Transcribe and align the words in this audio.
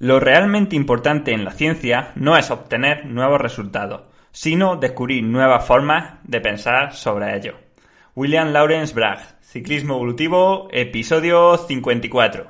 Lo 0.00 0.20
realmente 0.20 0.76
importante 0.76 1.32
en 1.32 1.44
la 1.44 1.50
ciencia 1.50 2.12
no 2.14 2.36
es 2.36 2.52
obtener 2.52 3.06
nuevos 3.06 3.40
resultados, 3.40 4.02
sino 4.30 4.76
descubrir 4.76 5.24
nuevas 5.24 5.66
formas 5.66 6.20
de 6.22 6.40
pensar 6.40 6.94
sobre 6.94 7.36
ello. 7.36 7.54
William 8.14 8.52
Lawrence 8.52 8.94
Bragg, 8.94 9.18
Ciclismo 9.40 9.94
Evolutivo, 9.94 10.68
episodio 10.70 11.56
54. 11.56 12.46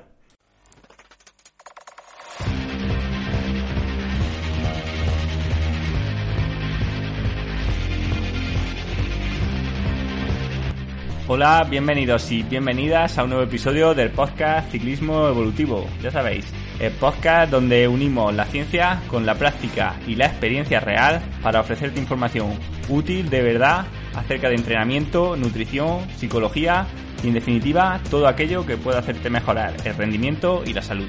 Hola, 11.28 11.66
bienvenidos 11.68 12.30
y 12.30 12.42
bienvenidas 12.42 13.16
a 13.16 13.24
un 13.24 13.30
nuevo 13.30 13.44
episodio 13.44 13.94
del 13.94 14.10
podcast 14.10 14.70
Ciclismo 14.70 15.28
Evolutivo. 15.28 15.86
Ya 16.02 16.10
sabéis, 16.10 16.46
el 16.80 16.92
podcast 16.92 17.50
donde 17.50 17.88
unimos 17.88 18.32
la 18.34 18.44
ciencia 18.44 19.02
con 19.08 19.26
la 19.26 19.34
práctica 19.34 19.96
y 20.06 20.14
la 20.14 20.26
experiencia 20.26 20.80
real 20.80 21.20
para 21.42 21.60
ofrecerte 21.60 21.98
información 21.98 22.58
útil 22.88 23.28
de 23.30 23.42
verdad 23.42 23.86
acerca 24.14 24.48
de 24.48 24.54
entrenamiento, 24.54 25.36
nutrición, 25.36 26.08
psicología 26.16 26.86
y 27.22 27.28
en 27.28 27.34
definitiva 27.34 28.00
todo 28.10 28.28
aquello 28.28 28.64
que 28.64 28.76
pueda 28.76 29.00
hacerte 29.00 29.28
mejorar 29.28 29.74
el 29.84 29.94
rendimiento 29.96 30.62
y 30.64 30.72
la 30.72 30.82
salud. 30.82 31.08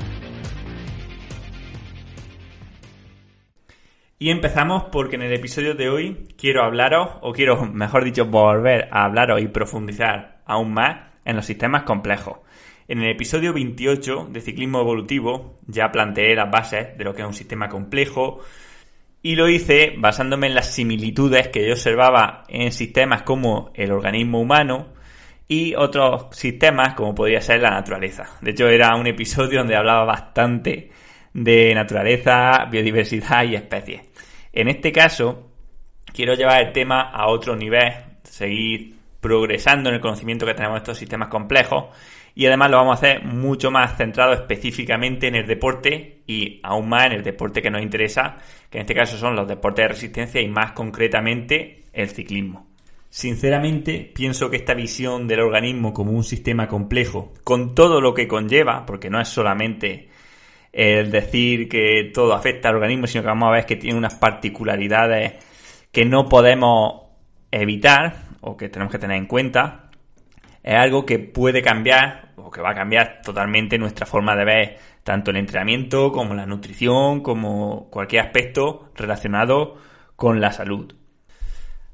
Y 4.22 4.31
empezamos 4.31 4.86
porque 4.91 5.16
en 5.16 5.22
el 5.22 5.33
episodio 5.33 5.75
de 5.75 5.88
hoy 5.88 6.27
quiero 6.38 6.63
hablaros, 6.63 7.09
o 7.22 7.31
quiero, 7.31 7.63
mejor 7.66 8.03
dicho, 8.03 8.25
volver 8.25 8.89
a 8.91 9.05
hablaros 9.05 9.41
y 9.41 9.47
profundizar 9.47 10.41
aún 10.45 10.73
más 10.73 11.09
en 11.23 11.38
los 11.38 11.45
sistemas 11.45 11.83
complejos. 11.83 12.39
En 12.89 13.03
el 13.03 13.11
episodio 13.11 13.53
28 13.53 14.29
de 14.31 14.41
Ciclismo 14.41 14.81
Evolutivo 14.81 15.59
ya 15.67 15.91
planteé 15.91 16.34
las 16.34 16.49
bases 16.49 16.97
de 16.97 17.03
lo 17.03 17.13
que 17.13 17.21
es 17.21 17.27
un 17.27 17.35
sistema 17.35 17.70
complejo 17.70 18.39
y 19.21 19.35
lo 19.35 19.47
hice 19.47 19.93
basándome 19.95 20.47
en 20.47 20.55
las 20.55 20.73
similitudes 20.73 21.49
que 21.49 21.67
yo 21.67 21.73
observaba 21.73 22.45
en 22.47 22.72
sistemas 22.72 23.22
como 23.22 23.69
el 23.75 23.91
organismo 23.91 24.41
humano 24.41 24.88
y 25.47 25.75
otros 25.75 26.36
sistemas 26.36 26.95
como 26.95 27.14
podría 27.14 27.41
ser 27.41 27.61
la 27.61 27.69
naturaleza. 27.69 28.25
De 28.41 28.52
hecho 28.52 28.67
era 28.67 28.95
un 28.95 29.05
episodio 29.05 29.59
donde 29.59 29.75
hablaba 29.75 30.05
bastante 30.05 30.89
de 31.31 31.75
naturaleza, 31.75 32.66
biodiversidad 32.71 33.44
y 33.44 33.53
especies. 33.53 34.02
En 34.52 34.67
este 34.67 34.92
caso, 34.92 35.52
quiero 36.11 36.33
llevar 36.33 36.66
el 36.66 36.73
tema 36.73 37.11
a 37.11 37.27
otro 37.27 37.55
nivel, 37.55 37.94
seguir 38.23 38.95
progresando 39.21 39.89
en 39.89 39.95
el 39.95 40.02
conocimiento 40.02 40.47
que 40.47 40.55
tenemos 40.55 40.77
de 40.77 40.80
estos 40.80 40.97
sistemas 40.97 41.27
complejos 41.27 41.89
y 42.35 42.45
además 42.45 42.72
lo 42.72 42.77
vamos 42.77 42.95
a 42.95 42.99
hacer 42.99 43.25
mucho 43.25 43.72
más 43.72 43.97
centrado 43.97 44.33
específicamente 44.33 45.27
en 45.27 45.35
el 45.35 45.47
deporte 45.47 46.22
y 46.27 46.59
aún 46.63 46.89
más 46.89 47.08
en 47.08 47.13
el 47.13 47.23
deporte 47.23 47.61
que 47.61 47.69
nos 47.69 47.81
interesa, 47.81 48.38
que 48.69 48.77
en 48.77 48.81
este 48.81 48.95
caso 48.95 49.17
son 49.17 49.36
los 49.36 49.47
deportes 49.47 49.83
de 49.83 49.89
resistencia 49.89 50.41
y 50.41 50.47
más 50.47 50.73
concretamente 50.73 51.83
el 51.94 52.09
ciclismo. 52.09 52.67
Sinceramente, 53.09 54.11
pienso 54.13 54.49
que 54.49 54.58
esta 54.58 54.75
visión 54.75 55.27
del 55.27 55.39
organismo 55.39 55.94
como 55.94 56.11
un 56.11 56.23
sistema 56.23 56.67
complejo, 56.67 57.33
con 57.44 57.73
todo 57.73 58.02
lo 58.02 58.13
que 58.13 58.27
conlleva, 58.27 58.86
porque 58.86 59.09
no 59.09 59.19
es 59.19 59.27
solamente 59.27 60.09
el 60.71 61.09
decir 61.09 61.67
que 61.67 62.11
todo 62.14 62.33
afecta 62.33 62.69
al 62.69 62.75
organismo, 62.75 63.08
sino 63.08 63.23
que 63.23 63.30
vamos 63.30 63.49
a 63.49 63.53
ver 63.53 63.66
que 63.66 63.77
tiene 63.77 63.97
unas 63.97 64.14
particularidades 64.16 65.43
que 65.91 66.05
no 66.05 66.30
podemos 66.30 67.08
evitar 67.52 68.30
o 68.41 68.55
que 68.55 68.69
tenemos 68.69 68.91
que 68.91 68.99
tener 68.99 69.17
en 69.17 69.25
cuenta, 69.25 69.89
es 70.70 70.75
algo 70.75 71.03
que 71.03 71.17
puede 71.17 71.64
cambiar 71.64 72.30
o 72.36 72.52
que 72.52 72.62
va 72.62 72.72
a 72.72 72.75
cambiar 72.75 73.23
totalmente 73.23 73.80
nuestra 73.80 74.06
forma 74.06 74.36
de 74.36 74.45
ver 74.45 74.78
tanto 75.03 75.31
el 75.31 75.38
entrenamiento 75.38 76.11
como 76.11 76.36
la 76.36 76.45
nutrición, 76.45 77.22
como 77.22 77.89
cualquier 77.89 78.28
aspecto 78.28 78.92
relacionado 78.95 79.78
con 80.16 80.39
la 80.39 80.52
salud. 80.52 80.94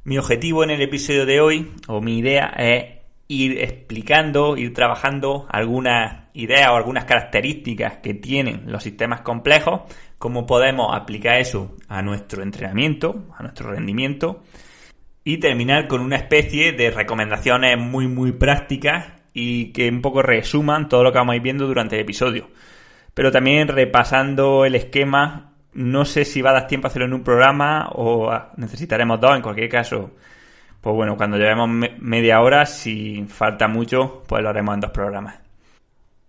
Mi 0.04 0.18
objetivo 0.18 0.66
en 0.66 0.72
el 0.72 0.82
episodio 0.82 1.26
de 1.26 1.40
hoy, 1.40 1.72
o 1.88 2.02
mi 2.02 2.18
idea, 2.18 2.54
es 2.58 2.96
ir 3.30 3.62
explicando, 3.62 4.58
ir 4.58 4.74
trabajando 4.74 5.48
algunas 5.50 6.26
ideas 6.34 6.68
o 6.70 6.76
algunas 6.76 7.06
características 7.06 8.00
que 8.00 8.14
tienen 8.14 8.70
los 8.70 8.84
sistemas 8.84 9.22
complejos, 9.22 9.84
cómo 10.18 10.46
podemos 10.46 10.94
aplicar 10.94 11.40
eso 11.40 11.78
a 11.88 12.02
nuestro 12.02 12.44
entrenamiento, 12.44 13.24
a 13.38 13.44
nuestro 13.44 13.72
rendimiento, 13.72 14.44
y 15.26 15.40
terminar 15.40 15.88
con 15.90 16.00
una 16.00 16.16
especie 16.16 16.72
de 16.72 16.92
recomendaciones 16.92 17.78
muy 17.78 18.08
muy 18.08 18.32
prácticas 18.32 19.08
y 19.34 19.74
que 19.74 19.90
un 19.90 20.02
poco 20.02 20.22
resuman 20.22 20.88
todo 20.88 21.04
lo 21.04 21.12
que 21.12 21.18
vamos 21.18 21.34
a 21.34 21.36
ir 21.36 21.42
viendo 21.42 21.68
durante 21.68 21.96
el 21.96 22.04
episodio. 22.04 22.50
Pero 23.14 23.32
también 23.32 23.68
repasando 23.68 24.64
el 24.66 24.76
esquema, 24.76 25.54
no 25.74 26.06
sé 26.06 26.24
si 26.24 26.42
va 26.42 26.52
a 26.52 26.54
dar 26.54 26.68
tiempo 26.68 26.88
a 26.88 26.90
hacerlo 26.90 27.08
en 27.08 27.14
un 27.16 27.24
programa 27.24 27.90
o 27.94 28.32
necesitaremos 28.56 29.20
dos, 29.20 29.36
en 29.36 29.42
cualquier 29.42 29.68
caso 29.68 30.12
pues 30.86 30.96
bueno, 30.96 31.18
cuando 31.18 31.38
llevemos 31.38 31.68
media 32.00 32.42
hora, 32.42 32.68
si 32.68 33.26
falta 33.28 33.68
mucho, 33.68 34.22
pues 34.28 34.44
lo 34.44 34.50
haremos 34.50 34.76
en 34.76 34.82
dos 34.82 34.92
programas. 34.92 35.40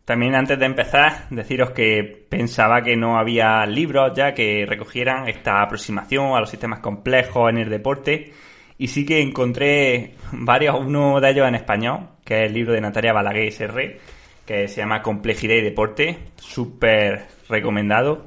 También 0.07 0.35
antes 0.35 0.59
de 0.59 0.65
empezar, 0.65 1.29
deciros 1.29 1.73
que 1.73 2.27
pensaba 2.31 2.81
que 2.81 2.97
no 2.97 3.19
había 3.19 3.67
libros 3.67 4.13
ya 4.17 4.33
que 4.33 4.65
recogieran 4.67 5.29
esta 5.29 5.61
aproximación 5.61 6.35
a 6.35 6.41
los 6.41 6.49
sistemas 6.49 6.79
complejos 6.79 7.51
en 7.51 7.59
el 7.59 7.69
deporte 7.69 8.33
y 8.79 8.89
sí 8.89 9.07
que 9.07 9.21
encontré 9.21 10.15
varios, 10.33 10.79
uno 10.79 11.21
de 11.21 11.31
ellos 11.31 11.49
en 11.49 11.55
español, 11.55 12.09
que 12.25 12.43
es 12.43 12.47
el 12.49 12.55
libro 12.55 12.73
de 12.73 12.81
Natalia 12.81 13.13
Balaguer 13.13 13.49
SR, 13.49 13.99
que 14.45 14.69
se 14.69 14.77
llama 14.77 15.03
Complejidad 15.03 15.55
y 15.55 15.63
Deporte, 15.63 16.19
súper 16.37 17.27
recomendado. 17.49 18.27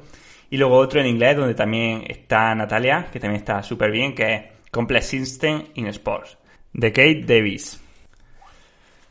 Y 0.50 0.56
luego 0.56 0.76
otro 0.76 1.00
en 1.00 1.06
inglés, 1.06 1.36
donde 1.36 1.54
también 1.54 2.04
está 2.08 2.54
Natalia, 2.54 3.08
que 3.12 3.20
también 3.20 3.40
está 3.40 3.62
súper 3.62 3.90
bien, 3.90 4.14
que 4.14 4.34
es 4.34 4.42
Complex 4.70 5.06
System 5.06 5.64
in 5.74 5.86
Sports, 5.86 6.36
de 6.72 6.92
Kate 6.92 7.22
Davis. 7.24 7.80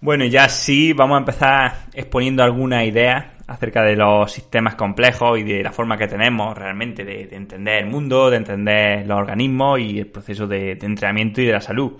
Bueno, 0.01 0.25
ya 0.25 0.49
sí, 0.49 0.93
vamos 0.93 1.15
a 1.15 1.19
empezar 1.19 1.85
exponiendo 1.93 2.43
algunas 2.43 2.85
ideas 2.85 3.38
acerca 3.49 3.83
de 3.83 3.95
los 3.95 4.31
sistemas 4.31 4.75
complejos 4.75 5.39
y 5.39 5.43
de 5.43 5.63
la 5.63 5.71
forma 5.71 5.97
que 5.97 6.07
tenemos 6.07 6.55
realmente 6.55 7.03
de, 7.03 7.23
entender 7.31 7.83
el 7.83 7.89
mundo, 7.89 8.29
de 8.29 8.37
entender 8.37 9.07
los 9.07 9.17
organismos 9.17 9.79
y 9.79 9.99
el 9.99 10.07
proceso 10.07 10.45
de, 10.45 10.75
de 10.75 10.85
entrenamiento 10.85 11.41
y 11.41 11.47
de 11.47 11.53
la 11.53 11.61
salud. 11.61 11.93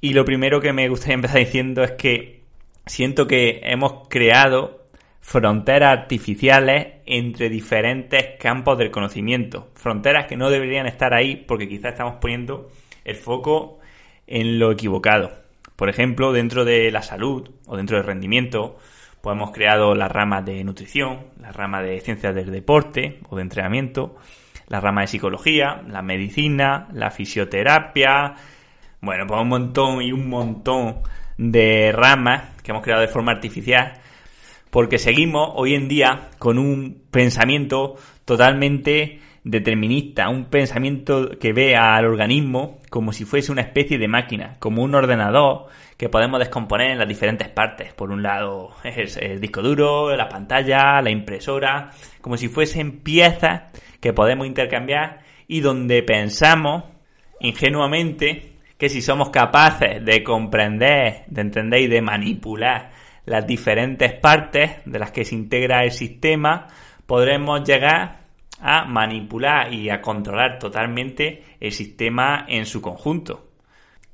Y 0.00 0.12
lo 0.12 0.24
primero 0.24 0.60
que 0.60 0.72
me 0.72 0.88
gustaría 0.88 1.14
empezar 1.16 1.40
diciendo 1.40 1.82
es 1.82 1.92
que 1.92 2.42
siento 2.86 3.26
que 3.26 3.62
hemos 3.64 4.08
creado 4.08 4.84
fronteras 5.20 5.98
artificiales 5.98 7.00
entre 7.06 7.48
diferentes 7.48 8.38
campos 8.38 8.78
del 8.78 8.92
conocimiento. 8.92 9.70
Fronteras 9.74 10.26
que 10.26 10.36
no 10.36 10.50
deberían 10.50 10.86
estar 10.86 11.14
ahí 11.14 11.34
porque 11.34 11.68
quizás 11.68 11.92
estamos 11.92 12.16
poniendo 12.20 12.70
el 13.04 13.16
foco 13.16 13.80
en 14.28 14.60
lo 14.60 14.70
equivocado. 14.70 15.32
Por 15.74 15.88
ejemplo, 15.88 16.32
dentro 16.32 16.64
de 16.64 16.92
la 16.92 17.02
salud 17.02 17.50
o 17.66 17.76
dentro 17.76 17.96
del 17.96 18.06
rendimiento, 18.06 18.78
pues 19.24 19.36
hemos 19.36 19.52
creado 19.52 19.94
las 19.94 20.12
ramas 20.12 20.44
de 20.44 20.62
nutrición, 20.64 21.28
la 21.40 21.50
rama 21.50 21.80
de 21.80 21.98
ciencias 22.00 22.34
del 22.34 22.52
deporte 22.52 23.20
o 23.30 23.36
de 23.36 23.42
entrenamiento, 23.42 24.16
la 24.68 24.80
rama 24.80 25.00
de 25.00 25.06
psicología, 25.06 25.80
la 25.88 26.02
medicina, 26.02 26.88
la 26.92 27.10
fisioterapia, 27.10 28.34
bueno, 29.00 29.26
pues 29.26 29.40
un 29.40 29.48
montón 29.48 30.02
y 30.02 30.12
un 30.12 30.28
montón 30.28 30.96
de 31.38 31.90
ramas 31.92 32.50
que 32.62 32.72
hemos 32.72 32.82
creado 32.82 33.00
de 33.00 33.08
forma 33.08 33.32
artificial 33.32 33.94
porque 34.68 34.98
seguimos 34.98 35.52
hoy 35.54 35.74
en 35.74 35.88
día 35.88 36.28
con 36.38 36.58
un 36.58 37.04
pensamiento 37.10 37.96
totalmente 38.26 39.20
determinista, 39.44 40.30
un 40.30 40.46
pensamiento 40.46 41.38
que 41.38 41.52
ve 41.52 41.76
al 41.76 42.06
organismo 42.06 42.78
como 42.88 43.12
si 43.12 43.26
fuese 43.26 43.52
una 43.52 43.60
especie 43.60 43.98
de 43.98 44.08
máquina, 44.08 44.56
como 44.58 44.82
un 44.82 44.94
ordenador 44.94 45.66
que 45.98 46.08
podemos 46.08 46.40
descomponer 46.40 46.90
en 46.90 46.98
las 46.98 47.06
diferentes 47.06 47.48
partes. 47.48 47.92
Por 47.92 48.10
un 48.10 48.22
lado 48.22 48.70
es 48.82 49.18
el 49.18 49.40
disco 49.40 49.62
duro, 49.62 50.16
la 50.16 50.28
pantalla, 50.28 51.00
la 51.02 51.10
impresora, 51.10 51.90
como 52.22 52.38
si 52.38 52.48
fuesen 52.48 53.00
piezas 53.00 53.64
que 54.00 54.14
podemos 54.14 54.46
intercambiar 54.46 55.20
y 55.46 55.60
donde 55.60 56.02
pensamos 56.02 56.84
ingenuamente 57.40 58.54
que 58.78 58.88
si 58.88 59.02
somos 59.02 59.28
capaces 59.28 60.02
de 60.04 60.24
comprender, 60.24 61.24
de 61.26 61.40
entender 61.42 61.80
y 61.82 61.86
de 61.86 62.00
manipular 62.00 62.92
las 63.26 63.46
diferentes 63.46 64.14
partes 64.14 64.78
de 64.84 64.98
las 64.98 65.12
que 65.12 65.24
se 65.24 65.34
integra 65.34 65.84
el 65.84 65.92
sistema, 65.92 66.66
podremos 67.06 67.62
llegar 67.62 68.23
a 68.66 68.86
manipular 68.86 69.72
y 69.74 69.90
a 69.90 70.00
controlar 70.00 70.58
totalmente 70.58 71.44
el 71.60 71.70
sistema 71.70 72.46
en 72.48 72.64
su 72.64 72.80
conjunto. 72.80 73.50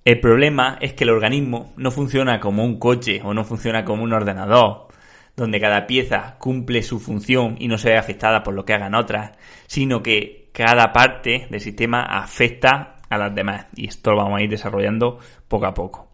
El 0.04 0.18
problema 0.18 0.76
es 0.80 0.92
que 0.94 1.04
el 1.04 1.10
organismo 1.10 1.72
no 1.76 1.92
funciona 1.92 2.40
como 2.40 2.64
un 2.64 2.80
coche 2.80 3.20
o 3.22 3.32
no 3.32 3.44
funciona 3.44 3.84
como 3.84 4.02
un 4.02 4.12
ordenador, 4.12 4.88
donde 5.36 5.60
cada 5.60 5.86
pieza 5.86 6.36
cumple 6.38 6.82
su 6.82 6.98
función 6.98 7.54
y 7.60 7.68
no 7.68 7.78
se 7.78 7.90
ve 7.90 7.96
afectada 7.96 8.42
por 8.42 8.54
lo 8.54 8.64
que 8.64 8.74
hagan 8.74 8.96
otras, 8.96 9.38
sino 9.68 10.02
que 10.02 10.48
cada 10.52 10.92
parte 10.92 11.46
del 11.48 11.60
sistema 11.60 12.02
afecta 12.02 12.96
a 13.08 13.18
las 13.18 13.32
demás. 13.32 13.66
Y 13.76 13.86
esto 13.86 14.10
lo 14.10 14.16
vamos 14.16 14.40
a 14.40 14.42
ir 14.42 14.50
desarrollando 14.50 15.20
poco 15.46 15.66
a 15.66 15.74
poco. 15.74 16.10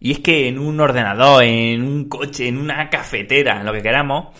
Y 0.00 0.12
es 0.12 0.18
que 0.18 0.48
en 0.48 0.58
un 0.58 0.78
ordenador, 0.80 1.44
en 1.44 1.82
un 1.82 2.10
coche, 2.10 2.46
en 2.46 2.58
una 2.58 2.90
cafetera, 2.90 3.60
en 3.60 3.64
lo 3.64 3.72
que 3.72 3.82
queramos, 3.82 4.36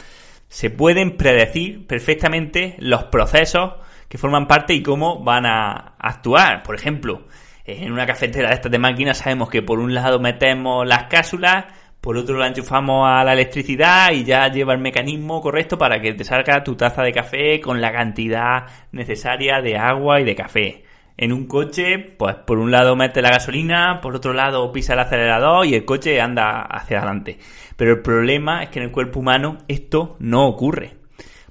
se 0.50 0.68
pueden 0.68 1.16
predecir 1.16 1.86
perfectamente 1.86 2.74
los 2.80 3.04
procesos 3.04 3.74
que 4.08 4.18
forman 4.18 4.48
parte 4.48 4.74
y 4.74 4.82
cómo 4.82 5.22
van 5.22 5.46
a 5.46 5.94
actuar. 5.96 6.64
Por 6.64 6.74
ejemplo, 6.74 7.22
en 7.64 7.92
una 7.92 8.04
cafetera 8.04 8.48
de 8.48 8.56
estas 8.56 8.72
de 8.72 8.78
máquinas 8.78 9.18
sabemos 9.18 9.48
que 9.48 9.62
por 9.62 9.78
un 9.78 9.94
lado 9.94 10.18
metemos 10.18 10.84
las 10.86 11.04
cápsulas, 11.04 11.66
por 12.00 12.16
otro 12.16 12.36
la 12.36 12.48
enchufamos 12.48 13.08
a 13.08 13.22
la 13.22 13.32
electricidad 13.32 14.10
y 14.10 14.24
ya 14.24 14.48
lleva 14.48 14.74
el 14.74 14.80
mecanismo 14.80 15.40
correcto 15.40 15.78
para 15.78 16.00
que 16.00 16.14
te 16.14 16.24
salga 16.24 16.64
tu 16.64 16.74
taza 16.74 17.04
de 17.04 17.12
café 17.12 17.60
con 17.60 17.80
la 17.80 17.92
cantidad 17.92 18.66
necesaria 18.90 19.62
de 19.62 19.78
agua 19.78 20.20
y 20.20 20.24
de 20.24 20.34
café. 20.34 20.84
En 21.20 21.34
un 21.34 21.46
coche, 21.46 21.98
pues 21.98 22.34
por 22.34 22.58
un 22.58 22.70
lado 22.70 22.96
mete 22.96 23.20
la 23.20 23.28
gasolina, 23.28 24.00
por 24.00 24.16
otro 24.16 24.32
lado 24.32 24.72
pisa 24.72 24.94
el 24.94 25.00
acelerador 25.00 25.66
y 25.66 25.74
el 25.74 25.84
coche 25.84 26.18
anda 26.18 26.62
hacia 26.62 26.96
adelante. 26.96 27.36
Pero 27.76 27.90
el 27.90 28.00
problema 28.00 28.62
es 28.62 28.70
que 28.70 28.78
en 28.78 28.86
el 28.86 28.90
cuerpo 28.90 29.20
humano 29.20 29.58
esto 29.68 30.16
no 30.18 30.46
ocurre. 30.46 30.96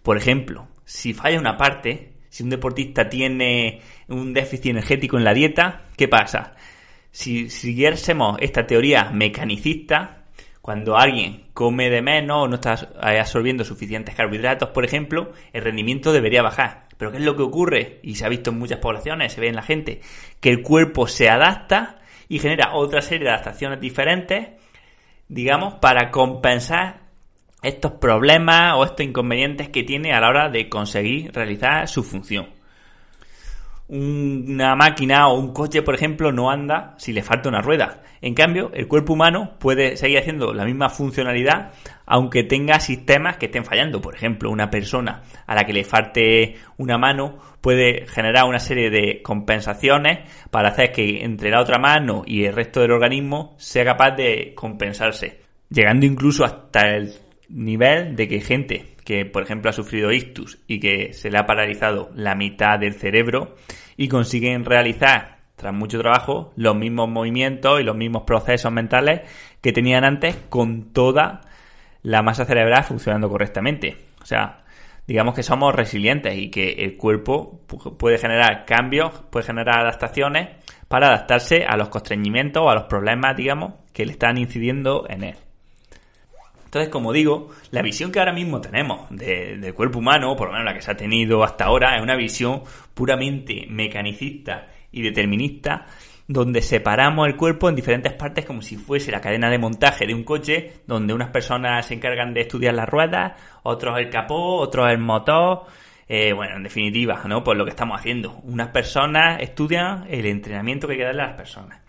Por 0.01 0.17
ejemplo, 0.17 0.67
si 0.85 1.13
falla 1.13 1.39
una 1.39 1.55
parte, 1.55 2.13
si 2.29 2.41
un 2.41 2.49
deportista 2.49 3.09
tiene 3.09 3.81
un 4.07 4.33
déficit 4.33 4.71
energético 4.71 5.19
en 5.19 5.23
la 5.23 5.35
dieta, 5.35 5.83
¿qué 5.95 6.07
pasa? 6.07 6.55
Si 7.11 7.51
siguiésemos 7.51 8.37
esta 8.41 8.65
teoría 8.65 9.11
mecanicista, 9.11 10.23
cuando 10.63 10.97
alguien 10.97 11.43
come 11.53 11.91
de 11.91 12.01
menos 12.01 12.45
o 12.45 12.47
no 12.47 12.55
está 12.55 12.73
absorbiendo 12.99 13.63
suficientes 13.63 14.15
carbohidratos, 14.15 14.69
por 14.69 14.83
ejemplo, 14.83 15.31
el 15.53 15.61
rendimiento 15.61 16.11
debería 16.11 16.41
bajar. 16.41 16.88
Pero 16.99 17.11
¿qué 17.11 17.17
es 17.19 17.23
lo 17.23 17.37
que 17.37 17.43
ocurre? 17.43 18.01
Y 18.03 18.15
se 18.15 18.25
ha 18.25 18.29
visto 18.29 18.49
en 18.49 18.59
muchas 18.59 18.79
poblaciones, 18.79 19.31
se 19.31 19.39
ve 19.39 19.47
en 19.47 19.55
la 19.55 19.61
gente, 19.61 20.01
que 20.41 20.49
el 20.49 20.61
cuerpo 20.61 21.07
se 21.07 21.29
adapta 21.29 22.01
y 22.27 22.39
genera 22.39 22.73
otra 22.73 23.01
serie 23.01 23.23
de 23.23 23.31
adaptaciones 23.31 23.79
diferentes, 23.79 24.49
digamos, 25.29 25.75
para 25.75 26.11
compensar 26.11 27.03
estos 27.63 27.93
problemas 27.93 28.73
o 28.75 28.83
estos 28.83 29.05
inconvenientes 29.05 29.69
que 29.69 29.83
tiene 29.83 30.11
a 30.11 30.19
la 30.19 30.27
hora 30.27 30.49
de 30.49 30.67
conseguir 30.67 31.31
realizar 31.31 31.87
su 31.87 32.03
función. 32.03 32.58
Una 33.89 34.75
máquina 34.75 35.27
o 35.29 35.39
un 35.39 35.51
coche, 35.51 35.81
por 35.81 35.95
ejemplo, 35.95 36.31
no 36.31 36.51
anda 36.51 36.93
si 36.97 37.11
le 37.11 37.23
falta 37.23 37.49
una 37.49 37.61
rueda. 37.61 38.03
En 38.21 38.35
cambio, 38.35 38.69
el 38.73 38.87
cuerpo 38.87 39.13
humano 39.13 39.55
puede 39.59 39.97
seguir 39.97 40.19
haciendo 40.19 40.53
la 40.53 40.63
misma 40.63 40.89
funcionalidad 40.89 41.71
aunque 42.11 42.43
tenga 42.43 42.79
sistemas 42.79 43.37
que 43.37 43.45
estén 43.45 43.63
fallando. 43.63 44.01
Por 44.01 44.15
ejemplo, 44.15 44.49
una 44.49 44.71
persona 44.71 45.21
a 45.45 45.53
la 45.53 45.63
que 45.63 45.73
le 45.73 45.83
falte 45.83 46.55
una 46.77 46.97
mano 46.97 47.37
puede 47.61 48.07
generar 48.07 48.45
una 48.45 48.59
serie 48.59 48.89
de 48.89 49.21
compensaciones 49.21 50.27
para 50.49 50.69
hacer 50.69 50.91
que 50.91 51.23
entre 51.23 51.51
la 51.51 51.61
otra 51.61 51.77
mano 51.77 52.23
y 52.25 52.45
el 52.45 52.55
resto 52.55 52.81
del 52.81 52.91
organismo 52.91 53.53
sea 53.59 53.85
capaz 53.85 54.11
de 54.11 54.53
compensarse. 54.55 55.41
Llegando 55.69 56.07
incluso 56.07 56.43
hasta 56.43 56.95
el 56.95 57.13
nivel 57.47 58.15
de 58.15 58.27
que 58.27 58.41
gente 58.41 58.95
que, 59.09 59.25
por 59.25 59.41
ejemplo, 59.41 59.71
ha 59.71 59.73
sufrido 59.73 60.11
ictus 60.11 60.59
y 60.67 60.79
que 60.79 61.13
se 61.13 61.31
le 61.31 61.39
ha 61.39 61.47
paralizado 61.47 62.11
la 62.13 62.35
mitad 62.35 62.77
del 62.77 62.93
cerebro 62.93 63.55
y 63.97 64.07
consiguen 64.07 64.65
realizar, 64.65 65.39
tras 65.55 65.73
mucho 65.73 65.97
trabajo, 65.97 66.53
los 66.55 66.75
mismos 66.75 67.09
movimientos 67.09 67.81
y 67.81 67.83
los 67.83 67.95
mismos 67.95 68.21
procesos 68.21 68.71
mentales 68.71 69.21
que 69.61 69.71
tenían 69.71 70.03
antes 70.03 70.35
con 70.49 70.93
toda 70.93 71.41
la 72.03 72.21
masa 72.21 72.45
cerebral 72.45 72.83
funcionando 72.83 73.29
correctamente. 73.29 73.97
O 74.21 74.27
sea, 74.27 74.63
digamos 75.07 75.33
que 75.33 75.41
somos 75.41 75.73
resilientes 75.73 76.37
y 76.37 76.51
que 76.51 76.73
el 76.73 76.95
cuerpo 76.95 77.61
puede 77.97 78.19
generar 78.19 78.63
cambios, 78.67 79.23
puede 79.31 79.47
generar 79.47 79.79
adaptaciones 79.79 80.49
para 80.87 81.07
adaptarse 81.07 81.65
a 81.67 81.77
los 81.77 81.89
constreñimientos 81.89 82.61
o 82.61 82.69
a 82.69 82.75
los 82.75 82.83
problemas, 82.83 83.35
digamos, 83.35 83.73
que 83.91 84.05
le 84.05 84.11
están 84.11 84.37
incidiendo 84.37 85.07
en 85.09 85.23
él. 85.23 85.35
Entonces, 86.69 86.89
como 86.91 87.11
digo, 87.11 87.49
la 87.71 87.81
visión 87.81 88.11
que 88.11 88.19
ahora 88.19 88.31
mismo 88.31 88.61
tenemos 88.61 89.09
del 89.09 89.73
cuerpo 89.73 89.97
humano, 89.97 90.35
por 90.35 90.49
lo 90.49 90.51
menos 90.51 90.65
la 90.65 90.75
que 90.75 90.83
se 90.83 90.91
ha 90.91 90.95
tenido 90.95 91.43
hasta 91.43 91.65
ahora, 91.65 91.97
es 91.97 92.03
una 92.03 92.15
visión 92.15 92.61
puramente 92.93 93.65
mecanicista 93.67 94.67
y 94.91 95.01
determinista, 95.01 95.87
donde 96.27 96.61
separamos 96.61 97.27
el 97.27 97.35
cuerpo 97.35 97.69
en 97.69 97.75
diferentes 97.75 98.13
partes 98.13 98.45
como 98.45 98.61
si 98.61 98.75
fuese 98.75 99.11
la 99.11 99.19
cadena 99.19 99.49
de 99.49 99.57
montaje 99.57 100.05
de 100.05 100.13
un 100.13 100.23
coche, 100.23 100.73
donde 100.85 101.11
unas 101.11 101.31
personas 101.31 101.87
se 101.87 101.95
encargan 101.95 102.35
de 102.35 102.41
estudiar 102.41 102.75
las 102.75 102.87
ruedas, 102.87 103.33
otros 103.63 103.97
el 103.97 104.11
capó, 104.11 104.57
otros 104.57 104.91
el 104.91 104.99
motor. 104.99 105.63
Eh, 106.07 106.33
bueno, 106.33 106.57
en 106.57 106.63
definitiva, 106.63 107.23
¿no? 107.25 107.43
Pues 107.43 107.57
lo 107.57 107.65
que 107.65 107.71
estamos 107.71 107.99
haciendo. 107.99 108.41
Unas 108.43 108.67
personas 108.67 109.41
estudian 109.41 110.05
el 110.07 110.27
entrenamiento 110.27 110.85
que 110.85 110.93
hay 110.93 110.99
que 110.99 111.05
darle 111.05 111.23
a 111.23 111.27
las 111.29 111.35
personas. 111.35 111.79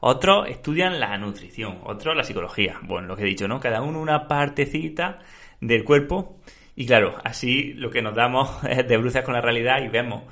Otros 0.00 0.48
estudian 0.48 1.00
la 1.00 1.16
nutrición, 1.18 1.80
otros 1.84 2.16
la 2.16 2.24
psicología. 2.24 2.78
Bueno, 2.82 3.08
lo 3.08 3.16
que 3.16 3.22
he 3.22 3.26
dicho, 3.26 3.48
¿no? 3.48 3.58
Cada 3.58 3.82
uno 3.82 4.00
una 4.00 4.28
partecita 4.28 5.18
del 5.60 5.84
cuerpo. 5.84 6.38
Y 6.76 6.86
claro, 6.86 7.16
así 7.24 7.72
lo 7.74 7.90
que 7.90 8.02
nos 8.02 8.14
damos 8.14 8.62
es 8.68 8.86
de 8.86 8.96
bruces 8.96 9.22
con 9.22 9.34
la 9.34 9.40
realidad 9.40 9.82
y 9.82 9.88
vemos 9.88 10.22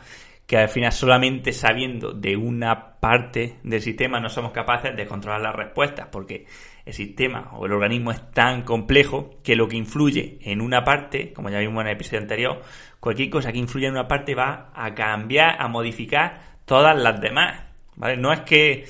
que 0.46 0.56
al 0.56 0.68
final 0.68 0.92
solamente 0.92 1.52
sabiendo 1.52 2.12
de 2.12 2.36
una 2.36 3.00
parte 3.00 3.56
del 3.64 3.82
sistema 3.82 4.20
no 4.20 4.28
somos 4.28 4.52
capaces 4.52 4.96
de 4.96 5.06
controlar 5.06 5.40
las 5.40 5.56
respuestas, 5.56 6.06
porque 6.12 6.46
el 6.84 6.92
sistema 6.92 7.50
o 7.54 7.66
el 7.66 7.72
organismo 7.72 8.12
es 8.12 8.30
tan 8.30 8.62
complejo 8.62 9.40
que 9.42 9.56
lo 9.56 9.66
que 9.66 9.76
influye 9.76 10.38
en 10.42 10.60
una 10.60 10.84
parte, 10.84 11.32
como 11.32 11.50
ya 11.50 11.58
vimos 11.58 11.80
en 11.80 11.88
el 11.88 11.94
episodio 11.94 12.20
anterior, 12.20 12.62
cualquier 13.00 13.28
cosa 13.28 13.50
que 13.50 13.58
influya 13.58 13.88
en 13.88 13.94
una 13.94 14.06
parte 14.06 14.36
va 14.36 14.70
a 14.72 14.94
cambiar, 14.94 15.60
a 15.60 15.66
modificar 15.66 16.40
todas 16.64 16.96
las 16.96 17.20
demás. 17.20 17.64
¿Vale? 17.96 18.16
No 18.16 18.32
es 18.32 18.40
que 18.42 18.84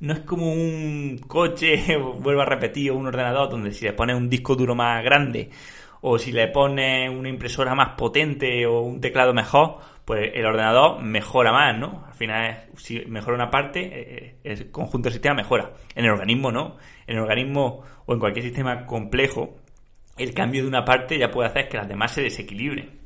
no 0.00 0.12
es 0.12 0.20
como 0.20 0.52
un 0.52 1.18
coche, 1.26 1.96
vuelvo 2.18 2.42
a 2.42 2.46
repetir, 2.46 2.90
o 2.90 2.96
un 2.96 3.06
ordenador 3.06 3.48
donde 3.50 3.72
si 3.72 3.84
le 3.84 3.92
pones 3.92 4.16
un 4.16 4.28
disco 4.28 4.56
duro 4.56 4.74
más 4.74 5.02
grande 5.04 5.50
o 6.02 6.18
si 6.18 6.32
le 6.32 6.48
pones 6.48 7.10
una 7.10 7.28
impresora 7.28 7.74
más 7.74 7.90
potente 7.90 8.66
o 8.66 8.80
un 8.80 9.00
teclado 9.00 9.34
mejor, 9.34 9.78
pues 10.04 10.30
el 10.34 10.46
ordenador 10.46 11.02
mejora 11.02 11.52
más, 11.52 11.78
¿no? 11.78 12.04
Al 12.06 12.14
final, 12.14 12.64
si 12.76 13.04
mejora 13.06 13.36
una 13.36 13.50
parte, 13.50 13.80
eh, 13.82 14.34
el 14.44 14.70
conjunto 14.70 15.08
del 15.08 15.12
sistema 15.14 15.34
mejora. 15.34 15.72
En 15.94 16.06
el 16.06 16.10
organismo 16.12 16.50
no. 16.50 16.76
En 17.06 17.16
el 17.16 17.22
organismo 17.22 17.82
o 18.06 18.12
en 18.14 18.18
cualquier 18.18 18.44
sistema 18.44 18.86
complejo, 18.86 19.58
el 20.16 20.32
cambio 20.32 20.62
de 20.62 20.68
una 20.68 20.84
parte 20.84 21.18
ya 21.18 21.30
puede 21.30 21.50
hacer 21.50 21.68
que 21.68 21.76
las 21.76 21.88
demás 21.88 22.12
se 22.12 22.22
desequilibren. 22.22 22.99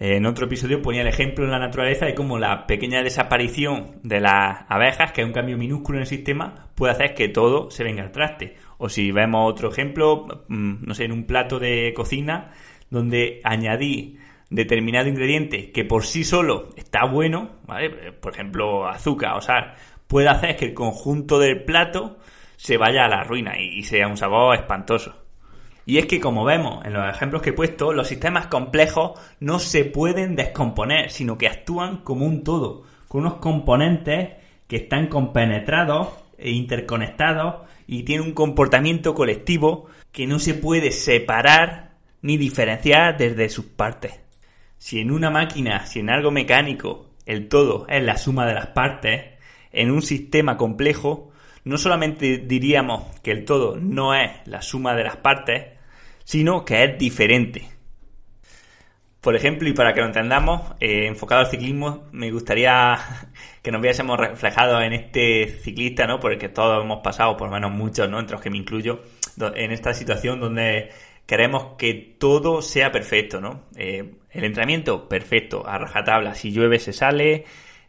En 0.00 0.26
otro 0.26 0.46
episodio 0.46 0.80
ponía 0.80 1.02
el 1.02 1.08
ejemplo 1.08 1.44
en 1.44 1.50
la 1.50 1.58
naturaleza 1.58 2.06
de 2.06 2.14
cómo 2.14 2.38
la 2.38 2.68
pequeña 2.68 3.02
desaparición 3.02 3.96
de 4.04 4.20
las 4.20 4.64
abejas, 4.68 5.10
que 5.10 5.22
es 5.22 5.26
un 5.26 5.32
cambio 5.32 5.58
minúsculo 5.58 5.98
en 5.98 6.02
el 6.02 6.06
sistema, 6.06 6.68
puede 6.76 6.92
hacer 6.92 7.14
que 7.14 7.28
todo 7.28 7.72
se 7.72 7.82
venga 7.82 8.04
al 8.04 8.12
traste. 8.12 8.54
O 8.78 8.88
si 8.88 9.10
vemos 9.10 9.50
otro 9.50 9.72
ejemplo, 9.72 10.44
mm, 10.46 10.86
no 10.86 10.94
sé, 10.94 11.04
en 11.04 11.12
un 11.12 11.24
plato 11.24 11.58
de 11.58 11.92
cocina, 11.96 12.52
donde 12.90 13.40
añadí 13.42 14.18
determinado 14.50 15.08
ingrediente 15.08 15.72
que 15.72 15.84
por 15.84 16.04
sí 16.04 16.22
solo 16.22 16.68
está 16.76 17.04
bueno, 17.04 17.56
¿vale? 17.66 18.12
Por 18.12 18.32
ejemplo, 18.32 18.86
azúcar 18.86 19.36
o 19.36 19.40
sal, 19.40 19.74
puede 20.06 20.28
hacer 20.28 20.56
que 20.56 20.66
el 20.66 20.74
conjunto 20.74 21.40
del 21.40 21.64
plato 21.64 22.18
se 22.56 22.76
vaya 22.76 23.04
a 23.04 23.08
la 23.08 23.24
ruina 23.24 23.58
y 23.58 23.82
sea 23.82 24.06
un 24.06 24.16
sabor 24.16 24.54
espantoso. 24.54 25.27
Y 25.88 25.96
es 25.96 26.04
que, 26.04 26.20
como 26.20 26.44
vemos 26.44 26.84
en 26.84 26.92
los 26.92 27.08
ejemplos 27.08 27.40
que 27.40 27.48
he 27.48 27.54
puesto, 27.54 27.94
los 27.94 28.08
sistemas 28.08 28.48
complejos 28.48 29.18
no 29.40 29.58
se 29.58 29.86
pueden 29.86 30.36
descomponer, 30.36 31.10
sino 31.10 31.38
que 31.38 31.46
actúan 31.46 32.02
como 32.04 32.26
un 32.26 32.44
todo, 32.44 32.82
con 33.08 33.22
unos 33.22 33.36
componentes 33.36 34.34
que 34.66 34.76
están 34.76 35.06
compenetrados 35.06 36.08
e 36.36 36.50
interconectados 36.50 37.66
y 37.86 38.02
tienen 38.02 38.26
un 38.26 38.34
comportamiento 38.34 39.14
colectivo 39.14 39.86
que 40.12 40.26
no 40.26 40.38
se 40.38 40.52
puede 40.52 40.90
separar 40.90 41.92
ni 42.20 42.36
diferenciar 42.36 43.16
desde 43.16 43.48
sus 43.48 43.64
partes. 43.64 44.20
Si 44.76 45.00
en 45.00 45.10
una 45.10 45.30
máquina, 45.30 45.86
si 45.86 46.00
en 46.00 46.10
algo 46.10 46.30
mecánico, 46.30 47.06
el 47.24 47.48
todo 47.48 47.86
es 47.88 48.02
la 48.02 48.18
suma 48.18 48.44
de 48.44 48.52
las 48.52 48.66
partes, 48.66 49.24
en 49.72 49.90
un 49.90 50.02
sistema 50.02 50.58
complejo, 50.58 51.30
no 51.64 51.78
solamente 51.78 52.36
diríamos 52.36 53.04
que 53.22 53.30
el 53.30 53.46
todo 53.46 53.76
no 53.80 54.14
es 54.14 54.32
la 54.44 54.60
suma 54.60 54.94
de 54.94 55.04
las 55.04 55.16
partes, 55.16 55.77
sino 56.28 56.62
que 56.62 56.84
es 56.84 56.98
diferente. 56.98 57.66
Por 59.22 59.34
ejemplo, 59.34 59.66
y 59.66 59.72
para 59.72 59.94
que 59.94 60.00
lo 60.00 60.06
entendamos, 60.06 60.74
eh, 60.78 61.06
enfocado 61.06 61.40
al 61.40 61.46
ciclismo, 61.46 62.04
me 62.12 62.30
gustaría 62.30 62.98
que 63.62 63.72
nos 63.72 63.80
viésemos 63.80 64.18
reflejados 64.18 64.82
en 64.82 64.92
este 64.92 65.48
ciclista, 65.62 66.06
¿no? 66.06 66.20
Por 66.20 66.34
el 66.34 66.38
que 66.38 66.50
todos 66.50 66.84
hemos 66.84 67.00
pasado, 67.00 67.34
por 67.38 67.48
lo 67.48 67.54
menos 67.54 67.70
muchos, 67.72 68.10
¿no? 68.10 68.20
Entre 68.20 68.34
los 68.34 68.42
que 68.42 68.50
me 68.50 68.58
incluyo, 68.58 69.00
en 69.54 69.72
esta 69.72 69.94
situación 69.94 70.38
donde 70.38 70.90
queremos 71.24 71.76
que 71.78 71.94
todo 72.18 72.60
sea 72.60 72.92
perfecto, 72.92 73.40
¿no? 73.40 73.64
Eh, 73.74 74.12
el 74.30 74.44
entrenamiento, 74.44 75.08
perfecto, 75.08 75.66
a 75.66 75.78
rajatabla. 75.78 76.34
Si 76.34 76.52
llueve, 76.52 76.78
se 76.78 76.92
sale. 76.92 77.46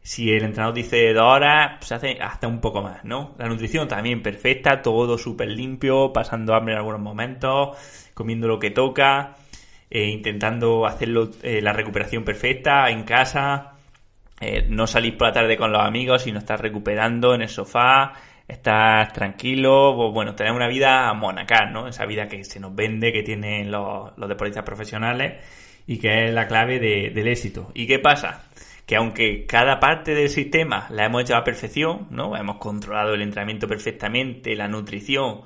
Si 0.10 0.32
el 0.32 0.44
entrenador 0.44 0.74
dice 0.74 1.14
dos 1.14 1.36
horas, 1.36 1.74
pues 1.78 1.90
se 1.90 1.94
hace 1.94 2.18
hasta 2.20 2.48
un 2.48 2.60
poco 2.60 2.82
más, 2.82 3.06
¿no? 3.06 3.36
La 3.38 3.48
nutrición 3.48 3.88
también 3.88 4.24
perfecta, 4.24 4.82
todo 4.82 5.20
súper 5.20 5.50
limpio, 5.50 6.12
pasando 6.12 6.56
hambre 6.56 6.74
en 6.74 6.80
algunos 6.80 7.00
momentos 7.00 7.78
comiendo 8.16 8.48
lo 8.48 8.58
que 8.58 8.72
toca, 8.72 9.36
eh, 9.88 10.06
intentando 10.08 10.88
hacerlo 10.88 11.30
eh, 11.44 11.62
la 11.62 11.74
recuperación 11.74 12.24
perfecta 12.24 12.90
en 12.90 13.04
casa, 13.04 13.74
eh, 14.42 14.66
no 14.68 14.88
salir 14.88 15.16
por 15.16 15.28
la 15.28 15.34
tarde 15.34 15.58
con 15.58 15.72
los 15.72 15.84
amigos, 15.84 16.24
sino 16.24 16.40
estar 16.40 16.60
recuperando 16.60 17.36
en 17.36 17.44
el 17.44 17.50
sofá, 17.50 18.14
estás 18.48 19.14
tranquilo, 19.14 19.94
pues 19.96 20.12
bueno, 20.12 20.34
tener 20.34 20.54
una 20.54 20.68
vida 20.68 21.14
monacal, 21.14 21.72
¿no? 21.72 21.88
Esa 21.88 22.08
vida 22.08 22.28
que 22.28 22.44
se 22.46 22.60
nos 22.60 22.74
vende, 22.74 23.14
que 23.14 23.22
tienen 23.22 23.70
los 23.70 24.18
deportistas 24.28 24.64
profesionales 24.64 25.36
y 25.86 26.00
que 26.00 26.26
es 26.26 26.34
la 26.34 26.48
clave 26.48 26.80
del 26.80 27.28
éxito. 27.28 27.70
¿Y 27.76 27.86
qué 27.86 28.00
pasa? 28.00 28.50
Que 28.90 28.96
aunque 28.96 29.46
cada 29.46 29.80
parte 29.80 30.16
del 30.16 30.30
sistema 30.30 30.88
la 30.90 31.06
hemos 31.06 31.22
hecho 31.22 31.36
a 31.36 31.44
perfección, 31.44 32.08
¿no? 32.10 32.36
Hemos 32.36 32.58
controlado 32.58 33.14
el 33.14 33.22
entrenamiento 33.22 33.68
perfectamente, 33.68 34.56
la 34.56 34.68
nutrición, 34.68 35.42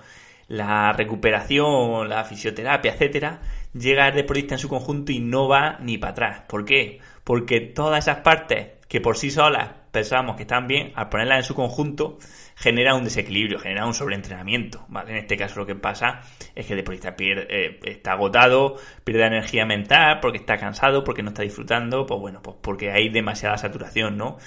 la 0.48 0.94
recuperación, 0.94 2.08
la 2.08 2.24
fisioterapia, 2.24 2.94
etcétera, 2.94 3.42
llega 3.74 4.08
el 4.08 4.16
deportista 4.16 4.56
en 4.56 4.60
su 4.60 4.70
conjunto 4.70 5.12
y 5.12 5.20
no 5.20 5.50
va 5.50 5.78
ni 5.82 5.98
para 5.98 6.12
atrás. 6.12 6.42
¿Por 6.48 6.64
qué? 6.64 7.02
Porque 7.26 7.60
todas 7.60 8.06
esas 8.06 8.22
partes 8.22 8.78
que 8.88 9.02
por 9.02 9.18
sí 9.18 9.30
solas 9.30 9.72
pensamos 9.92 10.38
que 10.38 10.44
están 10.44 10.66
bien, 10.66 10.94
al 10.96 11.10
ponerlas 11.10 11.40
en 11.40 11.44
su 11.44 11.54
conjunto, 11.54 12.20
genera 12.64 12.96
un 12.96 13.04
desequilibrio, 13.04 13.60
genera 13.60 13.86
un 13.86 13.94
sobreentrenamiento. 13.94 14.88
En 15.06 15.18
este 15.18 15.36
caso 15.36 15.60
lo 15.60 15.66
que 15.66 15.76
pasa 15.76 16.22
es 16.56 16.66
que 16.66 16.72
el 16.72 16.78
deportista 16.78 17.14
pierde, 17.14 17.46
eh, 17.50 17.80
está 17.84 18.14
agotado, 18.14 18.78
pierde 19.04 19.26
energía 19.26 19.66
mental 19.66 20.20
porque 20.22 20.38
está 20.38 20.56
cansado, 20.56 21.04
porque 21.04 21.22
no 21.24 21.30
está 21.32 21.42
disfrutando, 21.42 22.06
pues 22.06 22.22
bueno, 22.22 22.42
pues 22.42 22.56
porque 22.62 22.90
hay 22.90 23.10
demasiada 23.10 23.58
saturación, 23.58 24.16
¿no? 24.16 24.38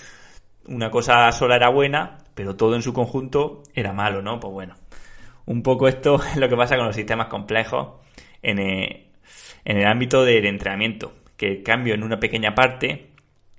Una 0.65 0.91
cosa 0.91 1.31
sola 1.31 1.57
era 1.57 1.69
buena, 1.69 2.17
pero 2.35 2.57
todo 2.57 2.75
en 2.75 2.81
su 2.81 2.95
conjunto 2.95 3.63
era 3.75 3.93
malo, 3.93 4.23
¿no? 4.23 4.41
Pues 4.41 4.51
bueno, 4.51 4.77
un 5.45 5.63
poco 5.63 5.87
esto 5.87 6.19
es 6.31 6.39
lo 6.39 6.49
que 6.49 6.57
pasa 6.57 6.77
con 6.77 6.87
los 6.87 6.97
sistemas 6.97 7.27
complejos 7.27 8.01
en 8.41 8.59
el, 8.59 9.09
en 9.67 9.77
el 9.77 9.87
ámbito 9.87 10.25
del 10.25 10.47
entrenamiento, 10.47 11.13
que 11.37 11.49
el 11.49 11.63
cambio 11.63 11.93
en 11.93 12.03
una 12.03 12.19
pequeña 12.19 12.55
parte 12.55 13.11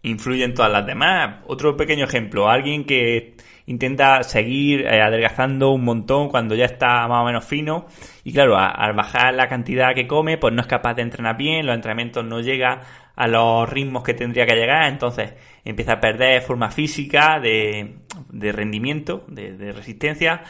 influye 0.01 0.43
en 0.43 0.55
todas 0.55 0.71
las 0.71 0.87
demás. 0.87 1.43
Otro 1.45 1.77
pequeño 1.77 2.05
ejemplo, 2.05 2.49
alguien 2.49 2.85
que 2.85 3.35
intenta 3.67 4.23
seguir 4.23 4.85
eh, 4.85 5.01
adelgazando 5.01 5.71
un 5.71 5.83
montón 5.83 6.29
cuando 6.29 6.55
ya 6.55 6.65
está 6.65 7.07
más 7.07 7.21
o 7.21 7.25
menos 7.25 7.45
fino 7.45 7.85
y 8.23 8.33
claro, 8.33 8.57
al 8.57 8.93
bajar 8.93 9.33
la 9.35 9.47
cantidad 9.47 9.93
que 9.93 10.07
come, 10.07 10.37
pues 10.37 10.53
no 10.53 10.61
es 10.61 10.67
capaz 10.67 10.95
de 10.95 11.03
entrenar 11.03 11.37
bien, 11.37 11.65
los 11.65 11.75
entrenamientos 11.75 12.25
no 12.25 12.39
llegan 12.39 12.79
a 13.15 13.27
los 13.27 13.69
ritmos 13.69 14.03
que 14.03 14.13
tendría 14.13 14.45
que 14.45 14.55
llegar, 14.55 14.87
entonces 14.89 15.33
empieza 15.65 15.93
a 15.93 15.99
perder 15.99 16.41
forma 16.41 16.71
física, 16.71 17.39
de, 17.39 17.97
de 18.29 18.51
rendimiento, 18.51 19.25
de, 19.27 19.57
de 19.57 19.71
resistencia. 19.71 20.43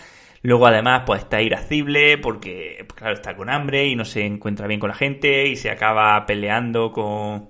Luego 0.44 0.68
además 0.68 1.04
pues 1.06 1.24
está 1.24 1.42
irascible 1.42 2.18
porque 2.20 2.86
claro 2.96 3.16
está 3.16 3.36
con 3.36 3.50
hambre 3.50 3.88
y 3.88 3.96
no 3.96 4.06
se 4.06 4.26
encuentra 4.26 4.68
bien 4.68 4.80
con 4.80 4.90
la 4.90 4.96
gente 4.96 5.48
y 5.48 5.56
se 5.56 5.72
acaba 5.72 6.24
peleando 6.26 6.92
con, 6.92 7.50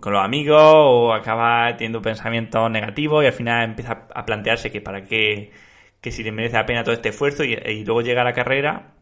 con 0.00 0.12
los 0.12 0.24
amigos 0.24 0.62
o 0.62 1.12
acaba 1.12 1.76
teniendo 1.76 2.00
pensamientos 2.00 2.70
negativos 2.70 3.24
y 3.24 3.26
al 3.26 3.32
final 3.32 3.64
empieza 3.64 4.06
a 4.14 4.24
plantearse 4.24 4.70
que 4.70 4.80
para 4.80 5.04
qué, 5.04 5.50
que 6.00 6.12
si 6.12 6.22
le 6.22 6.30
merece 6.30 6.56
la 6.56 6.66
pena 6.66 6.84
todo 6.84 6.94
este 6.94 7.08
esfuerzo 7.08 7.42
y, 7.42 7.84
luego 7.84 8.02
llega 8.02 8.20
a 8.20 8.24
la 8.24 8.32
carrera 8.32 8.92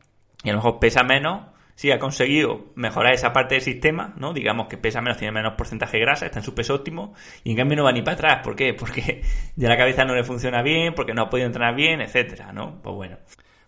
y 0.43 0.49
a 0.49 0.53
lo 0.53 0.59
mejor 0.59 0.79
pesa 0.79 1.03
menos, 1.03 1.43
sí 1.75 1.91
ha 1.91 1.99
conseguido 1.99 2.73
mejorar 2.75 3.13
esa 3.13 3.35
parte 3.35 3.57
del 3.57 3.63
sistema, 3.63 4.15
¿no? 4.17 4.33
Digamos 4.33 4.69
que 4.69 4.79
pesa 4.79 5.03
menos, 5.03 5.19
tiene 5.19 5.33
menos 5.33 5.55
porcentaje 5.55 5.99
de 5.99 6.05
grasa, 6.05 6.25
está 6.25 6.39
en 6.39 6.45
su 6.45 6.55
peso 6.55 6.75
óptimo 6.75 7.13
y 7.45 7.51
en 7.51 7.57
cambio 7.59 7.77
no 7.77 7.85
va 7.85 7.93
ni 7.93 8.01
para 8.01 8.15
atrás. 8.15 8.41
¿Por 8.43 8.57
qué? 8.57 8.73
Porque 8.73 9.23
ya 9.57 9.69
la 9.69 9.77
cabeza 9.77 10.05
no 10.07 10.15
le 10.15 10.25
funciona 10.25 10.63
bien, 10.63 10.95
porque 10.95 11.13
no 11.13 11.23
ha 11.23 11.31
podido 11.31 11.49
entrenar 11.49 11.75
bien, 11.75 12.01
etcétera, 12.01 12.53
¿no? 12.53 12.81
Pues 12.83 12.95
bueno. 12.95 13.19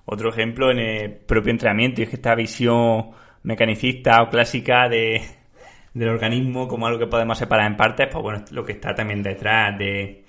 Otro 0.06 0.30
ejemplo 0.30 0.70
en 0.70 0.78
el 0.78 1.12
propio 1.16 1.50
entrenamiento 1.50 2.00
es 2.00 2.08
que 2.08 2.16
esta 2.16 2.34
visión 2.34 3.10
mecanicista 3.42 4.22
o 4.22 4.30
clásica 4.30 4.88
de, 4.88 5.20
del 5.98 6.08
organismo 6.10 6.68
como 6.68 6.86
algo 6.86 6.98
que 6.98 7.06
podemos 7.06 7.36
separar 7.36 7.66
en 7.66 7.76
partes, 7.76 8.08
pues 8.10 8.22
bueno, 8.22 8.44
lo 8.52 8.64
que 8.64 8.72
está 8.72 8.94
también 8.94 9.22
detrás 9.22 9.76
de, 9.76 10.24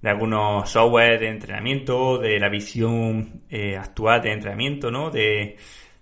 de 0.00 0.08
algunos 0.08 0.68
software 0.70 1.20
de 1.20 1.28
entrenamiento, 1.28 2.18
de 2.18 2.40
la 2.40 2.48
visión 2.48 3.42
eh, 3.50 3.76
actual 3.76 4.22
de 4.22 4.32
entrenamiento, 4.32 4.90
¿no? 4.90 5.10
De 5.10 5.56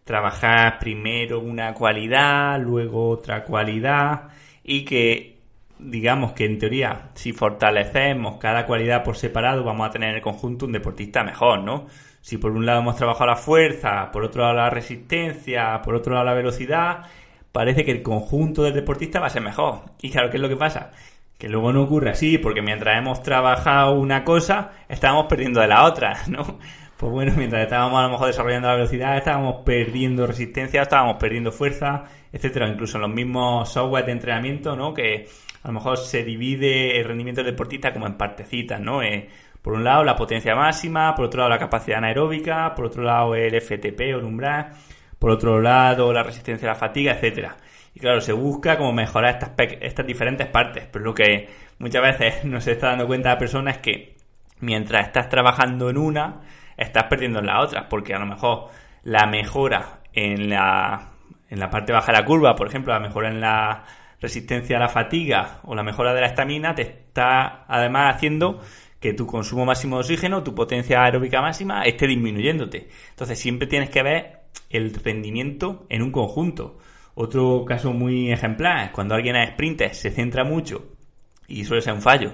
trabajar 0.05 0.79
primero 0.79 1.41
una 1.41 1.75
cualidad, 1.75 2.61
luego 2.61 3.11
otra 3.11 3.45
cualidad 3.45 4.29
y 4.63 4.85
que 4.85 5.39
digamos 5.79 6.33
que 6.33 6.45
en 6.45 6.59
teoría 6.59 7.11
si 7.15 7.33
fortalecemos 7.33 8.39
cada 8.39 8.67
cualidad 8.67 9.05
por 9.05 9.17
separado 9.17 9.63
vamos 9.65 9.87
a 9.87 9.91
tener 9.91 10.11
en 10.11 10.17
el 10.17 10.23
conjunto 10.23 10.67
un 10.67 10.73
deportista 10.73 11.25
mejor, 11.25 11.63
¿no? 11.63 11.87
Si 12.21 12.39
por 12.39 12.53
un 12.53 12.67
lado 12.67 12.81
hemos 12.81 12.97
trabajado 12.97 13.27
la 13.27 13.37
fuerza, 13.37 14.11
por 14.13 14.25
otro 14.25 14.43
lado 14.43 14.55
la 14.55 14.71
resistencia, 14.71 15.81
por 15.83 15.95
otro 15.95 16.15
lado 16.15 16.25
la 16.25 16.35
velocidad, 16.35 17.07
parece 17.53 17.85
que 17.85 17.91
el 17.91 18.03
conjunto 18.03 18.63
del 18.63 18.75
deportista 18.75 19.21
va 19.21 19.27
a 19.27 19.31
ser 19.31 19.43
mejor. 19.43 19.83
Y 20.01 20.11
claro, 20.11 20.31
¿qué 20.31 20.37
es 20.37 20.43
lo 20.43 20.49
que 20.49 20.57
pasa? 20.57 20.91
Que 21.39 21.49
luego 21.49 21.73
no 21.73 21.83
ocurre 21.83 22.11
así, 22.11 22.39
porque 22.39 22.63
mientras 22.63 22.99
hemos 22.99 23.23
trabajado 23.23 23.93
una 23.93 24.25
cosa, 24.25 24.73
estábamos 24.89 25.27
perdiendo 25.27 25.61
de 25.61 25.69
la 25.69 25.85
otra, 25.85 26.23
¿no? 26.29 26.59
Pues 26.97 27.13
bueno, 27.13 27.33
mientras 27.37 27.63
estábamos 27.63 28.01
a 28.01 28.03
lo 28.05 28.11
mejor 28.11 28.27
desarrollando 28.27 28.67
la 28.67 28.75
velocidad, 28.75 29.17
estábamos 29.17 29.63
perdiendo 29.65 30.27
resistencia, 30.27 30.83
estábamos 30.83 31.17
perdiendo 31.19 31.53
fuerza, 31.53 32.05
etcétera. 32.33 32.69
Incluso 32.69 32.97
en 32.97 33.03
los 33.03 33.11
mismos 33.11 33.73
software 33.73 34.05
de 34.05 34.13
entrenamiento, 34.13 34.75
¿no? 34.75 34.93
Que 34.93 35.29
a 35.63 35.69
lo 35.69 35.75
mejor 35.75 35.99
se 35.99 36.25
divide 36.25 36.99
el 36.99 37.05
rendimiento 37.05 37.43
del 37.43 37.53
deportista 37.53 37.93
como 37.93 38.09
en 38.09 38.15
partecitas, 38.15 38.81
¿no? 38.81 39.01
Eh, 39.03 39.29
por 39.63 39.75
un 39.75 39.85
lado 39.85 40.03
la 40.03 40.17
potencia 40.17 40.55
máxima, 40.55 41.15
por 41.15 41.27
otro 41.27 41.41
lado 41.41 41.51
la 41.51 41.59
capacidad 41.59 41.99
anaeróbica, 41.99 42.75
por 42.75 42.87
otro 42.87 43.03
lado 43.03 43.35
el 43.35 43.61
FTP 43.61 44.01
o 44.15 44.19
el 44.19 44.25
umbral, 44.25 44.73
por 45.19 45.31
otro 45.31 45.61
lado 45.61 46.13
la 46.13 46.23
resistencia 46.23 46.69
a 46.71 46.73
la 46.73 46.79
fatiga, 46.79 47.13
etcétera. 47.13 47.57
Y 47.95 48.01
claro, 48.01 48.21
se 48.21 48.33
busca 48.33 48.77
como 48.77 48.93
mejorar 48.93 49.39
estas, 49.81 50.07
diferentes 50.07 50.47
partes, 50.47 50.87
pero 50.91 51.05
lo 51.05 51.15
que 51.15 51.49
muchas 51.79 52.03
veces 52.03 52.45
no 52.45 52.61
se 52.61 52.73
está 52.73 52.89
dando 52.89 53.07
cuenta 53.07 53.31
la 53.31 53.39
persona 53.39 53.71
es 53.73 53.79
que 53.79 54.17
mientras 54.61 55.07
estás 55.07 55.29
trabajando 55.29 55.91
en 55.91 55.99
una, 55.99 56.41
estás 56.77 57.05
perdiendo 57.05 57.41
en 57.41 57.47
la 57.47 57.61
otra, 57.61 57.89
porque 57.89 58.15
a 58.15 58.19
lo 58.19 58.27
mejor 58.27 58.69
la 59.03 59.27
mejora 59.27 60.01
en 60.13 60.51
la, 60.51 61.11
en 61.49 61.59
la 61.59 61.71
parte 61.71 61.93
baja 61.93 62.13
de 62.13 62.19
la 62.19 62.25
curva, 62.25 62.55
por 62.55 62.69
ejemplo, 62.69 62.93
la 62.93 63.01
mejora 63.01 63.29
en 63.29 63.41
la 63.41 63.85
resistencia 64.21 64.77
a 64.77 64.81
la 64.81 64.89
fatiga 64.89 65.61
o 65.65 65.75
la 65.75 65.83
mejora 65.83 66.13
de 66.13 66.21
la 66.21 66.27
estamina, 66.27 66.75
te 66.75 66.83
está 66.83 67.65
además 67.69 68.17
haciendo 68.17 68.61
que 69.01 69.13
tu 69.13 69.27
consumo 69.27 69.65
máximo 69.65 69.97
de 69.97 70.01
oxígeno, 70.01 70.43
tu 70.43 70.55
potencia 70.55 71.05
aeróbica 71.05 71.41
máxima 71.41 71.85
esté 71.85 72.07
disminuyéndote. 72.07 72.89
Entonces 73.11 73.39
siempre 73.39 73.69
tienes 73.69 73.91
que 73.91 74.03
ver 74.03 74.38
el 74.71 74.95
rendimiento 74.95 75.87
en 75.89 76.03
un 76.03 76.13
conjunto. 76.13 76.79
Otro 77.15 77.65
caso 77.65 77.93
muy 77.93 78.31
ejemplar 78.31 78.87
es 78.87 78.91
cuando 78.91 79.15
alguien 79.15 79.37
a 79.37 79.47
sprinter 79.47 79.95
se 79.95 80.11
centra 80.11 80.45
mucho, 80.45 80.93
y 81.49 81.65
suele 81.65 81.83
ser 81.83 81.95
un 81.95 82.03
fallo, 82.03 82.33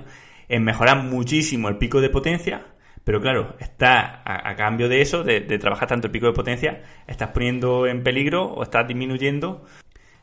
en 0.48 0.64
mejorar 0.64 1.02
muchísimo 1.04 1.68
el 1.68 1.78
pico 1.78 2.00
de 2.00 2.10
potencia, 2.10 2.66
pero 3.04 3.20
claro, 3.20 3.54
está 3.60 4.22
a, 4.24 4.56
cambio 4.56 4.88
de 4.88 5.02
eso, 5.02 5.22
de, 5.22 5.40
trabajar 5.58 5.88
tanto 5.88 6.06
el 6.06 6.10
pico 6.10 6.26
de 6.26 6.32
potencia, 6.32 6.82
estás 7.06 7.30
poniendo 7.30 7.86
en 7.86 8.02
peligro 8.02 8.44
o 8.46 8.62
estás 8.62 8.88
disminuyendo 8.88 9.64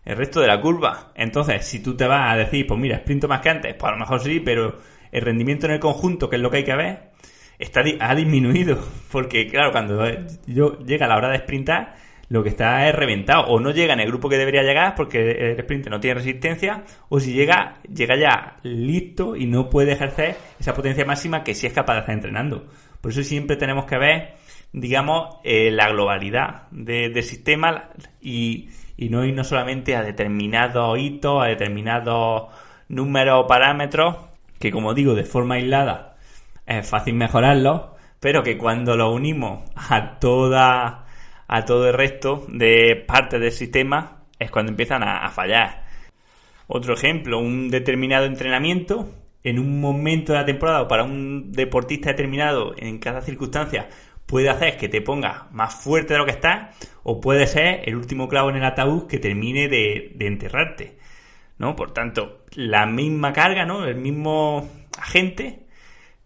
el 0.04 0.18
resto 0.18 0.42
de 0.42 0.48
la 0.48 0.60
curva. 0.60 1.12
Entonces, 1.16 1.64
si 1.66 1.82
tú 1.84 1.96
te 1.96 2.08
vas 2.08 2.34
a 2.34 2.38
decir, 2.38 2.66
pues 2.66 2.80
mira, 2.80 2.98
sprinto 2.98 3.28
más 3.28 3.42
que 3.42 3.50
antes, 3.50 3.76
pues 3.76 3.88
a 3.88 3.94
lo 3.94 4.00
mejor 4.00 4.20
sí, 4.22 4.40
pero 4.40 4.80
el 5.12 5.22
rendimiento 5.22 5.68
en 5.68 5.74
el 5.74 5.80
conjunto, 5.80 6.28
que 6.28 6.38
es 6.38 6.42
lo 6.42 6.50
que 6.50 6.58
hay 6.58 6.64
que 6.64 6.76
ver, 6.76 7.12
está, 7.62 7.84
ha 8.00 8.16
disminuido. 8.16 8.80
Porque, 9.12 9.48
claro, 9.48 9.72
cuando 9.72 10.04
yo, 10.48 10.80
llega 10.80 11.08
la 11.08 11.18
hora 11.18 11.30
de 11.30 11.40
sprintar, 11.40 11.96
lo 12.30 12.44
que 12.44 12.50
está 12.50 12.88
es 12.88 12.96
reventado. 12.96 13.48
O 13.48 13.60
no 13.60 13.72
llega 13.72 13.94
en 13.94 14.00
el 14.00 14.08
grupo 14.08 14.30
que 14.30 14.38
debería 14.38 14.64
llegar 14.64 14.96
porque 14.96 15.32
el 15.32 15.60
sprint 15.60 15.90
no 15.90 16.00
tiene 16.00 16.16
resistencia. 16.16 16.84
O 17.10 17.20
si 17.20 17.34
llega, 17.34 17.82
llega 17.94 18.16
ya 18.18 18.56
listo 18.64 19.36
y 19.36 19.48
no 19.48 19.70
puede 19.70 19.92
ejercer 19.92 20.38
esa 20.58 20.74
potencia 20.74 21.04
máxima 21.04 21.44
que 21.44 21.54
sí 21.54 21.68
es 21.68 21.74
capaz 21.74 21.96
de 21.96 22.00
hacer 22.00 22.16
entrenando. 22.16 22.68
Por 23.02 23.12
eso 23.12 23.22
siempre 23.24 23.58
tenemos 23.58 23.84
que 23.84 23.98
ver, 23.98 24.36
digamos, 24.72 25.40
eh, 25.44 25.72
la 25.72 25.90
globalidad 25.90 26.70
del 26.72 27.22
sistema 27.22 27.90
y, 28.22 28.70
y 28.96 29.10
no 29.10 29.26
irnos 29.26 29.50
solamente 29.50 29.98
a 29.98 30.04
determinados 30.04 30.98
hitos, 31.00 31.44
a 31.44 31.48
determinados 31.48 32.44
números 32.88 33.42
o 33.44 33.48
parámetros 33.48 34.16
que, 34.58 34.72
como 34.72 34.94
digo, 34.94 35.16
de 35.16 35.26
forma 35.26 35.56
aislada 35.56 36.11
es 36.78 36.90
fácil 36.90 37.16
mejorarlo, 37.16 37.96
pero 38.20 38.44
que 38.44 38.58
cuando 38.58 38.96
lo 38.96 39.12
unimos 39.12 39.70
a 39.76 40.20
toda 40.20 41.06
a 41.48 41.66
todo 41.66 41.88
el 41.88 41.94
resto 41.94 42.46
de 42.48 43.04
partes 43.06 43.42
del 43.42 43.52
sistema 43.52 44.24
es 44.40 44.50
cuando 44.50 44.72
empiezan 44.72 45.04
a, 45.04 45.30
fallar. 45.30 45.84
Otro 46.68 46.94
ejemplo, 46.94 47.40
un 47.40 47.70
determinado 47.70 48.26
entrenamiento 48.26 49.10
en 49.44 49.60
un 49.60 49.82
momento 49.82 50.32
de 50.32 50.40
la 50.40 50.46
temporada 50.46 50.84
o 50.84 50.88
para 50.88 51.04
un 51.04 51.52
deportista 51.52 52.12
determinado 52.12 52.74
en 52.78 53.00
cada 53.00 53.22
circunstancia 53.22 53.90
puede 54.26 54.50
hacer 54.50 54.78
que 54.78 54.88
te 54.88 55.02
pongas 55.02 55.52
más 55.52 55.76
fuerte 55.76 56.14
de 56.14 56.20
lo 56.20 56.26
que 56.26 56.32
estás 56.32 56.74
o 57.04 57.20
puede 57.20 57.48
ser 57.48 57.82
el 57.84 57.98
último 57.98 58.30
clavo 58.30 58.50
en 58.50 58.56
el 58.56 58.64
ataúd 58.64 59.08
que 59.08 59.20
termine 59.20 59.68
de, 59.68 60.14
de 60.16 60.28
enterrarte. 60.28 60.98
¿no? 61.58 61.76
Por 61.76 61.92
tanto, 61.92 62.46
la 62.56 62.86
misma 62.86 63.34
carga, 63.34 63.66
¿no? 63.66 63.86
El 63.86 63.96
mismo 63.96 64.68
agente 64.98 65.66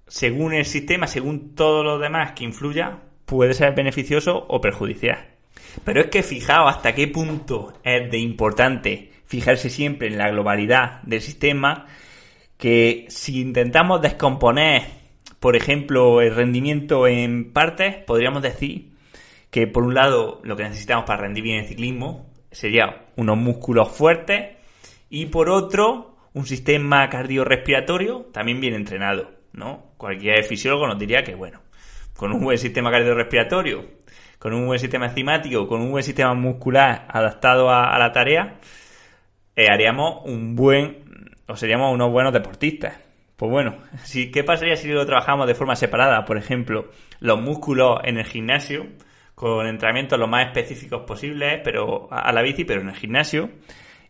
según 0.08 0.54
el 0.54 0.66
sistema, 0.66 1.08
según 1.08 1.56
todo 1.56 1.84
lo 1.84 2.00
demás 2.00 2.34
que 2.34 2.44
influya, 2.44 3.00
puede 3.26 3.54
ser 3.54 3.74
beneficioso 3.74 4.46
o 4.48 4.62
perjudicial. 4.62 5.28
Pero 5.84 6.02
es 6.02 6.08
que 6.08 6.24
fijaos 6.24 6.76
hasta 6.76 6.96
qué 6.96 7.08
punto 7.08 7.74
es 7.84 8.10
de 8.10 8.20
importante 8.20 9.12
fijarse 9.26 9.70
siempre 9.70 10.08
en 10.08 10.18
la 10.18 10.30
globalidad 10.30 11.02
del 11.04 11.22
sistema, 11.22 11.88
que 12.58 13.06
si 13.10 13.42
intentamos 13.42 14.02
descomponer 14.02 15.06
por 15.46 15.56
ejemplo, 15.56 16.22
el 16.22 16.34
rendimiento 16.34 17.06
en 17.06 17.54
partes, 17.54 17.98
podríamos 17.98 18.42
decir 18.42 18.94
que 19.52 19.68
por 19.68 19.84
un 19.84 19.94
lado 19.94 20.42
lo 20.44 20.56
que 20.56 20.64
necesitamos 20.64 21.06
para 21.06 21.22
rendir 21.22 21.44
bien 21.44 21.60
el 21.60 21.68
ciclismo 21.68 22.34
sería 22.52 23.06
unos 23.16 23.38
músculos 23.38 23.90
fuertes 23.90 24.56
y 25.08 25.28
por 25.28 25.52
otro 25.52 26.18
un 26.34 26.48
sistema 26.48 27.08
cardiorrespiratorio 27.10 28.22
también 28.34 28.60
bien 28.60 28.74
entrenado, 28.74 29.34
¿no? 29.56 29.94
Cualquier 29.98 30.44
fisiólogo 30.44 30.88
nos 30.88 31.00
diría 31.00 31.24
que, 31.24 31.36
bueno, 31.36 31.62
con 32.16 32.32
un 32.32 32.44
buen 32.44 32.58
sistema 32.58 32.92
cardiorrespiratorio, 32.92 33.86
con 34.40 34.54
un 34.54 34.68
buen 34.68 34.80
sistema 34.80 35.08
enzimático, 35.08 35.68
con 35.68 35.82
un 35.82 35.92
buen 35.92 36.04
sistema 36.04 36.34
muscular 36.34 37.08
adaptado 37.10 37.70
a, 37.70 37.98
la 37.98 38.12
tarea, 38.12 38.60
eh, 39.56 39.68
haríamos 39.70 40.22
un 40.26 40.56
buen, 40.56 41.32
o 41.48 41.56
seríamos 41.56 41.94
unos 41.94 42.12
buenos 42.12 42.34
deportistas. 42.34 43.02
Pues 43.36 43.52
bueno, 43.52 43.78
si, 44.04 44.32
¿qué 44.32 44.44
pasaría 44.44 44.78
si 44.78 44.88
lo 44.88 45.06
trabajamos 45.06 45.48
de 45.48 45.56
forma 45.56 45.76
separada? 45.76 46.24
Por 46.26 46.38
ejemplo, 46.38 46.90
los 47.20 47.42
músculos 47.42 48.00
en 48.04 48.18
el 48.18 48.26
gimnasio, 48.26 48.88
con 49.36 49.68
entrenamientos 49.68 50.18
lo 50.18 50.28
más 50.28 50.48
específicos 50.48 51.02
posibles, 51.02 51.60
pero 51.64 52.08
a 52.12 52.32
la 52.32 52.42
bici, 52.42 52.64
pero 52.64 52.82
en 52.82 52.90
el 52.90 52.96
gimnasio, 52.96 53.50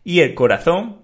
y 0.04 0.20
el 0.20 0.34
corazón 0.34 1.02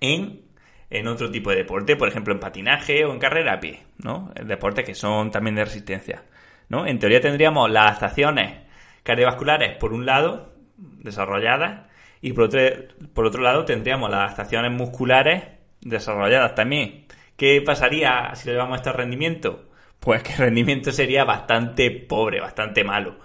en, 0.00 0.42
en 0.90 1.06
otro 1.06 1.30
tipo 1.30 1.50
de 1.50 1.56
deporte, 1.56 1.96
por 1.96 2.08
ejemplo 2.08 2.32
en 2.32 2.40
patinaje 2.40 3.04
o 3.04 3.12
en 3.12 3.18
carrera 3.18 3.54
a 3.54 3.60
pie, 3.60 3.84
¿no? 3.98 4.32
Deportes 4.44 4.84
que 4.84 4.94
son 4.94 5.30
también 5.30 5.56
de 5.56 5.64
resistencia, 5.64 6.24
¿no? 6.68 6.86
En 6.86 6.98
teoría 6.98 7.20
tendríamos 7.20 7.70
las 7.70 7.92
estaciones 7.92 8.62
cardiovasculares 9.02 9.76
por 9.76 9.92
un 9.92 10.06
lado, 10.06 10.52
desarrolladas, 10.76 11.86
y 12.20 12.32
por 12.32 12.44
otro, 12.44 12.60
por 13.14 13.26
otro 13.26 13.42
lado 13.42 13.64
tendríamos 13.64 14.10
las 14.10 14.32
estaciones 14.32 14.72
musculares 14.72 15.44
desarrolladas 15.80 16.54
también. 16.54 17.06
¿Qué 17.36 17.62
pasaría 17.62 18.34
si 18.34 18.48
le 18.48 18.54
llevamos 18.54 18.78
este 18.78 18.92
rendimiento? 18.92 19.68
Pues 20.00 20.22
que 20.22 20.32
el 20.32 20.38
rendimiento 20.38 20.90
sería 20.90 21.24
bastante 21.24 21.90
pobre, 21.90 22.40
bastante 22.40 22.82
malo. 22.82 23.16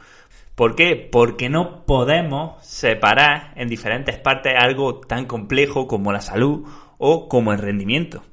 ¿Por 0.55 0.75
qué? 0.75 0.96
Porque 0.96 1.50
no 1.50 1.84
podemos 1.86 2.63
separar 2.63 3.53
en 3.55 3.67
diferentes 3.67 4.20
partes 4.20 4.53
algo 4.55 5.00
tan 5.00 5.25
complejo 5.25 5.88
como 5.88 6.12
la 6.12 6.22
salud 6.22 6.67
o 7.06 7.28
como 7.28 7.52
el 7.52 7.60
rendimiento. 7.60 8.24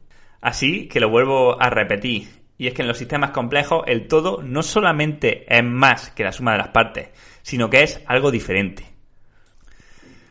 Así 0.41 0.87
que 0.87 1.01
lo 1.01 1.11
vuelvo 1.11 1.61
a 1.61 1.71
repetir. 1.71 2.29
Y 2.57 2.69
es 2.69 2.75
que 2.75 2.83
en 2.83 2.89
los 2.89 2.99
sistemas 2.99 3.33
complejos 3.33 3.83
el 3.89 4.07
todo 4.07 4.43
no 4.45 4.63
solamente 4.63 5.45
es 5.53 5.65
más 5.65 6.11
que 6.11 6.23
la 6.23 6.31
suma 6.31 6.53
de 6.53 6.59
las 6.59 6.69
partes, 6.69 7.09
sino 7.43 7.69
que 7.69 7.83
es 7.83 8.01
algo 8.07 8.31
diferente. 8.31 8.85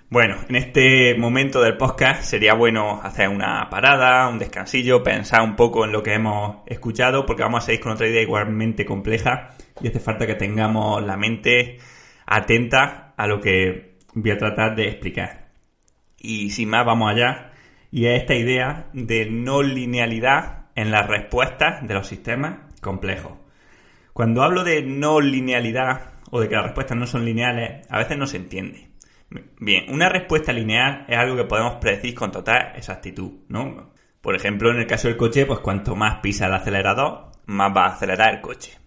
Bueno, 0.09 0.37
en 0.47 0.55
este 0.55 1.15
momento 1.17 1.61
del 1.61 1.75
podcast 1.75 2.23
sería 2.23 2.53
bueno 2.53 3.01
hacer 3.03 3.27
una 3.27 3.69
parada, 3.69 4.29
un 4.29 4.39
descansillo, 4.39 5.03
pensar 5.03 5.41
un 5.41 5.57
poco 5.57 5.83
en 5.83 5.91
lo 5.91 6.01
que 6.01 6.13
hemos 6.13 6.59
escuchado, 6.65 7.25
porque 7.25 7.43
vamos 7.43 7.63
a 7.63 7.65
seguir 7.65 7.81
con 7.81 7.91
otra 7.91 8.07
idea 8.07 8.21
igualmente 8.21 8.85
compleja 8.85 9.49
y 9.81 9.89
hace 9.89 9.99
falta 9.99 10.25
que 10.25 10.35
tengamos 10.35 11.03
la 11.03 11.17
mente 11.17 11.77
atenta 12.25 13.13
a 13.17 13.27
lo 13.27 13.41
que 13.41 13.97
voy 14.13 14.31
a 14.31 14.37
tratar 14.37 14.77
de 14.77 14.87
explicar. 14.87 15.49
Y 16.17 16.51
sin 16.51 16.69
más, 16.69 16.85
vamos 16.85 17.11
allá. 17.11 17.48
Y 17.91 18.05
es 18.05 18.21
esta 18.21 18.35
idea 18.35 18.89
de 18.93 19.29
no 19.29 19.63
linealidad 19.63 20.65
en 20.75 20.91
las 20.91 21.07
respuestas 21.07 21.87
de 21.87 21.93
los 21.93 22.07
sistemas 22.07 22.59
complejos. 22.81 23.33
Cuando 24.13 24.43
hablo 24.43 24.63
de 24.63 24.83
no 24.83 25.21
linealidad 25.21 26.13
o 26.31 26.39
de 26.41 26.49
que 26.49 26.55
las 26.55 26.65
respuestas 26.65 26.97
no 26.97 27.07
son 27.07 27.25
lineales, 27.25 27.87
a 27.89 27.97
veces 27.97 28.17
no 28.17 28.27
se 28.27 28.37
entiende. 28.37 28.89
Bien, 29.59 29.85
una 29.89 30.09
respuesta 30.09 30.51
lineal 30.51 31.05
es 31.07 31.17
algo 31.17 31.35
que 31.35 31.45
podemos 31.45 31.75
predecir 31.75 32.15
con 32.15 32.31
total 32.31 32.73
exactitud, 32.75 33.31
¿no? 33.47 33.93
Por 34.21 34.35
ejemplo, 34.35 34.71
en 34.71 34.79
el 34.79 34.87
caso 34.87 35.07
del 35.07 35.17
coche, 35.17 35.45
pues 35.45 35.59
cuanto 35.59 35.95
más 35.95 36.19
pisa 36.19 36.47
el 36.47 36.53
acelerador, 36.53 37.31
más 37.45 37.71
va 37.75 37.85
a 37.85 37.93
acelerar 37.93 38.35
el 38.35 38.41
coche. 38.41 38.77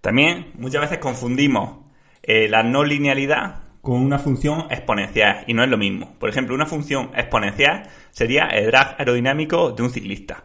También 0.00 0.52
muchas 0.54 0.82
veces 0.82 0.98
confundimos 0.98 1.86
eh, 2.22 2.48
la 2.48 2.62
no 2.62 2.84
linealidad 2.84 3.63
con 3.84 4.00
una 4.00 4.18
función 4.18 4.66
exponencial 4.70 5.44
y 5.46 5.52
no 5.52 5.62
es 5.62 5.68
lo 5.68 5.76
mismo. 5.76 6.16
Por 6.18 6.30
ejemplo, 6.30 6.54
una 6.54 6.66
función 6.66 7.10
exponencial 7.14 7.84
sería 8.10 8.46
el 8.46 8.66
drag 8.66 8.96
aerodinámico 8.98 9.72
de 9.72 9.82
un 9.82 9.90
ciclista, 9.90 10.44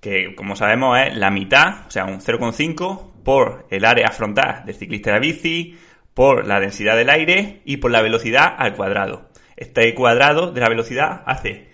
que 0.00 0.34
como 0.36 0.54
sabemos 0.54 0.98
es 0.98 1.16
la 1.16 1.30
mitad, 1.30 1.86
o 1.88 1.90
sea, 1.90 2.04
un 2.04 2.20
0,5 2.20 3.22
por 3.24 3.66
el 3.70 3.86
área 3.86 4.10
frontal 4.10 4.66
del 4.66 4.74
ciclista 4.74 5.10
de 5.10 5.16
la 5.16 5.20
bici, 5.20 5.78
por 6.12 6.46
la 6.46 6.60
densidad 6.60 6.94
del 6.94 7.08
aire 7.08 7.62
y 7.64 7.78
por 7.78 7.90
la 7.90 8.02
velocidad 8.02 8.54
al 8.56 8.74
cuadrado. 8.74 9.30
Este 9.56 9.92
cuadrado 9.94 10.52
de 10.52 10.60
la 10.60 10.68
velocidad 10.68 11.22
hace 11.26 11.70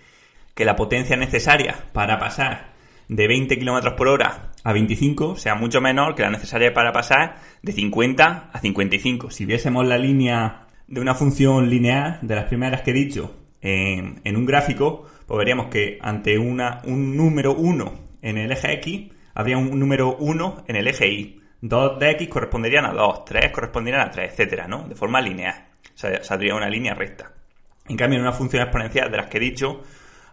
que 0.55 0.65
la 0.65 0.77
potencia 0.77 1.17
necesaria 1.17 1.77
para 1.93 2.21
pasar 2.21 2.71
de 3.09 3.27
20 3.27 3.59
km 3.59 3.97
por 3.97 4.07
hora 4.07 4.53
a 4.63 4.73
25 4.73 5.35
sea 5.35 5.57
mucho 5.57 5.81
menor 5.81 6.15
que 6.15 6.23
la 6.23 6.31
necesaria 6.31 6.73
para 6.73 6.93
pasar 6.93 7.39
de 7.63 7.73
50 7.73 8.51
a 8.53 8.61
55. 8.61 9.33
Si 9.33 9.45
viésemos 9.45 9.85
la 9.89 9.99
línea 9.99 10.69
de 10.91 11.01
una 11.01 11.15
función 11.15 11.71
lineal, 11.71 12.19
de 12.21 12.35
las 12.35 12.47
primeras 12.47 12.83
que 12.83 12.91
he 12.91 12.95
dicho, 12.95 13.37
en, 13.63 14.37
un 14.37 14.45
gráfico, 14.45 15.07
pues 15.25 15.39
veríamos 15.39 15.69
que 15.69 15.99
ante 16.03 16.37
una, 16.37 16.83
un 16.85 17.17
número 17.17 17.55
1 17.55 17.95
en 18.23 18.39
el 18.39 18.51
eje 18.51 18.73
X, 18.75 19.13
habría 19.33 19.57
un 19.57 19.79
número 19.79 20.17
1 20.17 20.65
en 20.67 20.77
el 20.77 20.89
eje 20.89 21.09
Y. 21.09 21.41
2 21.63 21.99
de 22.01 22.11
X 22.11 22.29
corresponderían 22.29 22.87
a 22.87 22.93
2, 22.93 23.25
3 23.25 23.53
corresponderían 23.53 24.09
a 24.09 24.11
3, 24.11 24.33
etcétera, 24.33 24.67
¿no? 24.67 24.89
De 24.89 24.97
forma 24.97 25.21
lineal. 25.21 25.69
O 25.95 25.99
sea, 25.99 26.25
saldría 26.25 26.57
una 26.57 26.69
línea 26.69 26.95
recta. 26.95 27.31
En 27.89 27.97
cambio, 27.97 28.19
en 28.19 28.25
una 28.25 28.33
función 28.33 28.63
exponencial 28.63 29.11
de 29.11 29.17
las 29.17 29.27
que 29.29 29.37
he 29.37 29.41
dicho, 29.41 29.83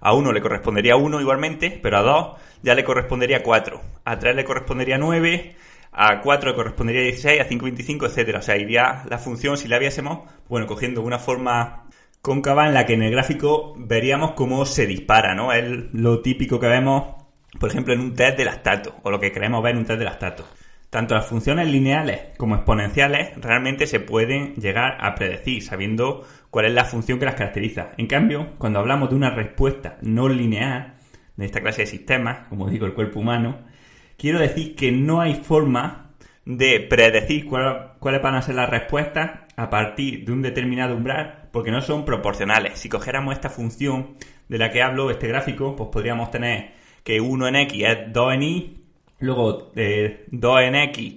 a 0.01 0.13
1 0.13 0.31
le 0.31 0.41
correspondería 0.41 0.95
1 0.95 1.21
igualmente, 1.21 1.79
pero 1.83 1.97
a 1.97 2.01
2 2.01 2.37
ya 2.63 2.73
le 2.73 2.83
correspondería 2.83 3.43
4. 3.43 3.81
A 4.05 4.17
3 4.17 4.35
le 4.35 4.43
correspondería 4.43 4.97
9, 4.97 5.55
a 5.97 6.21
4 6.21 6.51
le 6.51 6.55
correspondería 6.55 7.01
16, 7.01 7.41
a 7.41 7.45
5, 7.45 7.65
25, 7.65 8.05
etcétera. 8.05 8.39
O 8.39 8.41
sea, 8.43 8.55
iría 8.55 9.03
la 9.09 9.17
función, 9.17 9.57
si 9.57 9.67
la 9.67 9.79
viésemos, 9.79 10.29
bueno, 10.47 10.67
cogiendo 10.67 11.01
una 11.01 11.17
forma 11.17 11.87
cóncava 12.21 12.67
en 12.67 12.75
la 12.75 12.85
que 12.85 12.93
en 12.93 13.01
el 13.01 13.11
gráfico 13.11 13.73
veríamos 13.77 14.33
cómo 14.33 14.63
se 14.65 14.85
dispara, 14.85 15.33
¿no? 15.33 15.51
Es 15.51 15.65
lo 15.93 16.21
típico 16.21 16.59
que 16.59 16.67
vemos, 16.67 17.15
por 17.59 17.69
ejemplo, 17.69 17.93
en 17.93 18.01
un 18.01 18.13
test 18.13 18.37
de 18.37 18.45
lactato, 18.45 18.95
o 19.01 19.09
lo 19.09 19.19
que 19.19 19.31
queremos 19.31 19.63
ver 19.63 19.73
en 19.73 19.79
un 19.79 19.85
test 19.85 19.97
de 19.97 20.05
lactato. 20.05 20.45
Tanto 20.91 21.15
las 21.15 21.25
funciones 21.25 21.67
lineales 21.67 22.37
como 22.37 22.55
exponenciales 22.55 23.31
realmente 23.41 23.87
se 23.87 23.99
pueden 23.99 24.53
llegar 24.55 24.97
a 25.01 25.15
predecir 25.15 25.63
sabiendo 25.63 26.25
cuál 26.51 26.65
es 26.65 26.73
la 26.73 26.85
función 26.85 27.17
que 27.17 27.25
las 27.25 27.35
caracteriza. 27.35 27.91
En 27.97 28.07
cambio, 28.07 28.53
cuando 28.59 28.79
hablamos 28.79 29.09
de 29.09 29.15
una 29.15 29.31
respuesta 29.31 29.97
no 30.01 30.29
lineal 30.29 30.93
de 31.35 31.45
esta 31.45 31.61
clase 31.61 31.81
de 31.81 31.87
sistemas, 31.87 32.47
como 32.49 32.69
digo, 32.69 32.85
el 32.85 32.93
cuerpo 32.93 33.19
humano, 33.19 33.65
quiero 34.17 34.39
decir 34.39 34.75
que 34.75 34.91
no 34.91 35.21
hay 35.21 35.35
forma 35.35 36.11
de 36.45 36.79
predecir 36.79 37.47
cuáles 37.47 38.21
van 38.21 38.35
a 38.35 38.41
ser 38.41 38.55
las 38.55 38.69
respuestas 38.69 39.31
a 39.55 39.69
partir 39.69 40.25
de 40.25 40.31
un 40.31 40.41
determinado 40.41 40.95
umbral, 40.95 41.49
porque 41.51 41.71
no 41.71 41.81
son 41.81 42.05
proporcionales. 42.05 42.79
Si 42.79 42.89
cogiéramos 42.89 43.33
esta 43.33 43.49
función 43.49 44.15
de 44.47 44.57
la 44.57 44.71
que 44.71 44.81
hablo, 44.81 45.09
este 45.09 45.27
gráfico, 45.27 45.75
pues 45.75 45.89
podríamos 45.91 46.31
tener 46.31 46.71
que 47.03 47.19
1 47.19 47.47
en 47.47 47.55
x 47.55 47.83
es 47.85 48.13
2 48.13 48.33
en 48.33 48.43
y, 48.43 48.77
luego 49.19 49.53
2 49.53 49.71
eh, 49.75 50.25
en 50.31 50.75
x 50.75 51.15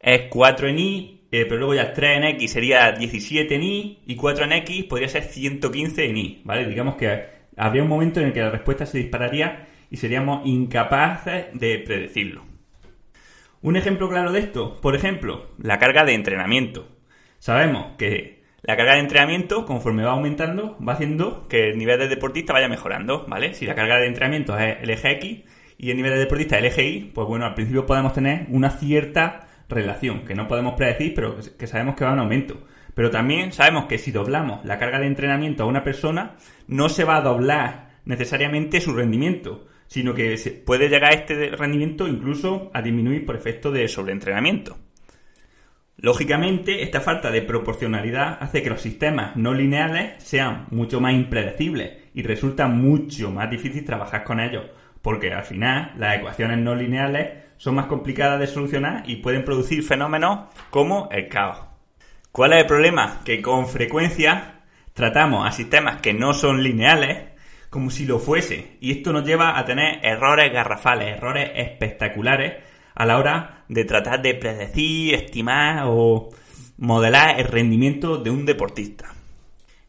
es 0.00 0.22
4 0.30 0.68
en 0.68 0.78
y, 0.78 1.20
eh, 1.30 1.44
pero 1.44 1.58
luego 1.58 1.74
ya 1.74 1.92
3 1.92 2.16
en 2.16 2.24
X 2.24 2.52
sería 2.52 2.92
17 2.92 3.54
en 3.54 3.62
Y 3.62 3.98
y 4.06 4.16
4 4.16 4.44
en 4.46 4.52
X 4.52 4.84
podría 4.84 5.08
ser 5.08 5.24
115 5.24 6.04
en 6.06 6.16
Y, 6.16 6.42
¿vale? 6.44 6.66
Digamos 6.66 6.96
que 6.96 7.24
habría 7.56 7.82
un 7.82 7.88
momento 7.88 8.20
en 8.20 8.26
el 8.26 8.32
que 8.32 8.40
la 8.40 8.50
respuesta 8.50 8.86
se 8.86 8.98
dispararía 8.98 9.66
y 9.90 9.96
seríamos 9.96 10.46
incapaces 10.46 11.46
de 11.52 11.78
predecirlo. 11.78 12.44
Un 13.62 13.76
ejemplo 13.76 14.08
claro 14.08 14.32
de 14.32 14.40
esto, 14.40 14.80
por 14.80 14.96
ejemplo, 14.96 15.50
la 15.58 15.78
carga 15.78 16.04
de 16.04 16.14
entrenamiento. 16.14 16.88
Sabemos 17.38 17.96
que 17.98 18.42
la 18.62 18.76
carga 18.76 18.94
de 18.94 19.00
entrenamiento, 19.00 19.66
conforme 19.66 20.04
va 20.04 20.12
aumentando, 20.12 20.78
va 20.86 20.94
haciendo 20.94 21.48
que 21.48 21.70
el 21.70 21.78
nivel 21.78 21.98
de 21.98 22.08
deportista 22.08 22.52
vaya 22.52 22.68
mejorando, 22.68 23.26
¿vale? 23.26 23.54
Si 23.54 23.66
la 23.66 23.74
carga 23.74 23.98
de 23.98 24.06
entrenamiento 24.06 24.56
es 24.58 24.78
el 24.82 24.90
eje 24.90 25.12
X 25.12 25.42
y 25.76 25.90
el 25.90 25.96
nivel 25.96 26.12
de 26.12 26.18
deportista 26.18 26.56
es 26.56 26.60
el 26.60 26.66
eje 26.66 26.88
Y, 26.88 27.00
pues 27.14 27.26
bueno, 27.26 27.46
al 27.46 27.54
principio 27.54 27.86
podemos 27.86 28.12
tener 28.12 28.46
una 28.48 28.70
cierta 28.70 29.48
relación, 29.68 30.24
que 30.24 30.34
no 30.34 30.48
podemos 30.48 30.74
predecir, 30.74 31.14
pero 31.14 31.36
que 31.58 31.66
sabemos 31.66 31.96
que 31.96 32.04
va 32.04 32.12
en 32.12 32.18
aumento. 32.18 32.66
Pero 32.94 33.10
también 33.10 33.52
sabemos 33.52 33.86
que 33.86 33.98
si 33.98 34.10
doblamos 34.10 34.64
la 34.64 34.78
carga 34.78 34.98
de 34.98 35.06
entrenamiento 35.06 35.62
a 35.62 35.66
una 35.66 35.84
persona, 35.84 36.36
no 36.66 36.88
se 36.88 37.04
va 37.04 37.16
a 37.16 37.22
doblar 37.22 37.90
necesariamente 38.04 38.80
su 38.80 38.94
rendimiento, 38.94 39.66
sino 39.90 40.14
que 40.14 40.36
se 40.36 40.52
puede 40.52 40.88
llegar 40.88 41.10
a 41.10 41.16
este 41.16 41.50
rendimiento 41.50 42.06
incluso 42.06 42.70
a 42.72 42.80
disminuir 42.80 43.26
por 43.26 43.34
efecto 43.34 43.72
de 43.72 43.88
sobreentrenamiento. 43.88 44.78
Lógicamente, 45.96 46.84
esta 46.84 47.00
falta 47.00 47.32
de 47.32 47.42
proporcionalidad 47.42 48.38
hace 48.40 48.62
que 48.62 48.70
los 48.70 48.80
sistemas 48.80 49.34
no 49.34 49.52
lineales 49.52 50.22
sean 50.22 50.68
mucho 50.70 51.00
más 51.00 51.14
impredecibles 51.14 52.04
y 52.14 52.22
resulta 52.22 52.68
mucho 52.68 53.32
más 53.32 53.50
difícil 53.50 53.84
trabajar 53.84 54.22
con 54.22 54.38
ellos, 54.38 54.64
porque 55.02 55.32
al 55.32 55.44
final 55.44 55.92
las 55.98 56.18
ecuaciones 56.18 56.58
no 56.58 56.76
lineales 56.76 57.46
son 57.56 57.74
más 57.74 57.86
complicadas 57.86 58.38
de 58.38 58.46
solucionar 58.46 59.02
y 59.06 59.16
pueden 59.16 59.44
producir 59.44 59.82
fenómenos 59.82 60.50
como 60.70 61.08
el 61.10 61.28
caos. 61.28 61.64
¿Cuál 62.30 62.52
es 62.52 62.60
el 62.60 62.66
problema? 62.66 63.22
Que 63.24 63.42
con 63.42 63.66
frecuencia 63.66 64.60
tratamos 64.94 65.48
a 65.48 65.50
sistemas 65.50 66.00
que 66.00 66.14
no 66.14 66.32
son 66.32 66.62
lineales 66.62 67.29
como 67.70 67.90
si 67.90 68.04
lo 68.04 68.18
fuese. 68.18 68.76
Y 68.80 68.90
esto 68.90 69.12
nos 69.12 69.24
lleva 69.24 69.58
a 69.58 69.64
tener 69.64 70.04
errores 70.04 70.52
garrafales, 70.52 71.16
errores 71.16 71.50
espectaculares, 71.54 72.54
a 72.94 73.06
la 73.06 73.18
hora 73.18 73.64
de 73.68 73.84
tratar 73.84 74.20
de 74.20 74.34
predecir, 74.34 75.14
estimar 75.14 75.84
o 75.86 76.28
modelar 76.78 77.38
el 77.38 77.46
rendimiento 77.46 78.18
de 78.18 78.30
un 78.30 78.44
deportista. 78.44 79.14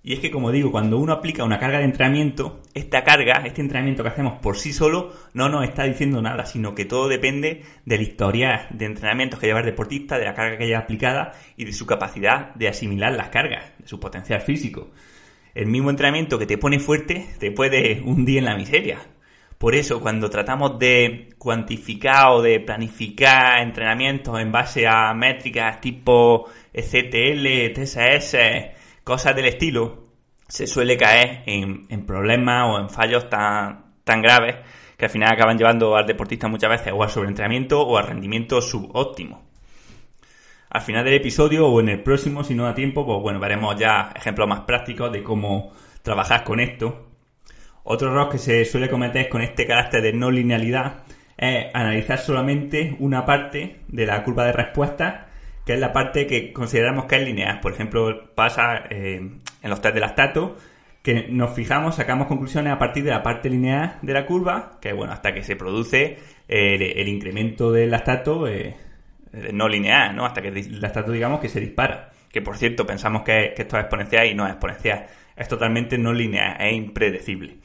Y 0.03 0.13
es 0.13 0.19
que, 0.19 0.31
como 0.31 0.51
digo, 0.51 0.71
cuando 0.71 0.97
uno 0.97 1.13
aplica 1.13 1.43
una 1.43 1.59
carga 1.59 1.77
de 1.77 1.85
entrenamiento, 1.85 2.61
esta 2.73 3.03
carga, 3.03 3.43
este 3.45 3.61
entrenamiento 3.61 4.01
que 4.01 4.09
hacemos 4.09 4.39
por 4.39 4.57
sí 4.57 4.73
solo, 4.73 5.13
no 5.33 5.47
nos 5.47 5.63
está 5.63 5.83
diciendo 5.83 6.23
nada, 6.23 6.45
sino 6.45 6.73
que 6.73 6.85
todo 6.85 7.07
depende 7.07 7.63
del 7.85 8.01
historial 8.01 8.65
de 8.71 8.85
entrenamientos 8.85 9.39
que 9.39 9.45
lleva 9.45 9.59
el 9.59 9.67
deportista, 9.67 10.17
de 10.17 10.25
la 10.25 10.33
carga 10.33 10.57
que 10.57 10.63
haya 10.63 10.79
aplicada 10.79 11.33
y 11.55 11.65
de 11.65 11.73
su 11.73 11.85
capacidad 11.85 12.53
de 12.55 12.67
asimilar 12.67 13.13
las 13.13 13.29
cargas, 13.29 13.73
de 13.77 13.87
su 13.87 13.99
potencial 13.99 14.41
físico. 14.41 14.89
El 15.53 15.67
mismo 15.67 15.89
entrenamiento 15.89 16.39
que 16.39 16.45
te 16.45 16.57
pone 16.57 16.79
fuerte 16.79 17.27
te 17.39 17.51
puede 17.51 18.01
hundir 18.05 18.39
en 18.39 18.45
la 18.45 18.55
miseria. 18.55 18.99
Por 19.57 19.75
eso, 19.75 20.01
cuando 20.01 20.29
tratamos 20.29 20.79
de 20.79 21.29
cuantificar 21.37 22.31
o 22.31 22.41
de 22.41 22.59
planificar 22.59 23.61
entrenamientos 23.61 24.39
en 24.39 24.51
base 24.51 24.87
a 24.87 25.13
métricas 25.13 25.79
tipo 25.81 26.49
CTL, 26.73 27.71
TSS, 27.73 28.37
cosas 29.03 29.35
del 29.35 29.45
estilo, 29.45 30.07
se 30.47 30.65
suele 30.65 30.97
caer 30.97 31.43
en, 31.45 32.05
problemas 32.07 32.69
o 32.69 32.79
en 32.79 32.89
fallos 32.89 33.29
tan, 33.29 33.93
tan 34.03 34.21
graves 34.21 34.55
que 34.97 35.05
al 35.05 35.11
final 35.11 35.31
acaban 35.31 35.57
llevando 35.57 35.95
al 35.95 36.07
deportista 36.07 36.47
muchas 36.47 36.69
veces 36.69 36.93
o 36.95 37.03
al 37.03 37.09
sobreentrenamiento 37.09 37.81
o 37.81 37.97
al 37.97 38.07
rendimiento 38.07 38.61
subóptimo. 38.61 39.50
Al 40.71 40.81
final 40.81 41.03
del 41.03 41.15
episodio 41.15 41.67
o 41.67 41.81
en 41.81 41.89
el 41.89 42.01
próximo, 42.01 42.45
si 42.45 42.55
no 42.55 42.63
da 42.63 42.73
tiempo, 42.73 43.05
pues 43.05 43.19
bueno, 43.21 43.41
veremos 43.41 43.75
ya 43.77 44.13
ejemplos 44.15 44.47
más 44.47 44.61
prácticos 44.61 45.11
de 45.11 45.21
cómo 45.21 45.73
trabajar 46.01 46.45
con 46.45 46.61
esto. 46.61 47.09
Otro 47.83 48.09
error 48.09 48.29
que 48.29 48.37
se 48.37 48.63
suele 48.63 48.89
cometer 48.89 49.27
con 49.27 49.41
este 49.41 49.67
carácter 49.67 50.01
de 50.01 50.13
no 50.13 50.31
linealidad 50.31 51.03
es 51.37 51.65
analizar 51.73 52.19
solamente 52.19 52.95
una 52.99 53.25
parte 53.25 53.81
de 53.89 54.05
la 54.05 54.23
curva 54.23 54.45
de 54.45 54.53
respuesta 54.53 55.27
que 55.65 55.73
es 55.73 55.79
la 55.79 55.91
parte 55.91 56.25
que 56.25 56.53
consideramos 56.53 57.03
que 57.05 57.17
es 57.17 57.23
lineal. 57.23 57.59
Por 57.59 57.73
ejemplo, 57.73 58.33
pasa 58.33 58.83
eh, 58.89 59.17
en 59.61 59.69
los 59.69 59.81
test 59.81 59.93
de 59.93 59.99
lactato 59.99 60.55
que 61.03 61.27
nos 61.29 61.53
fijamos, 61.53 61.95
sacamos 61.95 62.27
conclusiones 62.27 62.71
a 62.71 62.79
partir 62.79 63.03
de 63.03 63.11
la 63.11 63.23
parte 63.23 63.49
lineal 63.49 63.97
de 64.01 64.13
la 64.13 64.25
curva, 64.25 64.77
que 64.79 64.93
bueno, 64.93 65.11
hasta 65.11 65.33
que 65.33 65.43
se 65.43 65.57
produce 65.57 66.17
el, 66.47 67.07
incremento 67.09 67.73
del 67.73 67.91
lactato 67.91 68.47
eh, 68.47 68.75
no 69.53 69.67
lineal, 69.67 70.15
¿no? 70.15 70.25
Hasta 70.25 70.41
que 70.41 70.49
el 70.49 70.81
lactato 70.81 71.11
digamos 71.11 71.39
que 71.39 71.49
se 71.49 71.59
dispara. 71.59 72.09
Que 72.31 72.41
por 72.41 72.57
cierto, 72.57 72.85
pensamos 72.85 73.23
que, 73.23 73.53
que 73.55 73.63
esto 73.63 73.77
es 73.77 73.83
exponencial 73.83 74.27
y 74.27 74.33
no 74.33 74.45
es 74.45 74.51
exponencial. 74.51 75.07
Es 75.35 75.47
totalmente 75.47 75.97
no 75.97 76.13
lineal, 76.13 76.57
es 76.59 76.73
impredecible. 76.73 77.57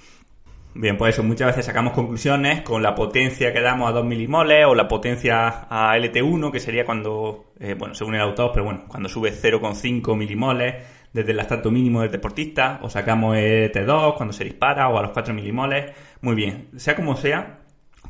Bien, 0.78 0.98
pues 0.98 1.14
eso, 1.14 1.22
muchas 1.22 1.48
veces 1.48 1.64
sacamos 1.64 1.94
conclusiones 1.94 2.60
con 2.60 2.82
la 2.82 2.94
potencia 2.94 3.50
que 3.50 3.62
damos 3.62 3.88
a 3.88 3.92
2 3.92 4.04
milimoles 4.04 4.66
o 4.66 4.74
la 4.74 4.86
potencia 4.86 5.66
a 5.70 5.96
LT1, 5.96 6.52
que 6.52 6.60
sería 6.60 6.84
cuando, 6.84 7.52
eh, 7.58 7.74
bueno, 7.78 7.94
según 7.94 8.14
el 8.14 8.20
autor, 8.20 8.50
pero 8.52 8.66
bueno, 8.66 8.84
cuando 8.86 9.08
sube 9.08 9.32
0,5 9.32 10.14
milimoles 10.14 10.74
desde 11.14 11.30
el 11.30 11.38
lactato 11.38 11.70
mínimo 11.70 12.02
del 12.02 12.10
deportista, 12.10 12.78
o 12.82 12.90
sacamos 12.90 13.38
el 13.38 13.72
LT2 13.72 14.16
cuando 14.16 14.34
se 14.34 14.44
dispara 14.44 14.90
o 14.90 14.98
a 14.98 15.02
los 15.02 15.12
4 15.12 15.32
milimoles. 15.32 15.92
Muy 16.20 16.34
bien, 16.34 16.68
sea 16.76 16.94
como 16.94 17.16
sea, 17.16 17.60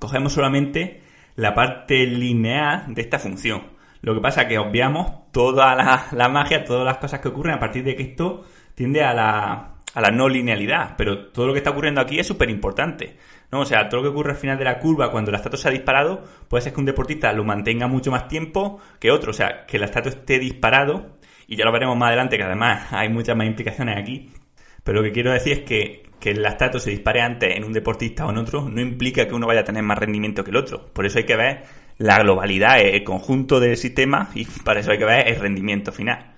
cogemos 0.01 0.33
solamente 0.33 1.03
la 1.37 1.55
parte 1.55 2.07
lineal 2.07 2.95
de 2.95 3.03
esta 3.03 3.19
función. 3.19 3.63
Lo 4.03 4.15
que 4.15 4.21
pasa 4.21 4.43
es 4.43 4.49
que 4.49 4.59
obviamos 4.59 5.31
toda 5.33 5.75
la, 5.75 6.07
la 6.13 6.29
magia, 6.29 6.65
todas 6.65 6.85
las 6.85 6.99
cosas 6.99 7.21
que 7.21 7.29
ocurren 7.29 7.55
a 7.55 7.61
partir 7.61 7.85
de 7.85 7.97
que 7.97 8.03
esto 8.03 8.45
tiende 8.75 9.03
a 9.03 9.15
la, 9.15 9.77
a 9.97 10.01
la 10.01 10.11
no 10.11 10.29
linealidad, 10.29 10.95
pero 10.97 11.29
todo 11.29 11.47
lo 11.47 11.53
que 11.55 11.59
está 11.59 11.71
ocurriendo 11.71 12.01
aquí 12.01 12.19
es 12.19 12.27
súper 12.27 12.51
importante. 12.51 13.17
¿no? 13.51 13.61
O 13.61 13.65
sea, 13.65 13.89
todo 13.89 14.03
lo 14.03 14.09
que 14.09 14.13
ocurre 14.13 14.33
al 14.33 14.37
final 14.37 14.59
de 14.59 14.65
la 14.65 14.79
curva 14.79 15.11
cuando 15.11 15.31
el 15.31 15.37
estatus 15.37 15.61
se 15.61 15.69
ha 15.69 15.73
disparado, 15.73 16.23
puede 16.49 16.63
ser 16.63 16.75
que 16.75 16.81
un 16.81 16.87
deportista 16.87 17.33
lo 17.33 17.45
mantenga 17.45 17.87
mucho 17.87 18.11
más 18.11 18.29
tiempo 18.29 18.79
que 19.01 19.11
otro. 19.11 19.31
O 19.31 19.35
sea, 19.35 19.65
que 19.67 19.79
el 19.79 19.85
estatus 19.85 20.15
esté 20.15 20.39
disparado, 20.39 21.17
y 21.47 21.57
ya 21.57 21.65
lo 21.65 21.73
veremos 21.73 21.97
más 21.97 22.09
adelante, 22.09 22.37
que 22.37 22.43
además 22.43 22.93
hay 22.93 23.09
muchas 23.09 23.37
más 23.37 23.47
implicaciones 23.47 23.97
aquí. 23.97 24.31
Pero 24.85 24.99
lo 24.99 25.05
que 25.05 25.13
quiero 25.13 25.33
decir 25.33 25.53
es 25.53 25.61
que, 25.61 26.06
que 26.21 26.31
el 26.31 26.45
estatus 26.45 26.83
se 26.83 26.91
dispare 26.91 27.21
antes 27.21 27.57
en 27.57 27.65
un 27.65 27.73
deportista 27.73 28.27
o 28.27 28.31
en 28.31 28.39
otro 28.39 28.69
no 28.69 28.81
implica 28.81 29.27
que 29.27 29.35
uno 29.35 29.47
vaya 29.47 29.61
a 29.61 29.65
tener 29.65 29.83
más 29.83 29.99
rendimiento 29.99 30.45
que 30.45 30.51
el 30.51 30.57
otro. 30.57 30.87
Por 30.93 31.07
eso 31.07 31.19
hay 31.19 31.25
que 31.25 31.37
ver 31.37 31.65
la 31.99 32.19
globalidad, 32.19 32.81
el 32.81 33.05
conjunto 33.05 33.61
del 33.61 33.77
sistema, 33.77 34.31
y 34.35 34.45
para 34.45 34.81
eso 34.81 34.91
hay 34.91 34.99
que 34.99 35.05
ver 35.05 35.29
el 35.29 35.37
rendimiento 35.37 35.93
final. 35.93 36.35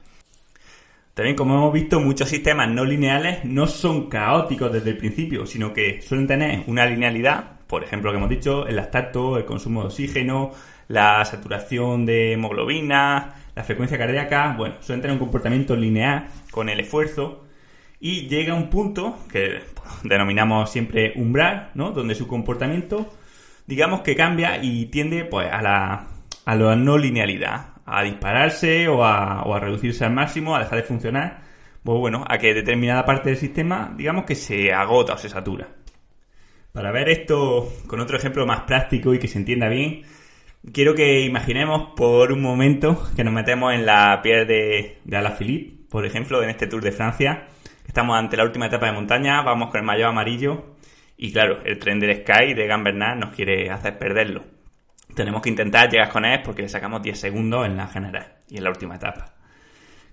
También, 1.15 1.35
como 1.35 1.55
hemos 1.57 1.73
visto, 1.73 1.99
muchos 1.99 2.29
sistemas 2.29 2.69
no 2.69 2.85
lineales 2.85 3.45
no 3.45 3.67
son 3.67 4.09
caóticos 4.09 4.73
desde 4.73 4.91
el 4.91 4.97
principio, 4.97 5.47
sino 5.47 5.73
que 5.73 6.01
suelen 6.01 6.29
tener 6.29 6.63
una 6.69 6.87
linealidad, 6.87 7.59
por 7.67 7.83
ejemplo, 7.83 8.13
que 8.13 8.19
hemos 8.19 8.31
dicho, 8.31 8.67
el 8.69 8.77
lactato, 8.77 9.37
el 9.37 9.45
consumo 9.45 9.81
de 9.81 9.87
oxígeno, 9.89 10.53
la 10.87 11.25
saturación 11.25 12.07
de 12.07 12.35
hemoglobina, 12.35 13.35
la 13.57 13.65
frecuencia 13.65 13.99
cardíaca, 13.99 14.55
bueno, 14.57 14.77
suelen 14.81 15.03
tener 15.03 15.15
un 15.15 15.19
comportamiento 15.19 15.75
lineal 15.75 16.29
con 16.53 16.69
el 16.69 16.79
esfuerzo 16.79 17.48
y 18.01 18.29
llega 18.29 18.55
un 18.55 18.71
punto 18.71 19.19
que 19.31 19.61
denominamos 20.05 20.71
siempre 20.71 21.13
umbral, 21.17 21.71
¿no? 21.75 21.91
Donde 21.91 22.15
su 22.15 22.27
comportamiento, 22.27 23.09
digamos 23.67 24.03
que 24.03 24.17
cambia 24.17 24.63
y 24.63 24.87
tiende 24.87 25.25
pues 25.25 25.49
a 25.51 25.63
la, 25.63 26.07
a 26.45 26.55
la 26.55 26.77
no 26.77 26.97
linealidad, 26.97 27.75
a 27.85 28.03
dispararse 28.03 28.89
o 28.89 29.05
a, 29.05 29.41
a 29.41 29.61
reducirse 29.61 30.05
al 30.05 30.13
máximo, 30.13 30.55
a 30.55 30.61
dejar 30.61 30.79
de 30.79 30.85
funcionar, 30.85 31.43
pues 31.83 31.99
bueno, 31.99 32.25
a 32.29 32.39
que 32.39 32.55
determinada 32.55 33.05
parte 33.05 33.31
del 33.31 33.39
sistema, 33.39 33.93
digamos 33.97 34.25
que 34.25 34.35
se 34.35 34.73
agota 34.73 35.15
o 35.15 35.19
se 35.19 35.29
satura. 35.29 35.69
Para 36.73 36.93
ver 36.93 37.09
esto 37.09 37.73
con 37.87 37.99
otro 38.01 38.17
ejemplo 38.17 38.47
más 38.47 38.61
práctico 38.61 39.15
y 39.15 39.19
que 39.19 39.27
se 39.27 39.39
entienda 39.39 39.69
bien, 39.69 40.03
quiero 40.73 40.95
que 40.95 41.23
imaginemos 41.23 41.95
por 41.97 42.31
un 42.31 42.43
momento 42.43 43.09
que 43.17 43.25
nos 43.25 43.35
metemos 43.35 43.73
en 43.75 43.87
la 43.87 44.21
piel 44.23 44.47
de, 44.47 44.99
de 45.05 45.17
Alaphilippe, 45.17 45.89
por 45.91 46.05
ejemplo, 46.05 46.43
en 46.43 46.51
este 46.51 46.67
Tour 46.67 46.83
de 46.83 46.93
Francia. 46.93 47.49
Estamos 47.89 48.17
ante 48.17 48.37
la 48.37 48.45
última 48.45 48.67
etapa 48.67 48.87
de 48.87 48.93
montaña, 48.93 49.43
vamos 49.43 49.71
con 49.71 49.81
el 49.81 49.87
maillot 49.87 50.11
amarillo 50.11 50.77
y 51.17 51.33
claro, 51.33 51.63
el 51.65 51.81
tren 51.81 51.99
del 51.99 52.19
Sky 52.19 52.55
de 52.55 52.69
Gambernat 52.69 53.17
nos 53.17 53.35
quiere 53.35 53.69
hacer 53.71 53.99
perderlo 53.99 54.59
tenemos 55.15 55.43
que 55.43 55.49
intentar 55.49 55.91
llegar 55.91 56.11
con 56.11 56.25
él 56.25 56.41
porque 56.45 56.63
le 56.63 56.69
sacamos 56.69 57.03
10 57.03 57.19
segundos 57.19 57.67
en 57.67 57.77
la 57.77 57.89
general 57.89 58.35
y 58.49 58.59
en 58.59 58.65
la 58.65 58.71
última 58.71 58.97
etapa. 58.97 59.35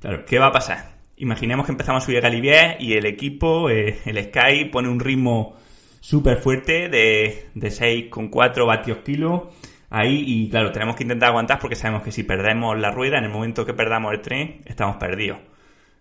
Claro, 0.02 0.26
¿qué 0.26 0.40
va 0.40 0.48
a 0.48 0.52
pasar? 0.52 0.96
Imaginemos 1.18 1.66
que 1.66 1.72
empezamos 1.72 2.02
a 2.02 2.06
subir 2.06 2.18
a 2.18 2.22
Galibier 2.22 2.78
y 2.80 2.94
el 2.94 3.06
equipo, 3.06 3.70
eh, 3.70 4.00
el 4.06 4.24
Sky, 4.24 4.66
pone 4.72 4.90
un 4.90 5.00
ritmo 5.00 5.56
súper 6.00 6.38
fuerte 6.38 6.90
de, 6.90 7.50
de 7.54 7.68
6,4 7.68 8.66
vatios 8.66 9.00
kilo 9.00 9.52
ahí 9.90 10.24
y 10.26 10.50
claro, 10.50 10.72
tenemos 10.72 10.96
que 10.96 11.04
intentar 11.04 11.30
aguantar 11.30 11.60
porque 11.60 11.76
sabemos 11.76 12.04
que 12.04 12.12
si 12.12 12.24
perdemos 12.24 12.78
la 12.78 12.92
rueda, 12.92 13.18
en 13.20 13.26
el 13.26 13.32
momento 13.32 13.66
que 13.66 13.74
perdamos 13.74 14.12
el 14.12 14.22
tren, 14.22 14.62
estamos 14.66 14.98
perdidos, 14.98 15.38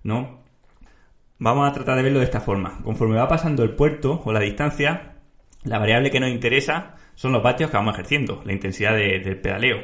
¿no? 0.03 0.44
Vamos 1.45 1.69
a 1.69 1.75
tratar 1.75 1.97
de 1.97 2.03
verlo 2.05 2.21
de 2.21 2.25
esta 2.25 2.41
forma. 2.41 2.79
Conforme 2.83 3.17
va 3.17 3.29
pasando 3.29 3.65
el 3.65 3.75
puerto 3.75 4.23
o 4.25 4.33
la 4.33 4.41
distancia, 4.41 5.17
la 5.65 5.79
variable 5.79 6.11
que 6.11 6.19
nos 6.19 6.31
interesa 6.31 6.95
son 7.15 7.33
los 7.33 7.43
vatios 7.43 7.71
que 7.71 7.77
vamos 7.77 7.93
ejerciendo, 7.93 8.41
la 8.47 8.55
intensidad 8.55 8.95
del 8.95 9.39
pedaleo. 9.43 9.77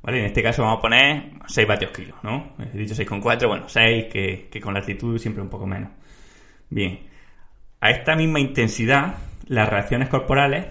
¿Vale? 0.00 0.20
En 0.20 0.26
este 0.26 0.44
caso 0.44 0.62
vamos 0.62 0.78
a 0.78 0.80
poner 0.80 1.32
6 1.44 1.66
vatios 1.66 1.90
kilos, 1.90 2.16
¿no? 2.22 2.52
He 2.60 2.78
dicho 2.78 2.94
6,4, 2.94 3.48
bueno, 3.48 3.68
6 3.68 4.04
que, 4.04 4.48
que 4.48 4.60
con 4.60 4.74
la 4.74 4.78
altitud 4.78 5.18
siempre 5.18 5.42
un 5.42 5.48
poco 5.48 5.66
menos. 5.66 5.90
Bien, 6.70 7.00
a 7.80 7.90
esta 7.90 8.14
misma 8.14 8.38
intensidad 8.38 9.16
las 9.48 9.68
reacciones 9.68 10.08
corporales 10.08 10.68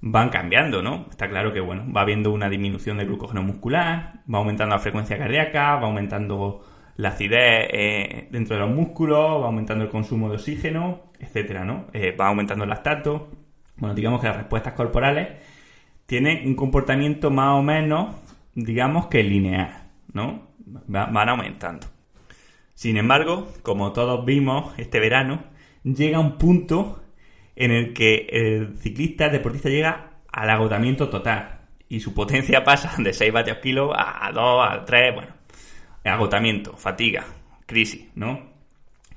van 0.00 0.30
cambiando, 0.30 0.82
¿no? 0.82 1.06
Está 1.08 1.28
claro 1.28 1.52
que, 1.52 1.60
bueno, 1.60 1.84
va 1.92 2.00
habiendo 2.00 2.32
una 2.32 2.48
disminución 2.48 2.96
del 2.96 3.06
glucógeno 3.06 3.44
muscular, 3.44 4.14
va 4.28 4.38
aumentando 4.38 4.74
la 4.74 4.80
frecuencia 4.80 5.16
cardíaca, 5.16 5.76
va 5.76 5.86
aumentando 5.86 6.64
la 6.96 7.10
acidez 7.10 7.68
eh, 7.70 8.28
dentro 8.30 8.56
de 8.56 8.62
los 8.62 8.74
músculos, 8.74 9.42
va 9.42 9.46
aumentando 9.46 9.84
el 9.84 9.90
consumo 9.90 10.28
de 10.28 10.36
oxígeno, 10.36 11.10
etcétera, 11.18 11.64
¿no? 11.64 11.86
Eh, 11.92 12.14
va 12.18 12.28
aumentando 12.28 12.64
el 12.64 12.70
lactato, 12.70 13.28
bueno, 13.76 13.94
digamos 13.94 14.20
que 14.20 14.28
las 14.28 14.36
respuestas 14.36 14.72
corporales 14.72 15.28
tienen 16.06 16.46
un 16.46 16.54
comportamiento 16.54 17.30
más 17.30 17.58
o 17.58 17.62
menos, 17.62 18.16
digamos 18.54 19.06
que 19.06 19.22
lineal, 19.22 19.88
¿no? 20.12 20.48
Van 20.86 21.28
aumentando. 21.28 21.86
Sin 22.74 22.96
embargo, 22.96 23.48
como 23.62 23.92
todos 23.92 24.24
vimos 24.24 24.78
este 24.78 25.00
verano, 25.00 25.44
llega 25.84 26.18
un 26.18 26.38
punto 26.38 27.02
en 27.54 27.70
el 27.70 27.92
que 27.92 28.26
el 28.30 28.76
ciclista, 28.78 29.26
el 29.26 29.32
deportista 29.32 29.68
llega 29.68 30.10
al 30.32 30.50
agotamiento 30.50 31.08
total 31.08 31.60
y 31.88 32.00
su 32.00 32.14
potencia 32.14 32.64
pasa 32.64 32.94
de 32.98 33.12
6 33.12 33.32
vatios 33.32 33.58
kilo 33.58 33.92
a 33.94 34.30
2, 34.32 34.66
a 34.68 34.84
3, 34.84 35.14
bueno, 35.14 35.35
agotamiento, 36.08 36.76
fatiga, 36.76 37.24
crisis, 37.66 38.06
¿no? 38.14 38.54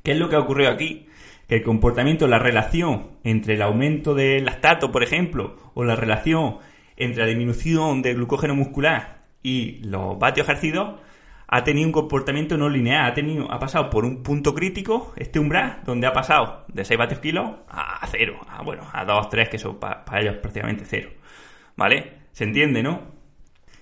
¿Qué 0.03 0.13
es 0.13 0.17
lo 0.17 0.29
que 0.29 0.35
ha 0.35 0.39
ocurrido 0.39 0.71
aquí? 0.71 1.09
el 1.49 1.63
comportamiento, 1.63 2.27
la 2.27 2.37
relación 2.37 3.07
entre 3.23 3.55
el 3.55 3.63
aumento 3.63 4.13
del 4.13 4.45
lactato, 4.45 4.91
por 4.91 5.03
ejemplo, 5.03 5.55
o 5.73 5.83
la 5.83 5.95
relación 5.95 6.59
entre 6.95 7.23
la 7.23 7.27
disminución 7.27 8.01
del 8.03 8.17
glucógeno 8.17 8.55
muscular 8.55 9.23
y 9.41 9.79
los 9.83 10.19
vatios 10.19 10.47
ejercidos, 10.47 10.99
ha 11.47 11.63
tenido 11.63 11.87
un 11.87 11.91
comportamiento 11.91 12.55
no 12.55 12.69
lineal, 12.69 13.09
ha, 13.09 13.13
tenido, 13.15 13.51
ha 13.51 13.57
pasado 13.57 13.89
por 13.89 14.05
un 14.05 14.21
punto 14.21 14.53
crítico, 14.53 15.13
este 15.15 15.39
umbral, 15.39 15.81
donde 15.83 16.05
ha 16.05 16.13
pasado 16.13 16.65
de 16.67 16.85
6 16.85 16.97
vatios 16.99 17.19
kilos 17.19 17.49
a 17.67 18.05
0, 18.05 18.39
a, 18.47 18.61
bueno, 18.61 18.83
a 18.93 19.03
2, 19.03 19.29
3, 19.29 19.49
que 19.49 19.57
son 19.57 19.79
para 19.79 20.21
ellos 20.21 20.35
prácticamente 20.35 20.85
cero. 20.85 21.09
¿Vale? 21.75 22.19
¿Se 22.31 22.43
entiende, 22.43 22.83
no? 22.83 23.18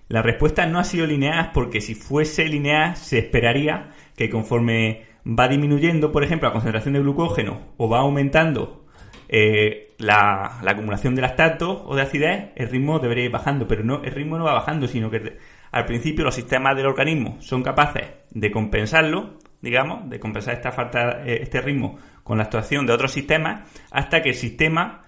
La 0.07 0.21
respuesta 0.21 0.65
no 0.65 0.79
ha 0.79 0.83
sido 0.83 1.05
lineal 1.05 1.51
porque 1.53 1.81
si 1.81 1.95
fuese 1.95 2.45
lineal 2.45 2.95
se 2.95 3.19
esperaría 3.19 3.89
que 4.15 4.29
conforme 4.29 5.05
va 5.27 5.47
disminuyendo, 5.47 6.11
por 6.11 6.23
ejemplo, 6.23 6.47
la 6.47 6.53
concentración 6.53 6.93
de 6.93 7.01
glucógeno 7.01 7.73
o 7.77 7.89
va 7.89 7.99
aumentando 7.99 8.85
eh, 9.27 9.95
la, 9.97 10.59
acumulación 10.65 11.15
de 11.15 11.21
lactato 11.21 11.83
o 11.85 11.95
de 11.95 12.03
acidez, 12.03 12.51
el 12.55 12.69
ritmo 12.69 12.99
debería 12.99 13.25
ir 13.25 13.31
bajando, 13.31 13.67
pero 13.67 13.83
no, 13.83 14.01
el 14.03 14.11
ritmo 14.11 14.37
no 14.37 14.45
va 14.45 14.53
bajando, 14.53 14.87
sino 14.87 15.09
que 15.09 15.37
al 15.71 15.85
principio 15.85 16.23
los 16.23 16.35
sistemas 16.35 16.77
del 16.77 16.85
organismo 16.85 17.37
son 17.41 17.61
capaces 17.61 18.05
de 18.31 18.51
compensarlo, 18.51 19.37
digamos, 19.61 20.09
de 20.09 20.19
compensar 20.19 20.53
esta 20.53 20.71
falta, 20.71 21.23
eh, 21.25 21.39
este 21.41 21.59
ritmo 21.61 21.97
con 22.23 22.37
la 22.37 22.45
actuación 22.45 22.85
de 22.85 22.93
otros 22.93 23.11
sistemas, 23.11 23.69
hasta 23.91 24.21
que 24.21 24.29
el 24.29 24.35
sistema 24.35 25.03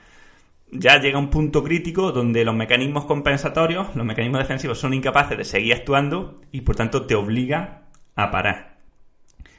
ya 0.71 0.99
llega 0.99 1.17
un 1.17 1.29
punto 1.29 1.63
crítico 1.63 2.11
donde 2.11 2.45
los 2.45 2.55
mecanismos 2.55 3.05
compensatorios, 3.05 3.95
los 3.95 4.05
mecanismos 4.05 4.41
defensivos 4.41 4.79
son 4.79 4.93
incapaces 4.93 5.37
de 5.37 5.45
seguir 5.45 5.73
actuando 5.73 6.41
y 6.51 6.61
por 6.61 6.75
tanto 6.75 7.05
te 7.05 7.15
obliga 7.15 7.83
a 8.15 8.31
parar. 8.31 8.77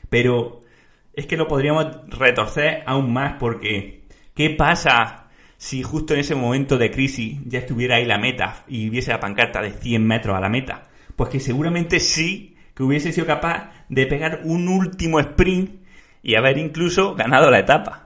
Pero 0.08 0.60
es 1.12 1.26
que 1.26 1.36
lo 1.36 1.48
podríamos 1.48 1.86
retorcer 2.08 2.82
aún 2.86 3.12
más 3.12 3.34
porque 3.38 4.04
¿qué 4.34 4.50
pasa 4.50 5.28
si 5.56 5.82
justo 5.82 6.14
en 6.14 6.20
ese 6.20 6.34
momento 6.34 6.78
de 6.78 6.90
crisis 6.90 7.38
ya 7.44 7.58
estuviera 7.58 7.96
ahí 7.96 8.04
la 8.04 8.18
meta 8.18 8.64
y 8.68 8.88
hubiese 8.88 9.10
la 9.10 9.20
pancarta 9.20 9.60
de 9.60 9.72
100 9.72 10.06
metros 10.06 10.36
a 10.36 10.40
la 10.40 10.48
meta? 10.48 10.88
Pues 11.16 11.30
que 11.30 11.40
seguramente 11.40 12.00
sí 12.00 12.56
que 12.74 12.82
hubiese 12.82 13.12
sido 13.12 13.26
capaz 13.26 13.72
de 13.88 14.06
pegar 14.06 14.42
un 14.44 14.68
último 14.68 15.18
sprint 15.20 15.82
y 16.22 16.36
haber 16.36 16.58
incluso 16.58 17.14
ganado 17.14 17.50
la 17.50 17.58
etapa. 17.58 18.04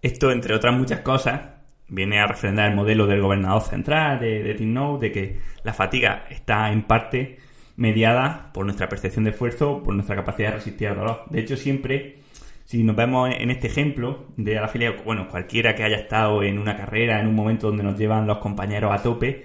Esto, 0.00 0.30
entre 0.30 0.54
otras 0.54 0.76
muchas 0.76 1.00
cosas, 1.00 1.57
viene 1.88 2.20
a 2.20 2.26
refrendar 2.26 2.70
el 2.70 2.76
modelo 2.76 3.06
del 3.06 3.20
gobernador 3.20 3.62
central 3.62 4.20
de, 4.20 4.42
de 4.42 4.54
de 4.54 5.12
que 5.12 5.38
la 5.62 5.72
fatiga 5.72 6.24
está 6.30 6.70
en 6.70 6.82
parte 6.82 7.38
mediada 7.76 8.50
por 8.52 8.64
nuestra 8.64 8.88
percepción 8.88 9.24
de 9.24 9.30
esfuerzo, 9.30 9.82
por 9.82 9.94
nuestra 9.94 10.16
capacidad 10.16 10.50
de 10.50 10.56
resistir 10.56 10.88
al 10.88 10.96
dolor. 10.96 11.24
De 11.30 11.40
hecho, 11.40 11.56
siempre, 11.56 12.18
si 12.64 12.82
nos 12.82 12.96
vemos 12.96 13.30
en 13.32 13.50
este 13.50 13.68
ejemplo 13.68 14.26
de 14.36 14.54
la 14.56 14.68
filia, 14.68 14.96
bueno, 15.04 15.28
cualquiera 15.28 15.74
que 15.74 15.84
haya 15.84 15.96
estado 15.96 16.42
en 16.42 16.58
una 16.58 16.76
carrera, 16.76 17.20
en 17.20 17.28
un 17.28 17.34
momento 17.34 17.68
donde 17.68 17.84
nos 17.84 17.96
llevan 17.96 18.26
los 18.26 18.38
compañeros 18.38 18.92
a 18.92 19.02
tope, 19.02 19.44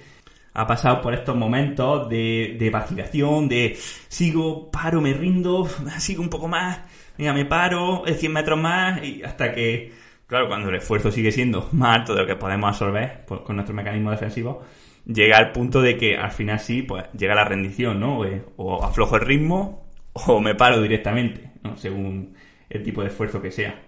ha 0.56 0.68
pasado 0.68 1.02
por 1.02 1.14
estos 1.14 1.36
momentos 1.36 2.10
de, 2.10 2.56
de 2.60 2.70
vacilación, 2.70 3.48
de 3.48 3.78
sigo, 4.08 4.70
paro, 4.72 5.00
me 5.00 5.14
rindo, 5.14 5.68
sigo 6.00 6.24
un 6.24 6.30
poco 6.30 6.48
más, 6.48 6.82
mira, 7.18 7.34
me 7.34 7.46
paro, 7.46 8.04
100 8.06 8.32
metros 8.32 8.60
más, 8.60 9.04
y 9.04 9.24
hasta 9.24 9.54
que 9.54 9.92
Claro, 10.34 10.48
cuando 10.48 10.70
el 10.70 10.76
esfuerzo 10.78 11.12
sigue 11.12 11.32
siendo 11.32 11.70
más 11.74 12.00
alto 12.00 12.16
de 12.16 12.22
lo 12.22 12.28
que 12.28 12.36
podemos 12.36 12.70
absorber 12.70 13.24
pues, 13.28 13.42
con 13.42 13.56
nuestro 13.56 13.76
mecanismo 13.76 14.10
defensivo, 14.10 14.64
llega 15.06 15.38
al 15.38 15.52
punto 15.52 15.80
de 15.80 15.96
que 15.96 16.18
al 16.18 16.32
final 16.32 16.60
sí, 16.60 16.82
pues 16.82 17.06
llega 17.16 17.36
la 17.36 17.46
rendición, 17.46 18.00
¿no? 18.00 18.26
Eh, 18.26 18.44
o 18.58 18.84
aflojo 18.84 19.18
el 19.18 19.22
ritmo 19.22 19.92
o 20.14 20.42
me 20.42 20.56
paro 20.56 20.82
directamente, 20.82 21.52
¿no? 21.62 21.78
Según 21.78 22.34
el 22.68 22.82
tipo 22.82 23.04
de 23.04 23.10
esfuerzo 23.10 23.44
que 23.44 23.52
sea. 23.52 23.80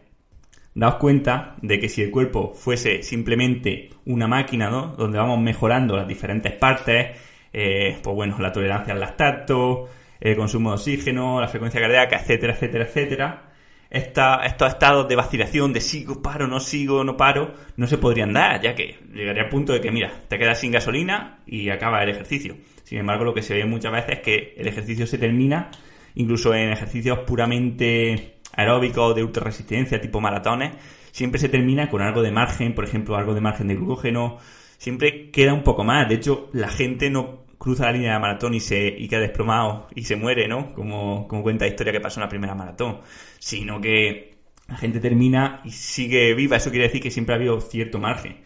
Daos 0.76 0.98
cuenta 0.98 1.56
de 1.64 1.80
que 1.80 1.90
si 1.90 2.04
el 2.04 2.12
cuerpo 2.12 2.54
fuese 2.54 3.02
simplemente 3.02 3.90
una 4.06 4.28
máquina, 4.28 4.70
¿no? 4.70 4.90
Donde 4.96 5.18
vamos 5.18 5.40
mejorando 5.40 5.98
las 5.98 6.08
diferentes 6.08 6.54
partes, 6.54 7.20
eh, 7.54 7.98
pues 8.04 8.16
bueno, 8.16 8.38
la 8.38 8.52
tolerancia 8.52 8.94
al 8.94 9.00
lactato, 9.00 9.90
el 10.20 10.36
consumo 10.36 10.70
de 10.70 10.76
oxígeno, 10.76 11.42
la 11.42 11.48
frecuencia 11.48 11.82
cardíaca, 11.82 12.18
etcétera, 12.18 12.54
etcétera, 12.54 12.84
etcétera, 12.86 13.45
estos 13.90 14.68
estados 14.68 15.08
de 15.08 15.16
vacilación, 15.16 15.74
de 15.74 15.82
sigo, 15.82 16.22
paro, 16.22 16.48
no 16.48 16.60
sigo, 16.60 17.04
no 17.04 17.18
paro, 17.18 17.54
no 17.78 17.88
se 17.88 17.98
podrían 17.98 18.34
dar, 18.34 18.62
ya 18.62 18.76
que 18.76 18.98
llegaría 19.14 19.44
al 19.44 19.50
punto 19.50 19.74
de 19.74 19.82
que, 19.82 19.92
mira, 19.92 20.12
te 20.28 20.38
quedas 20.38 20.60
sin 20.60 20.72
gasolina 20.72 21.40
y 21.46 21.70
acaba 21.70 22.04
el 22.04 22.10
ejercicio. 22.10 22.58
Sin 22.84 22.98
embargo, 22.98 23.24
lo 23.24 23.34
que 23.34 23.42
se 23.42 23.54
ve 23.54 23.66
muchas 23.66 23.92
veces 23.92 24.18
es 24.18 24.20
que 24.20 24.54
el 24.58 24.68
ejercicio 24.68 25.08
se 25.08 25.18
termina, 25.18 25.72
incluso 26.16 26.54
en 26.54 26.72
ejercicios 26.72 27.20
puramente 27.20 28.38
aeróbicos 28.54 29.16
de 29.16 29.24
ultra 29.24 29.44
resistencia, 29.44 30.02
tipo 30.02 30.22
maratones, 30.22 30.74
siempre 31.12 31.40
se 31.40 31.50
termina 31.50 31.90
con 31.90 32.02
algo 32.02 32.22
de 32.22 32.32
margen, 32.32 32.74
por 32.74 32.86
ejemplo, 32.86 33.16
algo 33.16 33.34
de 33.34 33.42
margen 33.42 33.68
de 33.68 33.76
glucógeno, 33.76 34.38
siempre 34.78 35.32
queda 35.32 35.54
un 35.54 35.64
poco 35.64 35.84
más. 35.84 36.10
De 36.10 36.16
hecho, 36.16 36.50
la 36.54 36.70
gente 36.70 37.10
no 37.10 37.45
cruza 37.66 37.86
la 37.86 37.94
línea 37.94 38.14
de 38.14 38.20
maratón 38.20 38.54
y 38.54 38.60
se 38.60 38.88
y 38.88 39.08
queda 39.08 39.22
desplomado 39.22 39.88
y 39.96 40.04
se 40.04 40.16
muere, 40.16 40.48
¿no? 40.48 40.72
Como, 40.76 41.28
como 41.28 41.42
cuenta 41.42 41.66
la 41.66 41.70
historia 41.70 41.92
que 41.92 42.00
pasó 42.00 42.20
en 42.20 42.26
la 42.26 42.30
primera 42.30 42.54
maratón, 42.54 43.00
sino 43.40 43.82
que 43.82 44.36
la 44.68 44.78
gente 44.78 45.00
termina 45.00 45.62
y 45.66 45.72
sigue 45.72 46.36
viva. 46.36 46.58
Eso 46.58 46.70
quiere 46.70 46.86
decir 46.86 47.02
que 47.02 47.10
siempre 47.10 47.34
ha 47.34 47.38
habido 47.40 47.60
cierto 47.60 47.98
margen 47.98 48.38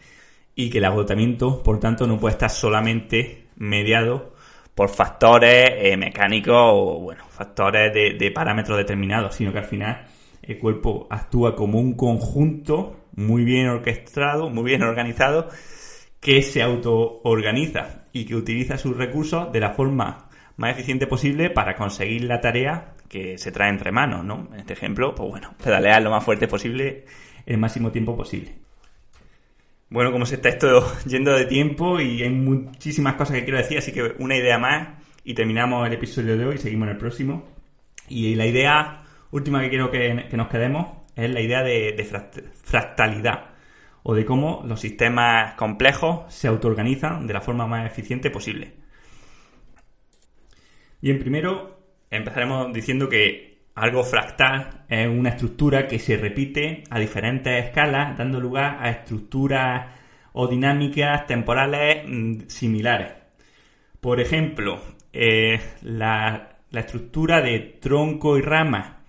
y 0.54 0.70
que 0.70 0.78
el 0.78 0.86
agotamiento, 0.86 1.62
por 1.62 1.78
tanto, 1.78 2.06
no 2.06 2.18
puede 2.18 2.32
estar 2.32 2.48
solamente 2.48 3.48
mediado 3.56 4.32
por 4.74 4.88
factores 4.88 5.68
eh, 5.76 5.98
mecánicos 5.98 6.56
o, 6.56 7.00
bueno, 7.00 7.24
factores 7.28 7.92
de, 7.92 8.14
de 8.14 8.30
parámetros 8.30 8.78
determinados, 8.78 9.34
sino 9.34 9.52
que 9.52 9.58
al 9.58 9.66
final 9.66 10.06
el 10.40 10.56
cuerpo 10.58 11.06
actúa 11.10 11.54
como 11.54 11.78
un 11.78 11.92
conjunto 11.92 12.96
muy 13.16 13.44
bien 13.44 13.68
orquestado, 13.68 14.48
muy 14.48 14.64
bien 14.64 14.82
organizado, 14.82 15.50
que 16.20 16.42
se 16.42 16.62
auto-organiza 16.62 18.04
y 18.12 18.24
que 18.24 18.36
utiliza 18.36 18.76
sus 18.76 18.96
recursos 18.96 19.50
de 19.52 19.60
la 19.60 19.70
forma 19.70 20.28
más 20.56 20.72
eficiente 20.72 21.06
posible 21.06 21.48
para 21.48 21.74
conseguir 21.74 22.24
la 22.24 22.40
tarea 22.40 22.94
que 23.08 23.38
se 23.38 23.50
trae 23.50 23.70
entre 23.70 23.90
manos, 23.90 24.24
¿no? 24.24 24.48
En 24.52 24.60
este 24.60 24.74
ejemplo, 24.74 25.14
pues 25.14 25.30
bueno, 25.30 25.54
pedalear 25.62 26.02
lo 26.02 26.10
más 26.10 26.22
fuerte 26.22 26.46
posible 26.46 27.06
el 27.46 27.56
máximo 27.56 27.90
tiempo 27.90 28.16
posible. 28.16 28.54
Bueno, 29.88 30.12
como 30.12 30.26
se 30.26 30.36
está 30.36 30.50
esto 30.50 30.92
yendo 31.06 31.32
de 31.32 31.46
tiempo 31.46 32.00
y 32.00 32.22
hay 32.22 32.30
muchísimas 32.30 33.14
cosas 33.14 33.36
que 33.36 33.44
quiero 33.44 33.58
decir, 33.58 33.78
así 33.78 33.90
que 33.92 34.14
una 34.18 34.36
idea 34.36 34.58
más 34.58 34.88
y 35.24 35.34
terminamos 35.34 35.86
el 35.86 35.94
episodio 35.94 36.36
de 36.36 36.44
hoy 36.44 36.58
seguimos 36.58 36.86
en 36.86 36.92
el 36.92 36.98
próximo. 36.98 37.48
Y 38.08 38.34
la 38.34 38.46
idea 38.46 39.02
última 39.30 39.62
que 39.62 39.70
quiero 39.70 39.90
que, 39.90 40.28
nos 40.32 40.48
quedemos 40.48 40.88
es 41.16 41.30
la 41.30 41.40
idea 41.40 41.62
de 41.62 42.06
fractalidad 42.64 43.49
o 44.02 44.14
de 44.14 44.24
cómo 44.24 44.62
los 44.66 44.80
sistemas 44.80 45.54
complejos 45.54 46.32
se 46.32 46.48
autoorganizan 46.48 47.26
de 47.26 47.34
la 47.34 47.40
forma 47.40 47.66
más 47.66 47.86
eficiente 47.86 48.30
posible. 48.30 48.74
Y 51.02 51.10
en 51.10 51.18
primero 51.18 51.80
empezaremos 52.10 52.72
diciendo 52.72 53.08
que 53.08 53.50
algo 53.74 54.04
fractal 54.04 54.84
es 54.88 55.08
una 55.08 55.30
estructura 55.30 55.86
que 55.86 55.98
se 55.98 56.16
repite 56.16 56.84
a 56.90 56.98
diferentes 56.98 57.64
escalas, 57.64 58.18
dando 58.18 58.40
lugar 58.40 58.78
a 58.80 58.90
estructuras 58.90 59.86
o 60.32 60.46
dinámicas 60.46 61.26
temporales 61.26 62.04
mm, 62.06 62.48
similares. 62.48 63.12
Por 64.00 64.20
ejemplo, 64.20 64.80
eh, 65.12 65.60
la, 65.82 66.56
la 66.70 66.80
estructura 66.80 67.40
de 67.40 67.58
tronco 67.80 68.36
y 68.36 68.42
ramas 68.42 68.99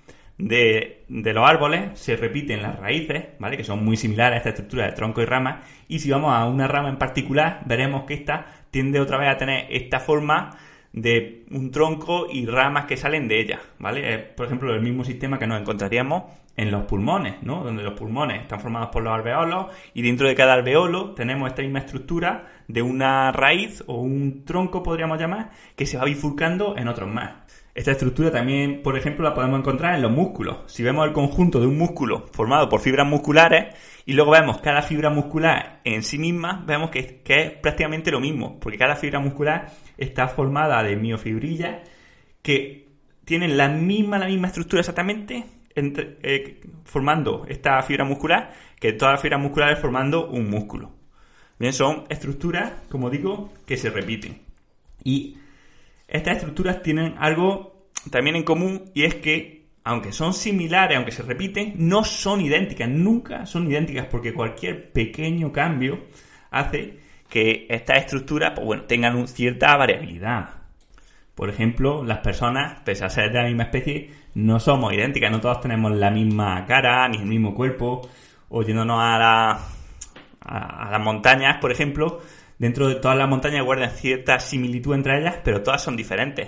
de, 0.42 1.04
los 1.08 1.50
árboles 1.50 2.00
se 2.00 2.16
repiten 2.16 2.62
las 2.62 2.80
raíces, 2.80 3.26
¿vale? 3.40 3.58
Que 3.58 3.64
son 3.64 3.84
muy 3.86 3.96
similares 3.96 4.36
a 4.36 4.38
esta 4.38 4.50
estructura 4.50 4.88
de 4.88 4.94
tronco 4.94 5.22
y 5.22 5.26
rama. 5.26 5.62
Y 5.88 6.00
si 6.00 6.10
vamos 6.10 6.34
a 6.34 6.46
una 6.46 6.68
rama 6.68 6.90
en 6.90 6.98
particular, 6.98 7.62
veremos 7.66 8.04
que 8.04 8.16
esta 8.16 8.46
tiende 8.72 9.00
otra 9.00 9.18
vez 9.18 9.30
a 9.30 9.38
tener 9.38 9.68
esta 9.70 10.00
forma 10.00 10.58
de 10.94 11.46
un 11.52 11.72
tronco 11.72 12.28
y 12.32 12.46
ramas 12.46 12.86
que 12.86 12.98
salen 12.98 13.28
de 13.28 13.40
ella, 13.40 13.60
¿vale? 13.80 14.14
Es, 14.14 14.20
por 14.36 14.48
ejemplo, 14.48 14.74
el 14.74 14.82
mismo 14.82 15.04
sistema 15.04 15.40
que 15.40 15.48
nos 15.48 15.62
encontraríamos 15.62 16.24
en 16.58 16.70
los 16.70 16.84
pulmones, 16.84 17.42
¿no? 17.44 17.64
Donde 17.64 17.84
los 17.84 17.94
pulmones 17.94 18.42
están 18.42 18.60
formados 18.60 18.90
por 18.90 19.04
los 19.04 19.14
alveolos 19.14 19.68
y 19.94 20.02
dentro 20.02 20.28
de 20.28 20.36
cada 20.36 20.54
alveolo 20.54 21.12
tenemos 21.12 21.50
esta 21.50 21.62
misma 21.62 21.80
estructura 21.80 22.48
de 22.68 22.82
una 22.82 23.32
raíz 23.32 23.84
o 23.88 24.02
un 24.02 24.44
tronco, 24.44 24.84
podríamos 24.84 25.20
llamar, 25.20 25.52
que 25.76 25.86
se 25.86 25.98
va 25.98 26.04
bifurcando 26.04 26.78
en 26.78 26.88
otros 26.88 27.10
más. 27.10 27.32
Esta 27.74 27.92
estructura 27.92 28.32
también, 28.32 28.82
por 28.84 28.98
ejemplo, 28.98 29.24
la 29.24 29.34
podemos 29.34 29.60
encontrar 29.60 29.96
en 29.96 30.02
los 30.02 30.12
músculos. 30.12 30.58
Si 30.68 30.84
vemos 30.84 31.08
el 31.08 31.14
conjunto 31.14 31.60
de 31.62 31.68
un 31.68 31.78
músculo 31.78 32.28
formado 32.34 32.68
por 32.68 32.82
fibras 32.82 33.08
musculares 33.08 33.76
y 34.06 34.12
luego 34.14 34.32
vemos 34.32 34.60
cada 34.60 34.82
fibra 34.82 35.10
muscular 35.10 35.80
en 35.86 36.04
sí 36.04 36.18
misma, 36.18 36.64
vemos 36.68 36.90
que, 36.90 37.22
es 37.26 37.52
prácticamente 37.54 38.12
lo 38.12 38.20
mismo, 38.20 38.60
porque 38.60 38.78
cada 38.78 38.98
fibra 38.98 39.20
muscular 39.20 39.72
está 39.98 40.28
formada 40.28 40.84
de 40.84 40.98
miofibrillas 40.98 41.88
que 42.42 42.90
tienen 43.24 43.56
la 43.56 43.70
misma, 43.70 44.20
la 44.20 44.28
misma 44.28 44.48
estructura 44.48 44.82
exactamente, 44.82 45.46
eh, 45.74 46.60
formando 46.84 47.46
esta 47.48 47.82
fibra 47.84 48.04
muscular, 48.04 48.52
que 48.82 48.92
todas 48.92 49.14
las 49.14 49.22
fibras 49.22 49.40
musculares 49.40 49.80
formando 49.80 50.30
un 50.30 50.50
músculo. 50.50 50.92
Bien, 51.58 51.72
son 51.72 52.04
estructuras, 52.10 52.74
como 52.90 53.10
digo, 53.10 53.54
que 53.66 53.78
se 53.78 53.92
repiten. 53.92 54.42
Y 55.04 55.38
estas 56.12 56.38
estructuras 56.38 56.84
tienen 56.84 57.16
algo 57.18 57.88
también 58.10 58.36
en 58.36 58.44
común 58.44 58.92
y 58.94 59.04
es 59.04 59.16
que, 59.16 59.68
aunque 59.84 60.12
son 60.12 60.34
similares, 60.34 60.98
aunque 60.98 61.12
se 61.12 61.24
repiten, 61.24 61.74
no 61.78 62.04
son 62.04 62.42
idénticas, 62.42 62.90
nunca 62.90 63.46
son 63.46 63.68
idénticas 63.68 64.08
porque 64.08 64.34
cualquier 64.34 64.92
pequeño 64.92 65.52
cambio 65.52 66.00
hace 66.52 67.00
que 67.30 67.66
estas 67.70 68.00
estructuras 68.00 68.52
pues 68.54 68.66
bueno, 68.66 68.84
tengan 68.84 69.28
cierta 69.28 69.76
variabilidad. 69.78 70.50
Por 71.34 71.50
ejemplo, 71.50 72.04
las 72.04 72.20
personas, 72.20 72.82
pese 72.82 73.06
a 73.06 73.10
ser 73.10 73.32
de 73.32 73.42
la 73.42 73.48
misma 73.48 73.64
especie, 73.64 74.12
no 74.36 74.60
somos 74.60 74.94
idénticas, 74.94 75.32
no 75.32 75.40
todos 75.40 75.62
tenemos 75.62 75.92
la 75.94 76.12
misma 76.12 76.66
cara 76.66 77.08
ni 77.08 77.18
el 77.18 77.26
mismo 77.26 77.56
cuerpo. 77.56 78.10
O 78.50 78.62
a, 78.62 79.60
a 80.42 80.92
las 80.92 81.02
montañas, 81.02 81.58
por 81.62 81.72
ejemplo, 81.72 82.20
dentro 82.62 82.88
de 82.88 82.94
todas 82.94 83.18
las 83.18 83.28
montañas 83.28 83.66
guardan 83.66 83.90
cierta 83.90 84.40
similitud 84.40 84.94
entre 84.94 85.20
ellas, 85.20 85.40
pero 85.44 85.64
todas 85.64 85.82
son 85.82 85.98
diferentes. 85.98 86.48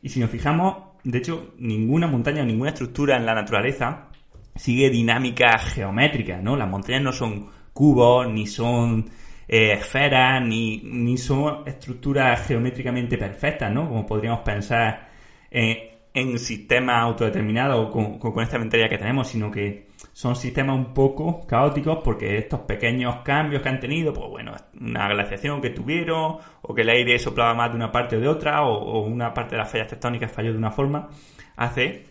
Y 0.00 0.08
si 0.08 0.20
nos 0.20 0.30
fijamos, 0.30 0.76
de 1.02 1.18
hecho, 1.18 1.52
ninguna 1.58 2.06
montaña 2.06 2.42
o 2.42 2.44
ninguna 2.44 2.70
estructura 2.70 3.16
en 3.16 3.26
la 3.26 3.34
naturaleza 3.34 4.06
sigue 4.54 4.88
dinámica 4.88 5.58
geométrica, 5.58 6.40
¿no? 6.40 6.56
Las 6.56 6.70
montañas 6.70 7.02
no 7.02 7.12
son 7.12 7.48
cubos, 7.72 8.28
ni 8.28 8.46
son 8.46 9.10
eh, 9.48 9.72
esferas, 9.72 10.40
ni, 10.46 10.80
ni 10.84 11.18
son 11.18 11.66
estructuras 11.66 12.46
geométricamente 12.46 13.18
perfectas, 13.18 13.72
¿no? 13.72 13.88
Como 13.88 14.06
podríamos 14.06 14.42
pensar 14.42 15.08
en 15.50 16.38
sistemas 16.38 17.02
autodeterminados 17.02 17.90
con, 17.90 18.20
con, 18.20 18.40
esta 18.44 18.60
mentalidad 18.60 18.90
que 18.90 18.98
tenemos, 18.98 19.26
sino 19.26 19.50
que 19.50 19.87
son 20.18 20.34
sistemas 20.34 20.76
un 20.76 20.92
poco 20.92 21.46
caóticos 21.46 22.00
porque 22.02 22.38
estos 22.38 22.62
pequeños 22.62 23.20
cambios 23.22 23.62
que 23.62 23.68
han 23.68 23.78
tenido, 23.78 24.12
pues 24.12 24.28
bueno, 24.28 24.52
una 24.80 25.06
glaciación 25.06 25.60
que 25.60 25.70
tuvieron, 25.70 26.38
o 26.60 26.74
que 26.74 26.82
el 26.82 26.88
aire 26.88 27.20
soplaba 27.20 27.54
más 27.54 27.70
de 27.70 27.76
una 27.76 27.92
parte 27.92 28.16
o 28.16 28.20
de 28.20 28.26
otra, 28.26 28.62
o, 28.62 29.02
una 29.02 29.32
parte 29.32 29.52
de 29.52 29.58
las 29.58 29.70
fallas 29.70 29.86
tectónicas 29.86 30.32
falló 30.32 30.50
de 30.50 30.58
una 30.58 30.72
forma, 30.72 31.08
hace 31.54 32.06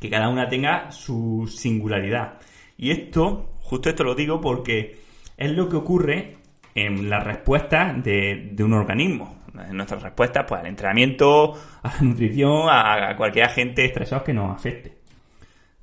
que 0.00 0.10
cada 0.10 0.28
una 0.30 0.48
tenga 0.48 0.90
su 0.90 1.46
singularidad. 1.46 2.40
Y 2.76 2.90
esto, 2.90 3.52
justo 3.60 3.88
esto 3.88 4.02
lo 4.02 4.16
digo 4.16 4.40
porque 4.40 4.98
es 5.36 5.52
lo 5.52 5.68
que 5.68 5.76
ocurre 5.76 6.38
en 6.74 7.08
la 7.08 7.20
respuesta 7.20 7.92
de, 7.92 8.52
un 8.58 8.72
organismo. 8.72 9.44
En 9.56 9.76
nuestras 9.76 10.02
respuestas, 10.02 10.44
pues 10.48 10.60
al 10.60 10.66
entrenamiento, 10.66 11.54
a 11.84 11.88
la 11.88 12.00
nutrición, 12.00 12.64
a, 12.68 13.14
cualquier 13.16 13.44
agente 13.44 13.84
estresado 13.84 14.24
que 14.24 14.34
nos 14.34 14.50
afecte. 14.50 15.03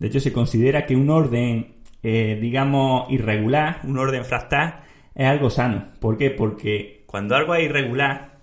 De 0.02 0.08
hecho, 0.08 0.20
se 0.20 0.34
considera 0.34 0.88
que 0.88 0.96
un 0.96 1.12
orden, 1.12 1.76
eh, 2.02 2.36
digamos, 2.42 3.06
irregular, 3.12 3.82
un 3.84 4.00
orden 4.00 4.26
fractal, 4.26 4.80
es 5.14 5.28
algo 5.28 5.52
sano. 5.52 5.90
¿Por 6.00 6.18
qué? 6.18 6.32
Porque 6.32 7.04
cuando 7.06 7.36
algo 7.36 7.54
es 7.54 7.66
irregular, 7.66 8.40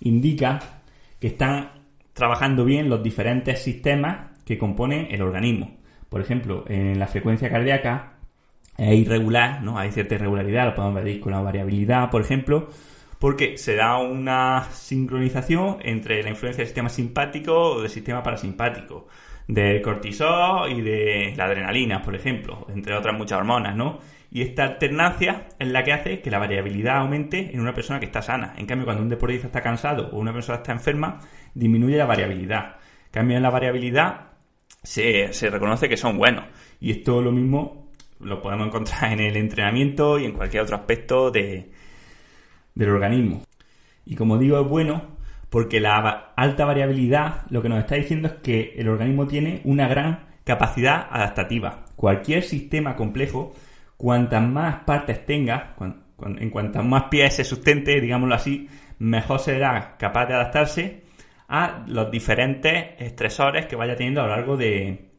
indica 0.00 0.80
que 1.20 1.26
están 1.26 1.72
trabajando 2.14 2.64
bien 2.64 2.88
los 2.88 3.02
diferentes 3.02 3.62
sistemas 3.62 4.30
que 4.46 4.56
componen 4.56 5.08
el 5.10 5.20
organismo. 5.20 5.76
Por 6.08 6.22
ejemplo, 6.22 6.64
en 6.66 6.98
la 6.98 7.06
frecuencia 7.06 7.50
cardíaca 7.50 8.14
es 8.78 8.94
irregular, 8.98 9.62
¿no? 9.62 9.78
Hay 9.78 9.92
cierta 9.92 10.14
irregularidad, 10.14 10.64
lo 10.64 10.74
podemos 10.74 11.04
ver 11.04 11.20
con 11.20 11.32
la 11.32 11.42
variabilidad, 11.42 12.08
por 12.08 12.22
ejemplo, 12.22 12.68
porque 13.18 13.58
se 13.58 13.76
da 13.76 13.98
una 13.98 14.64
sincronización 14.72 15.76
entre 15.82 16.22
la 16.22 16.30
influencia 16.30 16.62
del 16.62 16.68
sistema 16.68 16.88
simpático 16.88 17.54
o 17.54 17.82
del 17.82 17.90
sistema 17.90 18.22
parasimpático, 18.22 19.08
del 19.52 19.82
cortisol 19.82 20.72
y 20.72 20.80
de 20.80 21.34
la 21.36 21.44
adrenalina, 21.44 22.02
por 22.02 22.14
ejemplo, 22.14 22.66
entre 22.74 22.94
otras 22.94 23.16
muchas 23.16 23.38
hormonas, 23.38 23.76
¿no? 23.76 23.98
Y 24.30 24.40
esta 24.40 24.64
alternancia 24.64 25.48
es 25.58 25.68
la 25.68 25.84
que 25.84 25.92
hace 25.92 26.20
que 26.22 26.30
la 26.30 26.38
variabilidad 26.38 26.96
aumente 26.96 27.50
en 27.52 27.60
una 27.60 27.74
persona 27.74 28.00
que 28.00 28.06
está 28.06 28.22
sana. 28.22 28.54
En 28.56 28.64
cambio, 28.64 28.86
cuando 28.86 29.02
un 29.02 29.10
deportista 29.10 29.48
está 29.48 29.60
cansado 29.60 30.08
o 30.10 30.18
una 30.18 30.32
persona 30.32 30.58
está 30.58 30.72
enferma, 30.72 31.20
disminuye 31.54 31.98
la 31.98 32.06
variabilidad. 32.06 32.76
Cambio, 33.10 33.36
en 33.36 33.42
la 33.42 33.50
variabilidad 33.50 34.30
se, 34.82 35.34
se 35.34 35.50
reconoce 35.50 35.86
que 35.86 35.98
son 35.98 36.16
buenos. 36.16 36.46
Y 36.80 36.92
esto 36.92 37.20
lo 37.20 37.30
mismo 37.30 37.90
lo 38.20 38.40
podemos 38.40 38.68
encontrar 38.68 39.12
en 39.12 39.20
el 39.20 39.36
entrenamiento 39.36 40.18
y 40.18 40.24
en 40.24 40.32
cualquier 40.32 40.62
otro 40.62 40.76
aspecto 40.76 41.30
de, 41.30 41.70
del 42.74 42.88
organismo. 42.88 43.42
Y 44.06 44.14
como 44.14 44.38
digo, 44.38 44.58
es 44.58 44.66
bueno 44.66 45.18
porque 45.52 45.80
la 45.80 46.32
alta 46.34 46.64
variabilidad 46.64 47.42
lo 47.50 47.60
que 47.60 47.68
nos 47.68 47.80
está 47.80 47.96
diciendo 47.96 48.26
es 48.26 48.34
que 48.42 48.72
el 48.78 48.88
organismo 48.88 49.26
tiene 49.26 49.60
una 49.64 49.86
gran 49.86 50.20
capacidad 50.44 51.06
adaptativa. 51.10 51.84
Cualquier 51.94 52.42
sistema 52.42 52.96
complejo, 52.96 53.54
cuantas 53.98 54.42
más 54.42 54.84
partes 54.84 55.26
tenga, 55.26 55.76
en 56.24 56.48
cuantas 56.48 56.82
más 56.86 57.04
pies 57.10 57.34
se 57.36 57.44
sustente, 57.44 58.00
digámoslo 58.00 58.34
así, 58.34 58.66
mejor 58.98 59.40
será 59.40 59.98
capaz 59.98 60.24
de 60.24 60.34
adaptarse 60.34 61.02
a 61.48 61.84
los 61.86 62.10
diferentes 62.10 62.92
estresores 62.98 63.66
que 63.66 63.76
vaya 63.76 63.94
teniendo 63.94 64.22
a 64.22 64.28
lo 64.28 64.30
largo 64.30 64.56
de, 64.56 65.10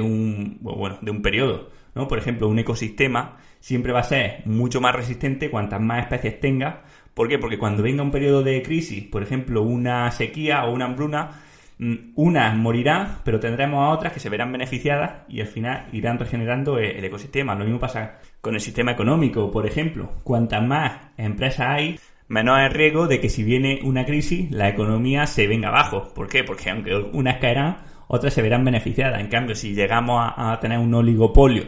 un, 0.00 0.56
bueno, 0.62 0.96
de 1.02 1.10
un 1.10 1.20
periodo. 1.20 1.68
Por 1.92 2.16
ejemplo, 2.16 2.48
un 2.48 2.58
ecosistema 2.58 3.36
siempre 3.58 3.92
va 3.92 4.00
a 4.00 4.04
ser 4.04 4.40
mucho 4.46 4.80
más 4.80 4.96
resistente 4.96 5.50
cuantas 5.50 5.82
más 5.82 6.04
especies 6.04 6.40
tenga. 6.40 6.84
¿Por 7.20 7.28
qué? 7.28 7.38
Porque 7.38 7.58
cuando 7.58 7.82
venga 7.82 8.02
un 8.02 8.10
periodo 8.10 8.42
de 8.42 8.62
crisis, 8.62 9.04
por 9.04 9.22
ejemplo, 9.22 9.60
una 9.60 10.10
sequía 10.10 10.64
o 10.64 10.72
una 10.72 10.86
hambruna, 10.86 11.42
mm, 11.76 12.12
unas 12.14 12.56
morirán, 12.56 13.18
pero 13.24 13.38
tendremos 13.38 13.84
a 13.84 13.90
otras 13.90 14.14
que 14.14 14.20
se 14.20 14.30
verán 14.30 14.50
beneficiadas 14.50 15.28
y 15.28 15.42
al 15.42 15.46
final 15.46 15.86
irán 15.92 16.18
regenerando 16.18 16.78
el 16.78 17.04
ecosistema. 17.04 17.54
Lo 17.54 17.66
mismo 17.66 17.78
pasa 17.78 18.20
con 18.40 18.54
el 18.54 18.62
sistema 18.62 18.92
económico, 18.92 19.50
por 19.50 19.66
ejemplo. 19.66 20.10
Cuantas 20.24 20.66
más 20.66 20.92
empresas 21.18 21.66
hay, 21.68 22.00
menos 22.28 22.58
es 22.58 22.72
riesgo 22.72 23.06
de 23.06 23.20
que 23.20 23.28
si 23.28 23.44
viene 23.44 23.80
una 23.82 24.06
crisis, 24.06 24.50
la 24.50 24.70
economía 24.70 25.26
se 25.26 25.46
venga 25.46 25.68
abajo. 25.68 26.14
¿Por 26.14 26.26
qué? 26.26 26.42
Porque 26.42 26.70
aunque 26.70 26.94
unas 27.12 27.36
caerán, 27.36 27.82
otras 28.08 28.32
se 28.32 28.40
verán 28.40 28.64
beneficiadas. 28.64 29.20
En 29.20 29.28
cambio, 29.28 29.54
si 29.54 29.74
llegamos 29.74 30.24
a, 30.24 30.58
tener 30.58 30.78
un 30.78 30.94
oligopolio 30.94 31.64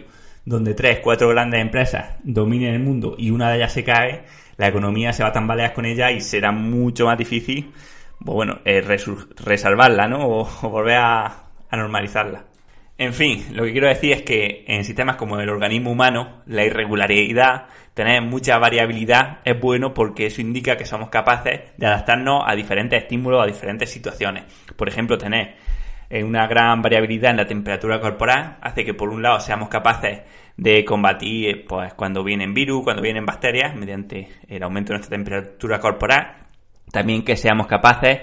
donde 0.47 0.73
tres, 0.73 1.01
cuatro 1.01 1.29
grandes 1.29 1.61
empresas 1.61 2.17
dominen 2.25 2.73
el 2.73 2.81
mundo 2.81 3.17
y 3.19 3.31
una 3.31 3.51
de 3.51 3.57
ellas 3.59 3.75
se 3.75 3.85
cae, 3.85 4.23
la 4.57 4.69
economía 4.69 5.13
se 5.13 5.23
va 5.23 5.31
a 5.31 5.33
tambalear 5.33 5.73
con 5.73 5.85
ella 5.85 6.11
y 6.11 6.21
será 6.21 6.53
mucho 6.53 7.07
más 7.07 7.19
difícil, 7.19 7.73
pues 8.25 8.35
bueno, 8.35 8.61
eh, 8.65 8.81
resalvarla, 8.81 10.09
¿no? 10.09 10.27
O, 10.29 10.45
volver 10.69 10.97
a, 10.97 11.25
a 11.71 11.77
normalizarla. 11.77 12.45
En 12.99 13.15
fin, 13.15 13.45
lo 13.53 13.65
que 13.65 13.73
quiero 13.73 13.89
decir 13.89 14.13
es 14.13 14.23
que 14.23 14.65
en 14.69 14.85
sistemas 14.85 15.17
como 15.17 15.41
el 15.41 15.49
organismo 15.49 15.91
humano, 15.91 16.43
la 16.47 16.65
irregularidad, 16.65 17.67
tener 17.95 18.23
mucha 18.23 18.59
variabilidad 18.59 19.39
es 19.45 19.59
bueno 19.59 19.93
porque 19.93 20.27
eso 20.27 20.41
indica 20.41 20.77
que 20.77 20.87
somos 20.87 21.09
capaces 21.09 21.61
de 21.77 21.87
adaptarnos 21.87 22.45
a 22.47 22.55
diferentes 22.55 23.03
estímulos, 23.03 23.43
a 23.43 23.47
diferentes 23.47 23.91
situaciones. 23.91 24.45
Por 24.77 24.89
ejemplo, 24.89 25.19
tener 25.19 25.57
una 26.21 26.47
gran 26.47 26.83
variabilidad 26.83 27.31
en 27.31 27.39
la 27.39 27.47
temperatura 27.47 28.01
corporal 28.01 28.59
hace 28.61 28.85
que 28.85 28.93
por 28.93 29.09
un 29.09 29.23
lado 29.23 29.41
seamos 29.41 29.69
capaces 29.71 30.21
de 30.57 30.85
combatir 30.85 31.65
pues 31.67 31.95
cuando 31.95 32.23
vienen 32.23 32.53
virus, 32.53 32.85
cuando 32.85 33.03
vienen 33.03 33.25
bacterias 33.25 33.75
mediante 33.75 34.29
el 34.47 34.63
aumento 34.63 34.93
de 34.93 34.99
nuestra 34.99 35.17
temperatura 35.17 35.81
corporal, 35.81 36.37
también 36.91 37.25
que 37.25 37.37
seamos 37.37 37.67
capaces 37.67 38.21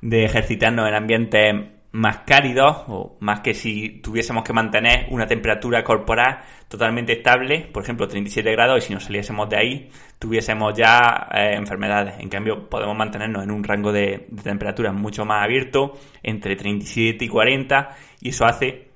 de 0.00 0.24
ejercitarnos 0.24 0.88
en 0.88 0.94
ambientes 0.94 1.54
más 1.92 2.18
cálidos 2.26 2.84
o 2.88 3.16
más 3.20 3.40
que 3.40 3.54
si 3.54 4.00
tuviésemos 4.00 4.44
que 4.44 4.52
mantener 4.52 5.06
una 5.10 5.26
temperatura 5.26 5.82
corporal 5.82 6.40
totalmente 6.68 7.14
estable, 7.14 7.68
por 7.72 7.82
ejemplo 7.82 8.06
37 8.06 8.52
grados 8.52 8.78
y 8.78 8.86
si 8.88 8.94
nos 8.94 9.04
saliésemos 9.04 9.48
de 9.48 9.56
ahí 9.56 9.90
tuviésemos 10.18 10.74
ya 10.76 11.28
eh, 11.32 11.54
enfermedades. 11.54 12.14
En 12.18 12.28
cambio 12.28 12.68
podemos 12.68 12.96
mantenernos 12.96 13.42
en 13.42 13.50
un 13.50 13.64
rango 13.64 13.92
de, 13.92 14.26
de 14.28 14.42
temperatura 14.42 14.92
mucho 14.92 15.24
más 15.24 15.44
abierto, 15.44 15.98
entre 16.22 16.56
37 16.56 17.24
y 17.24 17.28
40 17.28 17.96
y 18.20 18.28
eso 18.30 18.44
hace 18.44 18.88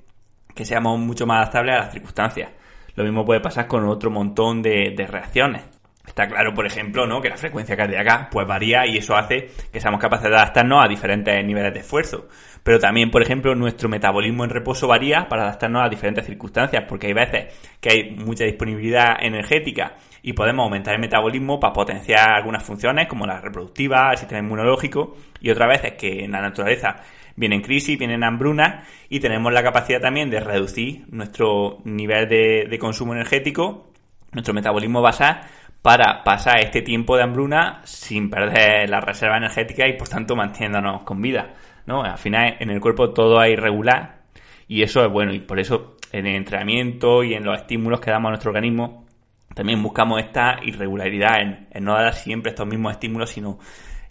que 0.55 0.65
seamos 0.65 0.99
mucho 0.99 1.27
más 1.27 1.39
adaptables 1.39 1.75
a 1.77 1.79
las 1.79 1.93
circunstancias. 1.93 2.51
Lo 2.95 3.05
mismo 3.05 3.25
puede 3.25 3.41
pasar 3.41 3.67
con 3.67 3.87
otro 3.87 4.11
montón 4.11 4.61
de, 4.61 4.93
de 4.95 5.07
reacciones. 5.07 5.63
Está 6.07 6.27
claro, 6.27 6.53
por 6.53 6.67
ejemplo, 6.67 7.07
¿no? 7.07 7.21
que 7.21 7.29
la 7.29 7.37
frecuencia 7.37 7.77
cardíaca 7.77 8.29
pues 8.31 8.47
varía 8.47 8.87
y 8.87 8.99
eso 8.99 9.17
hace 9.17 9.51
que 9.73 9.81
seamos 9.81 10.01
capaces 10.01 10.29
de 10.29 10.37
adaptarnos 10.37 10.85
a 10.85 10.89
diferentes 10.89 11.45
niveles 11.45 11.73
de 11.73 11.81
esfuerzo. 11.81 12.29
Pero 12.63 12.79
también, 12.79 13.11
por 13.11 13.23
ejemplo, 13.23 13.55
nuestro 13.55 13.89
metabolismo 13.89 14.45
en 14.45 14.51
reposo 14.51 14.87
varía 14.87 15.29
para 15.29 15.43
adaptarnos 15.43 15.83
a 15.85 15.89
diferentes 15.89 16.25
circunstancias, 16.25 16.85
porque 16.89 17.09
hay 17.09 17.13
veces 17.13 17.55
que 17.81 17.91
hay 17.91 18.11
mucha 18.11 18.45
disponibilidad 18.45 19.17
energética 19.21 19.97
y 20.23 20.33
podemos 20.33 20.65
aumentar 20.65 20.95
el 20.95 21.01
metabolismo 21.01 21.59
para 21.59 21.73
potenciar 21.73 22.31
algunas 22.31 22.63
funciones 22.63 23.09
como 23.09 23.27
la 23.27 23.41
reproductiva, 23.41 24.13
el 24.13 24.19
sistema 24.19 24.41
inmunológico, 24.41 25.17
y 25.41 25.51
otras 25.51 25.69
veces 25.69 25.95
que 25.95 26.25
en 26.25 26.31
la 26.31 26.41
naturaleza 26.41 26.97
vienen 27.35 27.63
crisis, 27.63 27.99
vienen 27.99 28.23
hambrunas 28.23 28.87
y 29.09 29.19
tenemos 29.19 29.53
la 29.53 29.63
capacidad 29.63 30.01
también 30.01 30.31
de 30.31 30.39
reducir 30.39 31.05
nuestro 31.11 31.79
nivel 31.85 32.29
de, 32.29 32.67
de 32.71 32.79
consumo 32.79 33.15
energético, 33.15 33.91
nuestro 34.31 34.55
metabolismo 34.55 35.03
basal, 35.03 35.41
para 35.83 36.23
pasar 36.23 36.61
este 36.61 36.81
tiempo 36.83 37.17
de 37.17 37.25
hambruna 37.25 37.81
sin 37.85 38.31
perder 38.31 38.89
la 38.89 39.01
reserva 39.01 39.37
energética 39.37 39.89
y 39.89 39.97
por 39.97 40.09
tanto 40.09 40.37
manteniéndonos 40.37 41.03
con 41.03 41.21
vida. 41.21 41.55
¿No? 41.87 42.03
Al 42.03 42.19
final 42.19 42.57
en 42.61 42.71
el 42.71 42.81
cuerpo 42.81 43.11
todo 43.11 43.43
es 43.43 43.53
irregular 43.53 44.23
y 44.69 44.83
eso 44.83 45.05
es 45.05 45.11
bueno 45.11 45.33
y 45.33 45.41
por 45.41 45.61
eso 45.61 45.97
en 46.13 46.27
el 46.27 46.37
entrenamiento 46.37 47.25
y 47.25 47.35
en 47.35 47.45
los 47.45 47.59
estímulos 47.59 48.01
que 48.01 48.11
damos 48.11 48.29
a 48.29 48.31
nuestro 48.31 48.51
organismo 48.51 49.07
también 49.55 49.83
buscamos 49.83 50.21
esta 50.21 50.59
irregularidad 50.63 51.41
en, 51.41 51.85
no 51.85 51.95
dar 51.95 52.15
siempre 52.15 52.51
estos 52.51 52.67
mismos 52.67 52.93
estímulos 52.93 53.31
sino 53.31 53.59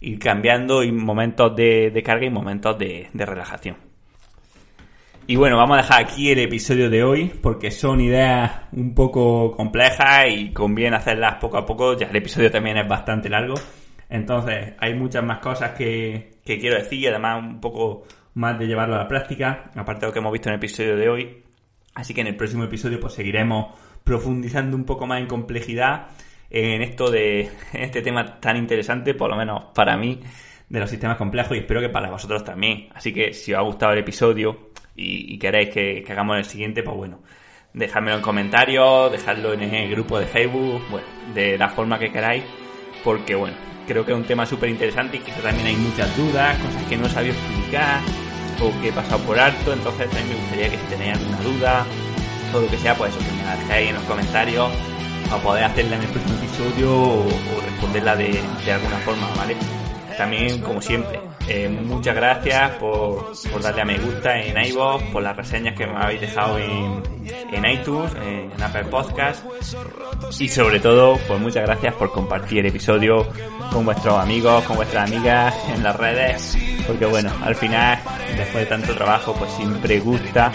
ir 0.00 0.18
cambiando 0.18 0.82
en 0.82 1.04
momentos 1.04 1.54
de, 1.56 2.02
carga 2.04 2.26
y 2.26 2.30
momentos 2.30 2.78
de 2.78 3.08
relajación. 3.14 3.92
Y 5.24 5.36
bueno, 5.36 5.56
vamos 5.56 5.78
a 5.78 5.82
dejar 5.82 6.02
aquí 6.02 6.32
el 6.32 6.40
episodio 6.40 6.90
de 6.90 7.04
hoy 7.04 7.32
porque 7.40 7.70
son 7.70 8.00
ideas 8.00 8.62
un 8.72 8.92
poco 8.92 9.52
complejas 9.52 10.26
y 10.28 10.52
conviene 10.52 10.96
hacerlas 10.96 11.36
poco 11.36 11.58
a 11.58 11.64
poco, 11.64 11.96
ya 11.96 12.06
el 12.08 12.16
episodio 12.16 12.50
también 12.50 12.76
es 12.78 12.88
bastante 12.88 13.28
largo. 13.28 13.54
Entonces 14.12 14.74
hay 14.78 14.92
muchas 14.92 15.24
más 15.24 15.38
cosas 15.38 15.70
que, 15.70 16.32
quiero 16.44 16.76
decir 16.76 17.00
y 17.00 17.06
además 17.06 17.42
un 17.42 17.60
poco 17.62 18.04
más 18.34 18.58
de 18.58 18.66
llevarlo 18.66 18.94
a 18.94 18.98
la 18.98 19.08
práctica, 19.08 19.70
aparte 19.74 20.02
de 20.02 20.06
lo 20.08 20.12
que 20.12 20.18
hemos 20.18 20.32
visto 20.32 20.50
en 20.50 20.52
el 20.52 20.58
episodio 20.58 20.96
de 20.98 21.08
hoy. 21.08 21.42
Así 21.94 22.12
que 22.12 22.20
en 22.20 22.26
el 22.26 22.36
próximo 22.36 22.64
episodio 22.64 23.00
pues 23.00 23.14
seguiremos 23.14 23.74
profundizando 24.04 24.76
un 24.76 24.84
poco 24.84 25.06
más 25.06 25.18
en 25.18 25.26
complejidad 25.26 26.08
en 26.50 26.82
esto 26.82 27.10
de 27.10 27.50
este 27.72 28.02
tema 28.02 28.38
tan 28.38 28.58
interesante, 28.58 29.14
por 29.14 29.30
lo 29.30 29.36
menos 29.36 29.64
para 29.74 29.96
mí, 29.96 30.20
de 30.68 30.78
los 30.78 30.90
sistemas 30.90 31.16
complejos 31.16 31.56
y 31.56 31.60
espero 31.60 31.80
que 31.80 31.88
para 31.88 32.10
vosotros 32.10 32.44
también. 32.44 32.88
Así 32.94 33.14
que 33.14 33.32
si 33.32 33.54
os 33.54 33.60
ha 33.60 33.62
gustado 33.62 33.92
el 33.92 34.00
episodio 34.00 34.72
y, 34.94 35.38
queréis 35.38 35.70
que, 35.70 36.04
hagamos 36.06 36.36
el 36.36 36.44
siguiente, 36.44 36.82
pues 36.82 36.98
bueno, 36.98 37.20
dejadmelo 37.72 38.18
en 38.18 38.22
comentarios, 38.22 39.10
dejadlo 39.10 39.54
en 39.54 39.62
el 39.62 39.90
grupo 39.90 40.18
de 40.18 40.26
Facebook, 40.26 40.82
bueno, 40.90 41.06
de 41.32 41.56
la 41.56 41.70
forma 41.70 41.98
que 41.98 42.12
queráis, 42.12 42.44
porque 43.02 43.34
bueno, 43.34 43.56
creo 43.86 44.04
que 44.04 44.12
es 44.12 44.18
un 44.18 44.24
tema 44.24 44.46
súper 44.46 44.68
interesante 44.68 45.16
y 45.18 45.20
que 45.20 45.32
también 45.32 45.66
hay 45.66 45.76
muchas 45.76 46.14
dudas, 46.16 46.56
cosas 46.58 46.82
que 46.88 46.96
no 46.96 47.08
sabía 47.08 47.32
explicar 47.32 48.00
o 48.60 48.80
que 48.80 48.88
he 48.88 48.92
pasado 48.92 49.18
por 49.24 49.38
alto, 49.38 49.72
entonces 49.72 50.08
también 50.10 50.28
me 50.28 50.34
gustaría 50.36 50.70
que 50.70 50.76
si 50.78 50.84
tenéis 50.84 51.16
alguna 51.16 51.40
duda 51.40 51.86
o 52.54 52.60
lo 52.60 52.68
que 52.68 52.78
sea, 52.78 52.94
pues 52.94 53.14
eso, 53.14 53.24
que 53.24 53.32
me 53.32 53.44
la 53.44 53.56
dejéis 53.56 53.88
en 53.90 53.94
los 53.96 54.04
comentarios 54.04 54.70
para 55.30 55.42
poder 55.42 55.64
hacerla 55.64 55.96
en 55.96 56.02
el 56.02 56.08
próximo 56.08 56.38
episodio 56.38 56.92
o, 56.92 57.26
responderla 57.64 58.16
de, 58.16 58.40
de 58.64 58.72
alguna 58.72 58.98
forma, 58.98 59.28
¿vale? 59.36 59.56
También, 60.16 60.60
como 60.60 60.80
siempre, 60.80 61.18
eh, 61.48 61.68
muchas 61.68 62.14
gracias 62.14 62.70
por, 62.72 63.34
darle 63.60 63.82
a 63.82 63.84
me 63.84 63.98
gusta 63.98 64.40
en 64.40 64.64
iVoox, 64.64 65.04
por 65.12 65.22
las 65.22 65.36
reseñas 65.36 65.74
que 65.74 65.86
me 65.86 65.96
habéis 65.96 66.20
dejado 66.20 66.58
en, 66.58 67.02
en 67.52 67.64
iTunes, 67.64 68.12
en 68.14 68.62
Apple 68.62 68.84
Podcast 68.84 69.44
y 70.38 70.48
sobre 70.48 70.80
todo, 70.80 71.18
pues 71.26 71.40
muchas 71.40 71.64
gracias 71.64 71.94
por 71.94 72.12
compartir 72.12 72.58
el 72.58 72.66
episodio 72.66 73.26
con 73.72 73.84
vuestros 73.84 74.18
amigos, 74.18 74.64
con 74.64 74.76
vuestras 74.76 75.10
amigas 75.10 75.54
en 75.74 75.82
las 75.82 75.96
redes, 75.96 76.56
porque 76.86 77.06
bueno, 77.06 77.30
al 77.42 77.54
final, 77.54 77.98
después 78.36 78.64
de 78.64 78.66
tanto 78.66 78.94
trabajo, 78.94 79.34
pues 79.34 79.52
siempre 79.52 80.00
gusta 80.00 80.52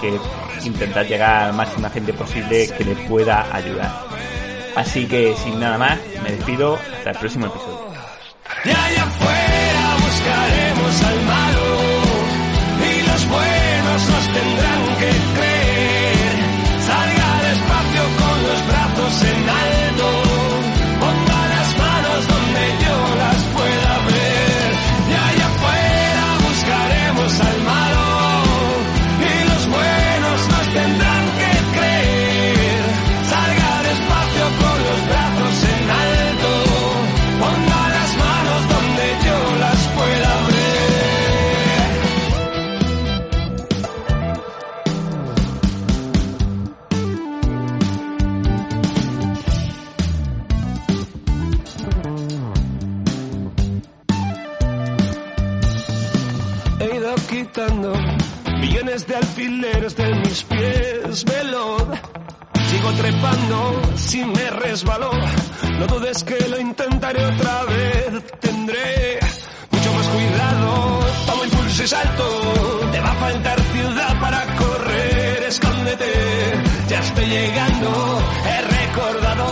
que 0.00 0.18
intentar 0.66 1.06
llegar 1.06 1.48
a 1.48 1.52
máxima 1.52 1.90
gente 1.90 2.12
posible 2.12 2.68
que 2.76 2.84
le 2.84 2.94
pueda 3.08 3.54
ayudar. 3.54 3.90
Así 4.74 5.06
que 5.06 5.34
sin 5.36 5.58
nada 5.58 5.78
más, 5.78 5.98
me 6.22 6.32
despido 6.32 6.74
hasta 6.74 7.10
el 7.10 7.18
próximo 7.18 7.46
episodio. 7.46 7.86
Alfileres 59.36 59.94
de 59.96 60.14
mis 60.14 60.42
pies, 60.44 61.24
veloz. 61.24 61.84
Sigo 62.70 62.92
trepando, 62.92 63.82
si 63.96 64.24
me 64.24 64.50
resbaló, 64.50 65.10
no 65.78 65.86
dudes 65.86 66.24
que 66.24 66.38
lo 66.48 66.58
intentaré 66.58 67.24
otra 67.24 67.64
vez. 67.64 68.24
Tendré 68.40 69.18
mucho 69.70 69.92
más 69.92 70.06
cuidado, 70.08 71.00
tomo 71.26 71.44
impulso 71.44 71.82
y 71.82 71.86
salto. 71.86 72.88
Te 72.92 73.00
va 73.00 73.10
a 73.10 73.14
faltar 73.14 73.60
ciudad 73.60 74.20
para 74.20 74.56
correr, 74.56 75.42
escóndete. 75.42 76.12
Ya 76.88 76.98
estoy 77.00 77.26
llegando, 77.26 78.22
he 78.48 78.60
recordado 78.62 79.46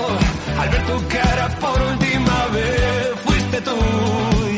al 0.61 0.68
ver 0.70 0.87
tu 0.87 1.09
cara 1.09 1.49
por 1.61 1.82
última 1.82 2.47
vez. 2.55 3.11
Fuiste 3.24 3.61
tú, 3.61 3.76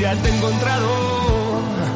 ya 0.00 0.14
te 0.14 0.28
he 0.28 0.36
encontrado. 0.36 1.95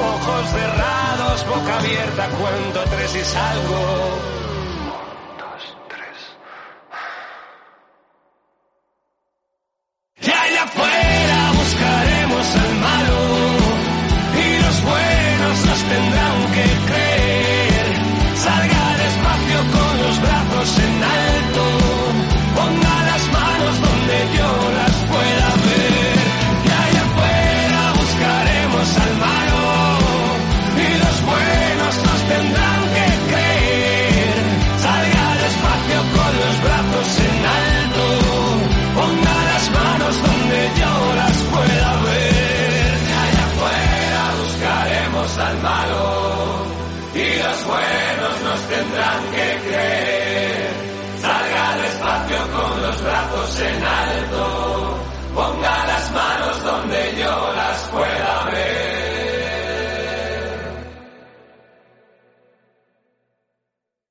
ojos 0.00 0.50
cerrados, 0.50 1.46
boca 1.46 1.78
abierta, 1.78 2.28
cuento 2.30 2.84
tres 2.90 3.14
y 3.16 3.24
salgo. 3.24 4.37